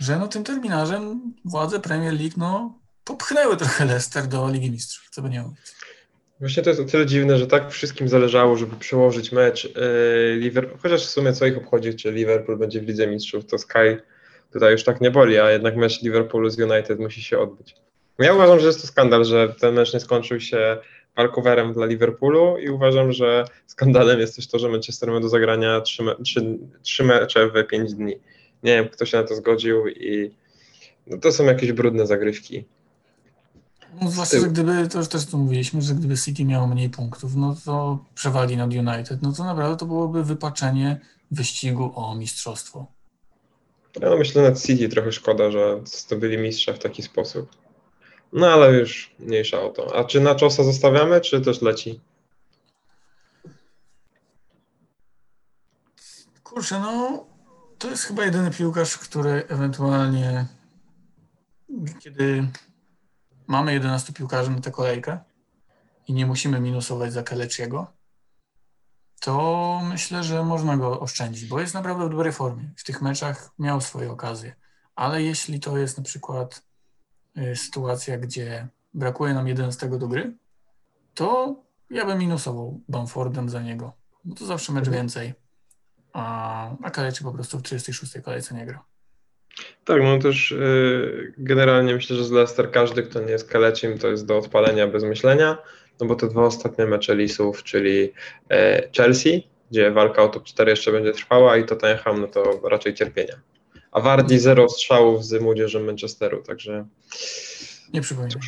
że 0.00 0.18
no 0.18 0.28
tym 0.28 0.44
terminarzem 0.44 1.34
władze 1.44 1.80
Premier 1.80 2.12
League 2.12 2.34
no 2.36 2.78
popchnęły 3.04 3.56
trochę 3.56 3.84
Leicester 3.84 4.26
do 4.26 4.50
Ligi 4.50 4.70
Mistrzów, 4.70 5.10
co 5.10 5.22
by 5.22 5.30
nie 5.30 5.42
mówić. 5.42 5.74
Właśnie 6.40 6.62
to 6.62 6.70
jest 6.70 6.82
o 6.82 6.84
tyle 6.84 7.06
dziwne, 7.06 7.38
że 7.38 7.46
tak 7.46 7.70
wszystkim 7.70 8.08
zależało, 8.08 8.56
żeby 8.56 8.76
przełożyć 8.76 9.32
mecz 9.32 9.64
yy, 9.64 10.36
Liverpool, 10.36 10.78
chociaż 10.78 11.06
w 11.06 11.10
sumie 11.10 11.32
co 11.32 11.46
ich 11.46 11.58
obchodzi, 11.58 11.94
czy 11.94 12.12
Liverpool 12.12 12.58
będzie 12.58 12.80
w 12.80 12.88
Lidze 12.88 13.06
Mistrzów, 13.06 13.46
to 13.46 13.58
Sky 13.58 13.96
tutaj 14.52 14.72
już 14.72 14.84
tak 14.84 15.00
nie 15.00 15.10
boli, 15.10 15.38
a 15.38 15.50
jednak 15.50 15.76
mecz 15.76 16.02
Liverpoolu 16.02 16.50
z 16.50 16.58
United 16.58 16.98
musi 17.00 17.22
się 17.22 17.38
odbyć. 17.38 17.76
Ja 18.18 18.34
uważam, 18.34 18.60
że 18.60 18.66
jest 18.66 18.80
to 18.80 18.86
skandal, 18.86 19.24
że 19.24 19.54
ten 19.60 19.74
mecz 19.74 19.94
nie 19.94 20.00
skończył 20.00 20.40
się 20.40 20.78
walkowerem 21.16 21.72
dla 21.72 21.86
Liverpoolu 21.86 22.58
i 22.58 22.68
uważam, 22.68 23.12
że 23.12 23.44
skandalem 23.66 24.20
jest 24.20 24.36
też 24.36 24.48
to, 24.48 24.58
że 24.58 24.68
Manchester 24.68 25.10
ma 25.10 25.20
do 25.20 25.28
zagrania 25.28 25.80
trzy, 25.80 26.02
me 26.02 26.14
trzy, 26.24 26.58
trzy 26.82 27.04
mecze 27.04 27.50
w 27.50 27.66
pięć 27.66 27.94
dni. 27.94 28.20
Nie 28.64 28.76
wiem, 28.76 28.88
kto 28.88 29.06
się 29.06 29.16
na 29.16 29.24
to 29.24 29.34
zgodził 29.34 29.88
i 29.88 30.34
no 31.06 31.18
to 31.18 31.32
są 31.32 31.44
jakieś 31.44 31.72
brudne 31.72 32.06
zagrywki. 32.06 32.64
No, 34.00 34.10
zwłaszcza, 34.10 34.40
że 34.40 34.46
gdyby, 34.46 34.88
to 34.88 34.98
już 34.98 35.08
też 35.08 35.26
tu 35.26 35.38
mówiliśmy, 35.38 35.82
że 35.82 35.94
gdyby 35.94 36.16
City 36.16 36.44
miało 36.44 36.66
mniej 36.66 36.90
punktów, 36.90 37.36
no 37.36 37.56
to 37.64 38.04
przewagi 38.14 38.56
nad 38.56 38.70
United, 38.74 39.22
no 39.22 39.32
to 39.32 39.44
naprawdę 39.44 39.76
to 39.76 39.86
byłoby 39.86 40.24
wypaczenie 40.24 41.00
wyścigu 41.30 41.92
o 41.94 42.14
mistrzostwo. 42.14 42.86
Ja 44.00 44.10
no 44.10 44.16
myślę, 44.16 44.42
nad 44.42 44.62
City 44.62 44.88
trochę 44.88 45.12
szkoda, 45.12 45.50
że 45.50 45.80
zdobyli 45.84 46.38
mistrza 46.38 46.72
w 46.72 46.78
taki 46.78 47.02
sposób. 47.02 47.50
No 48.32 48.46
ale 48.46 48.72
już 48.72 49.14
mniejsza 49.18 49.62
o 49.62 49.68
to. 49.68 49.96
A 49.96 50.04
czy 50.04 50.20
na 50.20 50.34
czosa 50.34 50.64
zostawiamy, 50.64 51.20
czy 51.20 51.40
też 51.40 51.62
leci? 51.62 52.00
Kurczę, 56.42 56.80
no 56.80 57.26
to 57.84 57.90
jest 57.90 58.04
chyba 58.04 58.24
jedyny 58.24 58.50
piłkarz, 58.50 58.98
który 58.98 59.46
ewentualnie 59.48 60.46
kiedy 61.98 62.48
mamy 63.46 63.72
11 63.72 64.12
piłkarzy 64.12 64.50
na 64.50 64.60
tę 64.60 64.70
kolejkę 64.70 65.18
i 66.08 66.12
nie 66.12 66.26
musimy 66.26 66.60
minusować 66.60 67.12
za 67.12 67.22
Keleciego, 67.22 67.86
to 69.20 69.80
myślę, 69.84 70.24
że 70.24 70.44
można 70.44 70.76
go 70.76 71.00
oszczędzić, 71.00 71.48
bo 71.48 71.60
jest 71.60 71.74
naprawdę 71.74 72.06
w 72.06 72.10
dobrej 72.10 72.32
formie. 72.32 72.70
W 72.76 72.84
tych 72.84 73.02
meczach 73.02 73.50
miał 73.58 73.80
swoje 73.80 74.10
okazje, 74.10 74.54
ale 74.94 75.22
jeśli 75.22 75.60
to 75.60 75.78
jest 75.78 75.98
na 75.98 76.04
przykład 76.04 76.62
y, 77.38 77.56
sytuacja, 77.56 78.18
gdzie 78.18 78.68
brakuje 78.94 79.34
nam 79.34 79.48
11 79.48 79.88
do 79.88 80.08
gry, 80.08 80.36
to 81.14 81.56
ja 81.90 82.06
bym 82.06 82.18
minusował 82.18 82.80
Bamfordem 82.88 83.48
za 83.48 83.62
niego, 83.62 83.92
bo 84.24 84.34
to 84.34 84.46
zawsze 84.46 84.72
mecz 84.72 84.86
mhm. 84.86 85.02
więcej, 85.02 85.34
a, 86.14 86.70
a 86.82 86.90
Kaleci 86.90 87.24
po 87.24 87.32
prostu 87.32 87.58
w 87.58 87.62
36 87.62 88.12
kolejce 88.24 88.54
nie 88.54 88.66
gra. 88.66 88.84
Tak, 89.84 90.02
no 90.02 90.18
też 90.18 90.50
yy, 90.50 91.32
generalnie 91.38 91.94
myślę, 91.94 92.16
że 92.16 92.24
z 92.24 92.30
Leicester 92.30 92.70
każdy, 92.70 93.02
kto 93.02 93.20
nie 93.20 93.30
jest 93.30 93.50
kalecim, 93.50 93.98
to 93.98 94.08
jest 94.08 94.26
do 94.26 94.38
odpalenia 94.38 94.86
bez 94.86 95.04
myślenia, 95.04 95.58
no 96.00 96.06
bo 96.06 96.14
te 96.14 96.28
dwa 96.28 96.42
ostatnie 96.42 96.86
mecze 96.86 97.14
Lisów, 97.14 97.62
czyli 97.62 98.12
e, 98.50 98.88
Chelsea, 98.96 99.48
gdzie 99.70 99.90
walka 99.90 100.22
o 100.22 100.28
top 100.28 100.44
4 100.44 100.70
jeszcze 100.70 100.92
będzie 100.92 101.12
trwała 101.12 101.56
i 101.56 101.64
Tottenham, 101.64 102.20
no 102.20 102.26
to 102.26 102.60
raczej 102.68 102.94
cierpienia. 102.94 103.40
A 103.92 104.00
Wardi 104.00 104.38
zero 104.38 104.68
strzałów 104.68 105.24
z 105.24 105.40
młodzieżą 105.40 105.80
Manchesteru, 105.80 106.42
także... 106.42 106.86
Nie 107.92 108.00
przypominam. 108.00 108.40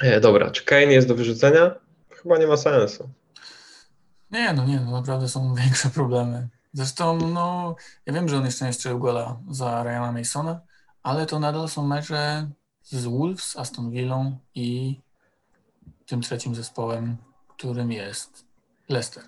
E, 0.00 0.20
dobra, 0.20 0.50
czy 0.50 0.64
Kane 0.64 0.92
jest 0.92 1.08
do 1.08 1.14
wyrzucenia? 1.14 1.74
Chyba 2.10 2.38
nie 2.38 2.46
ma 2.46 2.56
sensu. 2.56 3.10
Nie, 4.30 4.52
no 4.52 4.64
nie, 4.64 4.80
no 4.80 4.90
naprawdę 4.90 5.28
są 5.28 5.54
większe 5.62 5.90
problemy. 5.90 6.48
Zresztą, 6.72 7.16
no, 7.16 7.76
ja 8.06 8.12
wiem, 8.12 8.28
że 8.28 8.38
on 8.38 8.44
jeszcze 8.44 8.64
nie 8.64 8.72
strzelił 8.72 8.98
gola 8.98 9.40
za 9.50 9.82
Ryana 9.82 10.12
Masona, 10.12 10.60
ale 11.02 11.26
to 11.26 11.40
nadal 11.40 11.68
są 11.68 11.86
mecze 11.86 12.50
z 12.82 13.04
Wolves, 13.04 13.56
Aston 13.56 13.90
Villą 13.90 14.38
i 14.54 15.00
tym 16.06 16.20
trzecim 16.20 16.54
zespołem, 16.54 17.16
którym 17.48 17.92
jest 17.92 18.44
Leicester. 18.88 19.24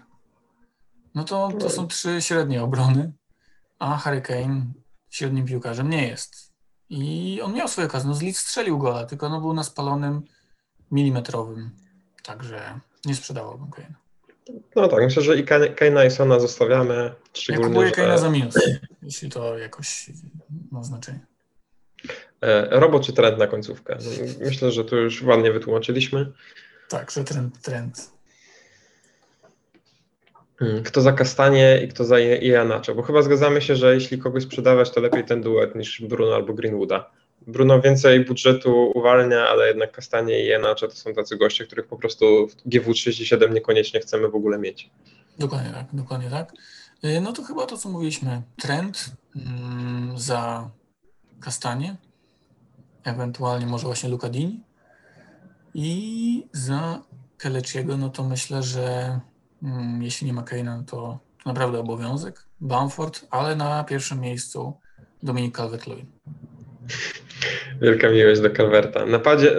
No 1.15 1.25
to, 1.25 1.53
to 1.61 1.71
są 1.71 1.87
trzy 1.87 2.23
średnie 2.23 2.63
obrony, 2.63 3.13
a 3.79 3.97
Harry 3.97 4.23
Kane 4.23 4.67
średnim 5.11 5.47
piłkarzem 5.47 5.91
nie 5.91 6.09
jest. 6.09 6.53
I 6.89 7.41
on 7.43 7.55
miał 7.55 7.69
swoje 7.69 7.87
okazje. 7.87 8.09
No 8.09 8.15
z 8.15 8.23
Leeds 8.23 8.39
strzelił 8.39 8.79
gola, 8.79 9.07
tylko 9.07 9.29
no 9.29 9.41
był 9.41 9.53
na 9.53 9.65
spalonym 9.65 10.23
milimetrowym. 10.91 11.71
Także 12.23 12.81
nie 13.05 13.15
sprzedawałbym 13.15 13.71
Kane'a. 13.71 14.02
No 14.77 14.89
tak, 14.89 15.05
myślę, 15.05 15.23
że 15.23 15.39
i 15.39 15.45
Kane'a 15.45 16.07
i 16.07 16.11
Sona 16.11 16.41
zostawiamy. 16.41 17.13
Szczególnie, 17.33 17.69
ja 17.69 17.75
kupuję 17.75 17.89
że... 17.89 17.95
Kane'a 17.95 18.19
za 18.19 18.31
minus, 18.31 18.55
jeśli 19.03 19.31
to 19.31 19.59
jakoś 19.59 20.11
ma 20.71 20.83
znaczenie. 20.83 21.27
E, 22.41 22.81
robot 22.81 23.07
czy 23.07 23.13
trend 23.13 23.39
na 23.39 23.47
końcówkę? 23.47 23.99
Myślę, 24.41 24.73
że 24.73 24.85
tu 24.85 24.97
już 24.97 25.23
ładnie 25.23 25.53
wytłumaczyliśmy. 25.53 26.33
Tak, 26.89 27.11
że 27.11 27.25
trend, 27.25 27.63
trend. 27.63 28.13
Hmm, 30.59 30.83
kto 30.83 31.01
za 31.01 31.13
Kastanie 31.13 31.83
i 31.85 31.89
kto 31.89 32.05
za 32.05 32.19
Ianacho? 32.19 32.95
Bo 32.95 33.03
chyba 33.03 33.23
zgadzamy 33.23 33.63
się, 33.63 33.77
że 33.77 33.95
jeśli 33.95 34.19
kogoś 34.19 34.43
sprzedawać, 34.43 34.91
to 34.91 35.01
lepiej 35.01 35.25
ten 35.25 35.43
duet 35.43 35.75
niż 35.75 36.03
Bruno 36.03 36.35
albo 36.35 36.55
Greenwooda. 36.55 37.11
Bruno 37.47 37.81
więcej 37.81 38.25
budżetu 38.25 38.93
uwalnia, 38.95 39.49
ale 39.49 39.69
jednak 39.69 39.93
Kastanie 39.93 40.45
i 40.45 40.47
Ianacho 40.47 40.89
to 40.89 40.95
są 40.95 41.15
tacy 41.15 41.37
goście, 41.37 41.67
których 41.67 41.87
po 41.87 41.97
prostu 41.97 42.49
w 42.49 42.57
GW37 42.57 43.53
niekoniecznie 43.53 44.01
chcemy 44.01 44.29
w 44.29 44.35
ogóle 44.35 44.59
mieć. 44.59 44.91
Dokładnie 45.39 45.71
tak, 45.71 45.87
dokładnie 45.93 46.31
tak. 46.31 46.53
Y, 47.05 47.21
no 47.21 47.33
to 47.33 47.43
chyba 47.43 47.67
to, 47.67 47.77
co 47.77 47.89
mówiliśmy. 47.89 48.43
Trend 48.61 49.13
mm, 49.37 50.19
za 50.19 50.71
Kastanie, 51.41 51.97
ewentualnie 53.05 53.67
może 53.67 53.87
właśnie 53.87 54.09
Lucadini. 54.09 54.61
I 55.75 56.47
za 56.53 57.03
Keleciego, 57.39 57.97
no 57.97 58.09
to 58.09 58.25
myślę, 58.25 58.63
że 58.63 59.21
mm, 59.63 60.03
jeśli 60.03 60.27
nie 60.27 60.33
ma 60.33 60.43
Keina, 60.43 60.77
no 60.77 60.85
to 60.85 61.19
naprawdę 61.47 61.79
obowiązek. 61.79 62.45
Bamford, 62.61 63.27
ale 63.31 63.57
na 63.57 63.85
pierwszym 63.85 64.21
miejscu 64.21 64.77
Dominik 65.23 65.59
Calvert-Lewin. 65.59 66.07
Wielka 67.81 68.11
miłość 68.11 68.41
do 68.41 68.51
Calverta. 68.51 69.07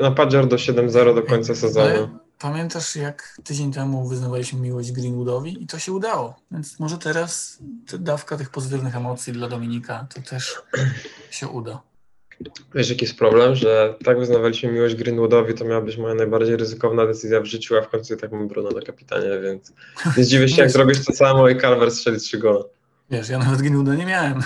Napadzior 0.02 0.48
do 0.48 0.56
7-0 0.56 1.16
do 1.16 1.24
końca 1.24 1.56
sezonu. 1.56 1.88
Ale 1.88 2.10
pamiętasz, 2.40 2.96
jak 2.96 3.38
tydzień 3.44 3.74
temu 3.74 4.08
wyznawaliśmy 4.08 4.60
miłość 4.60 4.92
Greenwoodowi 4.92 5.64
i 5.64 5.68
to 5.68 5.80
się 5.80 5.92
udało. 5.92 6.36
Więc 6.52 6.80
może 6.80 6.98
teraz 6.98 7.60
dawka 8.00 8.38
tych 8.38 8.50
pozytywnych 8.50 8.96
emocji 8.96 9.34
dla 9.34 9.50
Dominika 9.50 10.08
to 10.16 10.22
też 10.22 10.62
się 11.32 11.48
uda. 11.48 11.82
Wiesz, 12.76 12.90
jaki 12.90 13.06
jest 13.06 13.18
problem, 13.18 13.56
że 13.56 13.96
tak 14.06 14.20
wyznawaliśmy 14.20 14.72
miłość 14.72 14.96
Greenwoodowi, 14.96 15.54
to 15.54 15.66
miała 15.66 15.82
być 15.82 15.98
moja 15.98 16.16
najbardziej 16.16 16.58
ryzykowna 16.58 17.06
decyzja 17.06 17.42
w 17.42 17.46
życiu, 17.46 17.78
a 17.78 17.82
w 17.82 17.90
końcu 17.90 18.14
i 18.14 18.18
tak 18.18 18.32
mam 18.32 18.48
Bruno 18.48 18.70
na 18.70 18.82
kapitanie, 18.82 19.40
więc 19.44 19.74
nie 20.18 20.24
zdziwię 20.24 20.50
się, 20.50 20.62
jak 20.62 20.72
zrobisz 20.72 21.06
to 21.06 21.14
samo 21.14 21.50
i 21.50 21.60
Calvert 21.60 21.94
strzeli 21.94 22.20
trzy 22.20 22.38
gola. 22.38 22.64
Wiesz, 23.14 23.30
ja 23.30 23.38
nawet 23.38 23.62
Greenwooda 23.62 23.96
nie 23.96 24.06
miałem, 24.06 24.42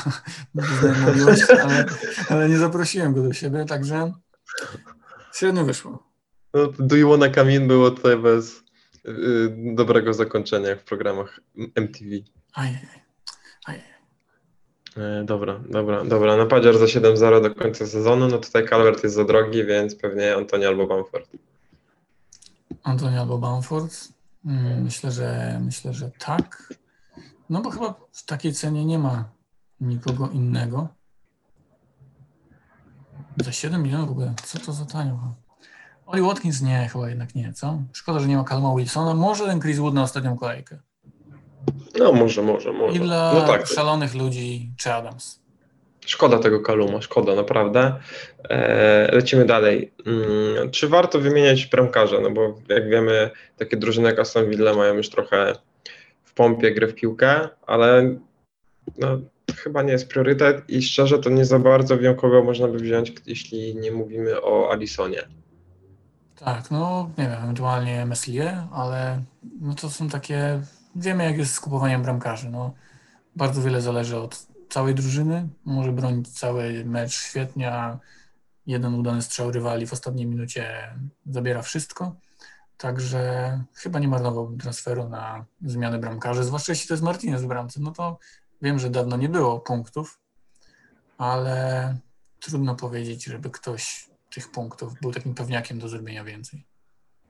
miłość, 1.15 1.43
ale, 1.49 1.86
ale 2.30 2.49
nie 2.49 2.57
zaprosiłem 2.57 3.13
go 3.13 3.24
do 3.24 3.34
siebie, 3.34 3.65
także 3.65 4.11
średnio 5.34 5.65
wyszło. 5.65 6.03
No, 6.53 6.68
Do 6.80 6.95
You 6.95 7.09
Wanna 7.09 7.30
Come 7.30 7.55
In 7.55 7.68
było 7.68 7.91
tutaj 7.91 8.18
bez 8.18 8.63
yy, 9.03 9.74
dobrego 9.76 10.13
zakończenia 10.13 10.76
w 10.76 10.84
programach 10.84 11.39
MTV. 11.76 12.09
Ajaj. 12.53 13.07
E, 14.97 15.24
dobra, 15.24 15.59
dobra, 15.70 16.05
dobra. 16.05 16.38
Napadziar 16.38 16.78
za 16.78 16.86
7-0 16.86 17.41
do 17.41 17.55
końca 17.55 17.88
sezonu. 17.88 18.28
No 18.28 18.38
tutaj 18.38 18.68
Calvert 18.68 19.03
jest 19.03 19.15
za 19.15 19.24
drogi, 19.24 19.65
więc 19.65 19.95
pewnie 19.95 20.36
Antoni 20.36 20.65
albo 20.65 20.88
Bamford. 20.88 21.30
Antoni 22.84 23.18
albo 23.18 23.38
Bamford? 23.38 23.93
Hmm, 24.43 24.84
myślę, 24.84 25.11
że 25.11 25.59
myślę, 25.65 25.93
że 25.93 26.11
tak. 26.20 26.74
No 27.50 27.62
bo 27.62 27.70
chyba 27.70 27.95
w 28.12 28.26
takiej 28.26 28.54
cenie 28.54 28.86
nie 28.86 29.00
ma 29.00 29.30
nikogo 29.82 30.30
innego. 30.30 30.88
Za 33.38 33.52
7 33.52 33.84
milionów 33.84 34.08
w 34.08 34.12
ogóle, 34.12 34.34
co 34.43 34.60
to 34.60 34.74
za 34.74 34.86
tanio? 34.86 35.36
Oli 36.06 36.22
Watkins 36.22 36.62
nie, 36.62 36.89
chyba 36.93 37.10
jednak 37.10 37.36
nie, 37.36 37.54
co? 37.54 37.82
Szkoda, 37.93 38.20
że 38.20 38.28
nie 38.28 38.38
ma 38.38 38.43
Calma 38.43 38.76
Wilsona. 38.76 39.14
Może 39.14 39.45
ten 39.45 39.62
Chris 39.62 39.78
Wood 39.78 39.93
na 39.93 40.04
ostatnią 40.04 40.38
kolejkę. 40.38 40.80
No 42.00 42.14
może, 42.14 42.41
może, 42.41 42.74
może. 42.74 42.95
I 42.98 43.00
dla 43.00 43.34
no 43.34 43.41
tak. 43.41 43.68
szalonych 43.68 44.16
ludzi 44.16 44.72
czy 44.78 44.93
Adams. 44.93 45.39
Szkoda 46.06 46.39
tego 46.39 46.60
Kaluma, 46.60 47.02
szkoda 47.02 47.36
naprawdę. 47.36 47.95
E, 48.50 49.16
lecimy 49.16 49.45
dalej. 49.45 49.93
Mm, 50.06 50.72
czy 50.72 50.88
warto 50.88 51.20
wymieniać 51.20 51.66
bramkarza? 51.66 52.20
No 52.20 52.32
bo 52.32 52.56
jak 52.68 52.89
wiemy, 52.89 53.30
takie 53.58 53.78
drużyny 53.78 54.10
jak 54.10 54.20
Aston 54.20 54.50
Villa 54.50 54.74
mają 54.74 54.93
już 54.93 55.10
trochę 55.10 55.54
pompie 56.38 56.74
grę 56.74 56.88
w 56.88 56.96
piłkę, 56.96 57.50
ale 57.68 58.16
no, 58.98 59.20
chyba 59.56 59.82
nie 59.82 59.92
jest 59.92 60.10
priorytet 60.10 60.70
i 60.70 60.82
szczerze 60.82 61.20
to 61.20 61.30
nie 61.30 61.46
za 61.46 61.60
bardzo 61.60 61.98
wiem, 61.98 62.16
kogo 62.16 62.44
można 62.44 62.68
by 62.68 62.78
wziąć, 62.78 63.14
jeśli 63.26 63.76
nie 63.76 63.92
mówimy 63.92 64.42
o 64.42 64.72
Alisonie. 64.72 65.22
Tak, 66.36 66.72
no 66.72 67.10
nie 67.18 67.24
wiem, 67.24 67.44
ewentualnie 67.44 68.06
Meslier, 68.06 68.58
ale 68.72 69.24
no 69.62 69.76
to 69.76 69.90
są 69.90 70.10
takie, 70.10 70.62
wiemy 70.96 71.24
jak 71.24 71.38
jest 71.38 71.54
z 71.54 71.60
kupowaniem 71.60 72.02
bramkarzy, 72.02 72.50
no 72.50 72.74
bardzo 73.36 73.62
wiele 73.62 73.82
zależy 73.82 74.18
od 74.18 74.48
całej 74.70 74.96
drużyny, 74.96 75.48
może 75.66 75.92
bronić 75.92 76.28
cały 76.40 76.86
mecz 76.86 77.14
świetnie, 77.14 77.72
a 77.72 78.00
jeden 78.66 78.94
udany 78.94 79.22
strzał 79.22 79.52
rywali 79.52 79.88
w 79.88 79.94
ostatniej 79.94 80.26
minucie 80.26 80.94
zabiera 81.26 81.62
wszystko, 81.62 82.16
także 82.78 83.63
chyba 83.73 83.99
nie 83.99 84.07
marnowałbym 84.07 84.59
transferu 84.59 85.09
na 85.09 85.45
zmianę 85.61 85.99
bramkarzy, 85.99 86.43
zwłaszcza 86.43 86.71
jeśli 86.71 86.88
to 86.88 86.93
jest 86.93 87.03
Martinez 87.03 87.43
w 87.43 87.47
bramce, 87.47 87.80
no 87.80 87.91
to 87.91 88.19
wiem, 88.61 88.80
że 88.80 88.89
dawno 88.89 89.17
nie 89.17 89.30
było 89.30 89.59
punktów, 89.59 90.19
ale 91.17 91.97
trudno 92.39 92.75
powiedzieć, 92.75 93.23
żeby 93.23 93.49
ktoś 93.49 94.09
tych 94.30 94.51
punktów 94.51 94.93
był 95.01 95.11
takim 95.11 95.36
pewniakiem 95.36 95.80
do 95.80 95.89
zrobienia 95.89 96.23
więcej. 96.23 96.65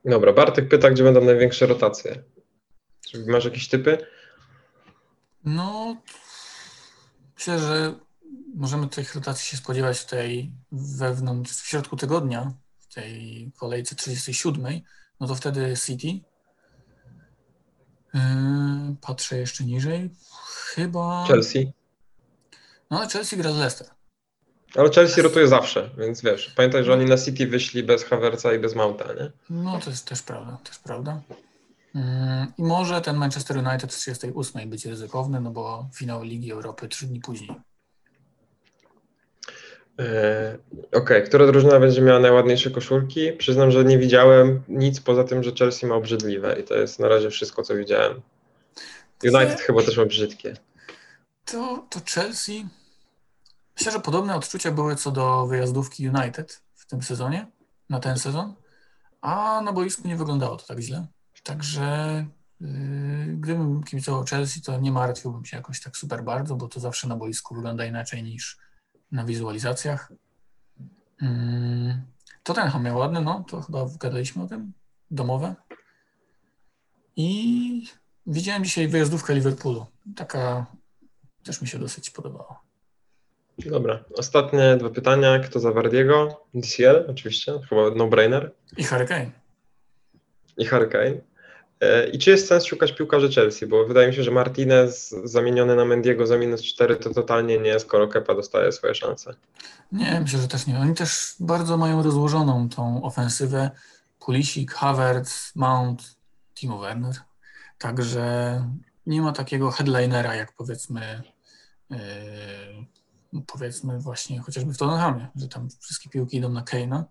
Dobra, 0.04 0.32
Bartek 0.32 0.68
pyta, 0.68 0.90
gdzie 0.90 1.04
będą 1.04 1.24
największe 1.24 1.66
rotacje. 1.66 2.22
Czy 3.00 3.26
masz 3.26 3.44
jakieś 3.44 3.68
typy? 3.68 4.06
No, 5.44 5.96
myślę, 7.36 7.58
że 7.58 7.94
możemy 8.54 8.88
tych 8.88 9.14
rotacji 9.14 9.46
się 9.46 9.56
spodziewać 9.56 9.98
w 9.98 10.06
tej 10.06 10.52
wewnątrz, 10.72 11.52
w 11.52 11.66
środku 11.66 11.96
tygodnia, 11.96 12.52
w 12.78 12.94
tej 12.94 13.52
kolejce 13.56 13.94
37, 13.94 14.80
no 15.20 15.26
to 15.26 15.34
wtedy 15.34 15.74
City. 15.86 16.20
Yy, 18.14 18.20
patrzę 19.00 19.38
jeszcze 19.38 19.64
niżej. 19.64 20.10
Chyba. 20.74 21.24
Chelsea. 21.28 21.72
No 22.90 23.08
Chelsea 23.08 23.36
gra 23.36 23.52
z 23.52 23.56
Leicester. 23.56 23.86
Ale 24.76 24.90
Chelsea 24.90 25.22
rotuje 25.22 25.48
zawsze, 25.48 25.90
więc 25.98 26.22
wiesz, 26.22 26.52
pamiętaj, 26.56 26.84
że 26.84 26.92
oni 26.92 27.04
na 27.04 27.16
City 27.16 27.46
wyszli 27.46 27.82
bez 27.82 28.04
Havertza 28.04 28.54
i 28.54 28.58
bez 28.58 28.74
Mounta, 28.74 29.04
nie? 29.04 29.30
No 29.50 29.80
to 29.84 29.90
jest 29.90 30.06
też 30.06 30.22
prawda, 30.22 30.58
też 30.64 30.78
prawda. 30.78 31.22
Yy, 31.94 32.02
I 32.58 32.62
może 32.62 33.00
ten 33.00 33.16
Manchester 33.16 33.56
United 33.56 33.92
z 33.92 33.98
38 33.98 34.70
być 34.70 34.86
ryzykowny, 34.86 35.40
no 35.40 35.50
bo 35.50 35.88
finał 35.94 36.22
Ligi 36.22 36.52
Europy 36.52 36.88
trzy 36.88 37.06
dni 37.06 37.20
później. 37.20 37.50
Yy, 39.98 40.04
Okej, 40.92 41.24
która 41.24 41.46
drużyna 41.46 41.80
będzie 41.80 42.02
miała 42.02 42.20
najładniejsze 42.20 42.70
koszulki? 42.70 43.32
Przyznam, 43.32 43.70
że 43.70 43.84
nie 43.84 43.98
widziałem 43.98 44.62
nic 44.68 45.00
poza 45.00 45.24
tym, 45.24 45.42
że 45.42 45.52
Chelsea 45.52 45.86
ma 45.86 45.94
obrzydliwe 45.94 46.60
i 46.60 46.64
to 46.64 46.74
jest 46.74 46.98
na 46.98 47.08
razie 47.08 47.30
wszystko, 47.30 47.62
co 47.62 47.74
widziałem. 47.74 48.20
United 49.24 49.60
chyba 49.60 49.82
też 49.82 49.96
ma 49.96 50.04
brzydkie. 50.04 50.56
To, 51.44 51.86
to 51.90 52.00
Chelsea. 52.14 52.66
Myślę, 53.76 53.92
że 53.92 54.00
podobne 54.00 54.34
odczucia 54.34 54.72
były 54.72 54.96
co 54.96 55.10
do 55.10 55.46
wyjazdówki 55.46 56.08
United 56.08 56.62
w 56.74 56.86
tym 56.86 57.02
sezonie, 57.02 57.46
na 57.90 58.00
ten 58.00 58.18
sezon, 58.18 58.54
a 59.20 59.60
na 59.64 59.72
boisku 59.72 60.08
nie 60.08 60.16
wyglądało 60.16 60.56
to 60.56 60.66
tak 60.66 60.80
źle. 60.80 61.06
Także 61.42 62.26
yy, 62.60 62.68
gdybym 63.26 63.84
kibicował 63.84 64.24
Chelsea, 64.24 64.62
to 64.62 64.80
nie 64.80 64.92
martwiłbym 64.92 65.44
się 65.44 65.56
jakoś 65.56 65.82
tak 65.82 65.96
super 65.96 66.24
bardzo, 66.24 66.54
bo 66.54 66.68
to 66.68 66.80
zawsze 66.80 67.08
na 67.08 67.16
boisku 67.16 67.54
wygląda 67.54 67.84
inaczej 67.84 68.22
niż 68.22 68.58
na 69.12 69.24
wizualizacjach. 69.24 70.12
Yy, 71.22 71.28
Tottenham 72.42 72.82
miał 72.84 72.98
ładne, 72.98 73.20
no, 73.20 73.44
to 73.48 73.60
chyba 73.60 73.86
gadaliśmy 74.00 74.42
o 74.42 74.46
tym, 74.46 74.72
domowe. 75.10 75.54
I 77.16 77.86
widziałem 78.26 78.64
dzisiaj 78.64 78.88
wyjazdówkę 78.88 79.34
Liverpoolu. 79.34 79.86
Taka 80.16 80.66
też 81.44 81.62
mi 81.62 81.68
się 81.68 81.78
dosyć 81.78 82.10
podobała. 82.10 82.60
Dobra, 83.66 84.04
ostatnie 84.14 84.76
dwa 84.76 84.90
pytania. 84.90 85.38
Kto 85.38 85.60
za 85.60 85.72
Wardiego? 85.72 86.44
DCL 86.54 87.06
oczywiście, 87.08 87.52
chyba 87.68 87.90
no-brainer. 87.96 88.52
I 88.76 88.84
Harry 88.84 89.06
Kane. 89.06 89.30
I 90.56 90.64
Harry 90.64 90.88
Kane. 90.88 91.06
E, 91.06 91.20
I 92.12 92.18
czy 92.18 92.30
jest 92.30 92.48
sens 92.48 92.64
szukać 92.64 92.92
piłkarzy 92.92 93.28
Chelsea? 93.28 93.66
Bo 93.66 93.86
wydaje 93.86 94.08
mi 94.08 94.14
się, 94.14 94.22
że 94.22 94.30
Martinez 94.30 95.14
zamieniony 95.24 95.76
na 95.76 95.84
Mendiego 95.84 96.26
za 96.26 96.38
minus 96.38 96.62
4 96.62 96.96
to 96.96 97.14
totalnie 97.14 97.58
nie, 97.58 97.80
skoro 97.80 98.08
Kepa 98.08 98.34
dostaje 98.34 98.72
swoje 98.72 98.94
szanse. 98.94 99.34
Nie, 99.92 100.20
myślę, 100.20 100.38
że 100.38 100.48
też 100.48 100.66
nie. 100.66 100.78
Oni 100.78 100.94
też 100.94 101.34
bardzo 101.40 101.76
mają 101.76 102.02
rozłożoną 102.02 102.68
tą 102.68 103.02
ofensywę. 103.02 103.70
Pulisik, 104.18 104.72
Havertz, 104.72 105.52
Mount, 105.54 106.16
Timo 106.54 106.78
Werner. 106.78 107.14
Także 107.78 108.64
nie 109.06 109.22
ma 109.22 109.32
takiego 109.32 109.70
headlinera, 109.70 110.34
jak 110.34 110.52
powiedzmy 110.52 111.22
yy, 111.90 111.98
powiedzmy 113.46 113.98
właśnie 113.98 114.40
chociażby 114.40 114.72
w 114.72 114.78
Tottenhamie, 114.78 115.28
że 115.36 115.48
tam 115.48 115.68
wszystkie 115.80 116.10
piłki 116.10 116.36
idą 116.36 116.48
na 116.48 116.62
Kane'a, 116.62 117.02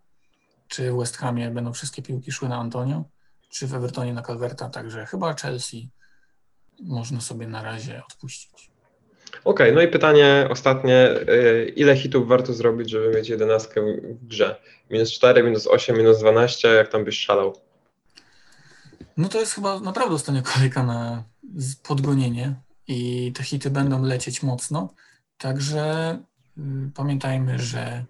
czy 0.68 0.91
w 0.91 0.97
West 0.97 1.18
Hamie 1.18 1.51
będą 1.51 1.74
wszystkie 1.74 2.01
piłki 2.01 2.32
szły 2.32 2.49
na 2.49 2.57
Antonio, 2.57 3.03
czy 3.50 3.68
w 3.68 3.74
Evertonie 3.74 4.14
na 4.14 4.22
Calverta, 4.22 4.70
także 4.70 5.06
chyba 5.06 5.34
Chelsea 5.34 5.89
można 6.80 7.22
sobie 7.22 7.48
na 7.48 7.64
razie 7.64 8.02
odpuścić. 8.12 8.72
Okej, 9.43 9.74
no 9.74 9.82
i 9.82 9.88
pytanie 9.88 10.48
ostatnie. 10.50 11.10
e, 11.10 11.66
Ile 11.66 11.95
hitów 11.98 12.28
warto 12.28 12.54
zrobić, 12.54 12.89
żeby 12.89 13.16
mieć 13.16 13.30
jedenastkę 13.30 13.82
w 14.04 14.28
grze? 14.28 14.62
Minus 14.89 15.12
4, 15.12 15.43
minus 15.43 15.68
8, 15.68 15.98
minus 15.98 16.20
12, 16.20 16.68
jak 16.68 16.88
tam 16.88 17.04
byś 17.06 17.20
szalał? 17.20 17.56
No 19.18 19.30
to 19.30 19.39
jest 19.39 19.54
chyba 19.54 19.80
naprawdę 19.80 20.16
ostatnia 20.16 20.41
kolejka 20.41 20.84
na 20.84 21.24
podgonienie 21.84 22.56
i 22.88 23.32
te 23.36 23.43
hity 23.43 23.70
będą 23.70 24.04
lecieć 24.04 24.43
mocno. 24.43 24.93
Także 25.38 26.18
y, 26.58 26.62
pamiętajmy, 26.95 27.60
że 27.60 28.06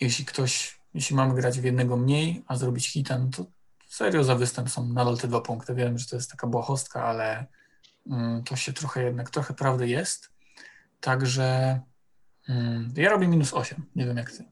jeśli 0.00 0.24
ktoś, 0.24 0.80
jeśli 0.94 1.16
mamy 1.16 1.34
grać 1.34 1.60
w 1.60 1.64
jednego 1.64 1.96
mniej, 1.96 2.44
a 2.46 2.56
zrobić 2.56 2.92
hita, 2.92 3.18
no 3.18 3.28
to 3.36 3.44
serio 3.92 4.24
za 4.24 4.34
występ 4.34 4.70
są 4.70 4.88
nadal 4.88 5.18
te 5.18 5.28
dwa 5.28 5.40
punkty. 5.40 5.74
Wiem, 5.74 5.98
że 5.98 6.06
to 6.06 6.16
jest 6.16 6.30
taka 6.30 6.46
błahostka, 6.46 7.04
ale 7.04 7.46
mm, 8.10 8.44
to 8.44 8.56
się 8.56 8.72
trochę 8.72 9.04
jednak, 9.04 9.30
trochę 9.30 9.54
prawdy 9.54 9.88
jest. 9.88 10.30
Także 11.00 11.80
mm, 12.48 12.92
ja 12.96 13.10
robię 13.10 13.28
minus 13.28 13.54
8, 13.54 13.86
nie 13.96 14.06
wiem 14.06 14.16
jak 14.16 14.32
ty. 14.32 14.44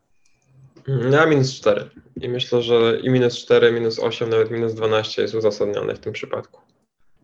Mm, 0.88 1.12
Ja 1.12 1.26
minus 1.26 1.53
4. 1.53 1.91
I 2.16 2.28
myślę, 2.28 2.62
że 2.62 3.01
i 3.03 3.11
minus 3.11 3.38
4, 3.38 3.72
minus 3.72 3.99
8, 3.99 4.30
nawet 4.30 4.51
minus 4.51 4.74
12 4.74 5.22
jest 5.22 5.34
uzasadnione 5.34 5.95
w 5.95 5.99
tym 6.01 6.12
przypadku. 6.12 6.61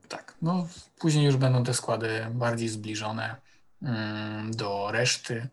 Tak, 0.08 0.34
no 0.42 0.68
później 0.98 1.24
już 1.26 1.36
będą 1.36 1.64
te 1.64 1.74
składy 1.74 2.26
bardziej 2.30 2.68
zbliżone 2.68 3.36
mm, 3.82 4.50
do 4.50 4.88
reszty, 4.92 5.48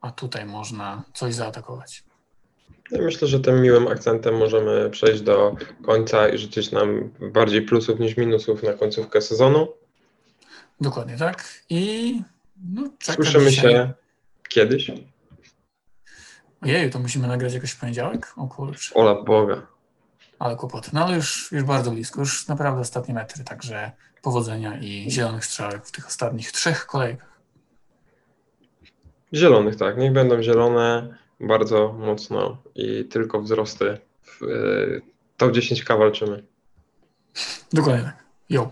a 0.00 0.10
tutaj 0.10 0.46
można 0.46 1.02
coś 1.14 1.34
zaatakować. 1.34 2.05
Ja 2.90 3.02
myślę, 3.02 3.28
że 3.28 3.40
tym 3.40 3.62
miłym 3.62 3.88
akcentem 3.88 4.36
możemy 4.36 4.90
przejść 4.90 5.20
do 5.22 5.56
końca 5.86 6.28
i 6.28 6.38
życzyć 6.38 6.72
nam 6.72 7.10
bardziej 7.32 7.62
plusów 7.62 8.00
niż 8.00 8.16
minusów 8.16 8.62
na 8.62 8.72
końcówkę 8.72 9.20
sezonu. 9.20 9.68
Dokładnie 10.80 11.16
tak. 11.16 11.44
I 11.70 12.14
no, 12.74 12.82
Słyszymy 13.02 13.50
dzisiaj. 13.50 13.72
się 13.72 13.92
kiedyś. 14.48 14.90
Ojeju, 16.62 16.90
to 16.90 16.98
musimy 16.98 17.28
nagrać 17.28 17.54
jakoś 17.54 17.70
w 17.70 17.80
poniedziałek? 17.80 18.32
O 18.36 18.46
kurczę, 18.46 18.94
Ola 18.94 19.22
Boga. 19.22 19.66
ale 20.38 20.56
kłopoty. 20.56 20.90
No 20.92 21.04
ale 21.04 21.16
już, 21.16 21.52
już 21.52 21.62
bardzo 21.62 21.90
blisko, 21.90 22.20
już 22.20 22.48
naprawdę 22.48 22.80
ostatnie 22.80 23.14
metry, 23.14 23.44
także 23.44 23.92
powodzenia 24.22 24.78
i 24.78 25.10
zielonych 25.10 25.44
strzałek 25.44 25.86
w 25.86 25.92
tych 25.92 26.06
ostatnich 26.06 26.52
trzech 26.52 26.86
kolejkach. 26.86 27.40
Zielonych, 29.34 29.76
tak. 29.76 29.98
Niech 29.98 30.12
będą 30.12 30.42
zielone 30.42 31.16
bardzo 31.40 31.92
mocno 31.92 32.62
i 32.74 33.04
tylko 33.04 33.40
wzrosty. 33.40 33.98
W, 34.22 34.42
y, 34.42 35.02
top 35.36 35.52
10K 35.52 35.98
walczymy. 35.98 36.42
Dokładnie 37.72 38.04
tak. 38.04 38.24
Jo. 38.50 38.70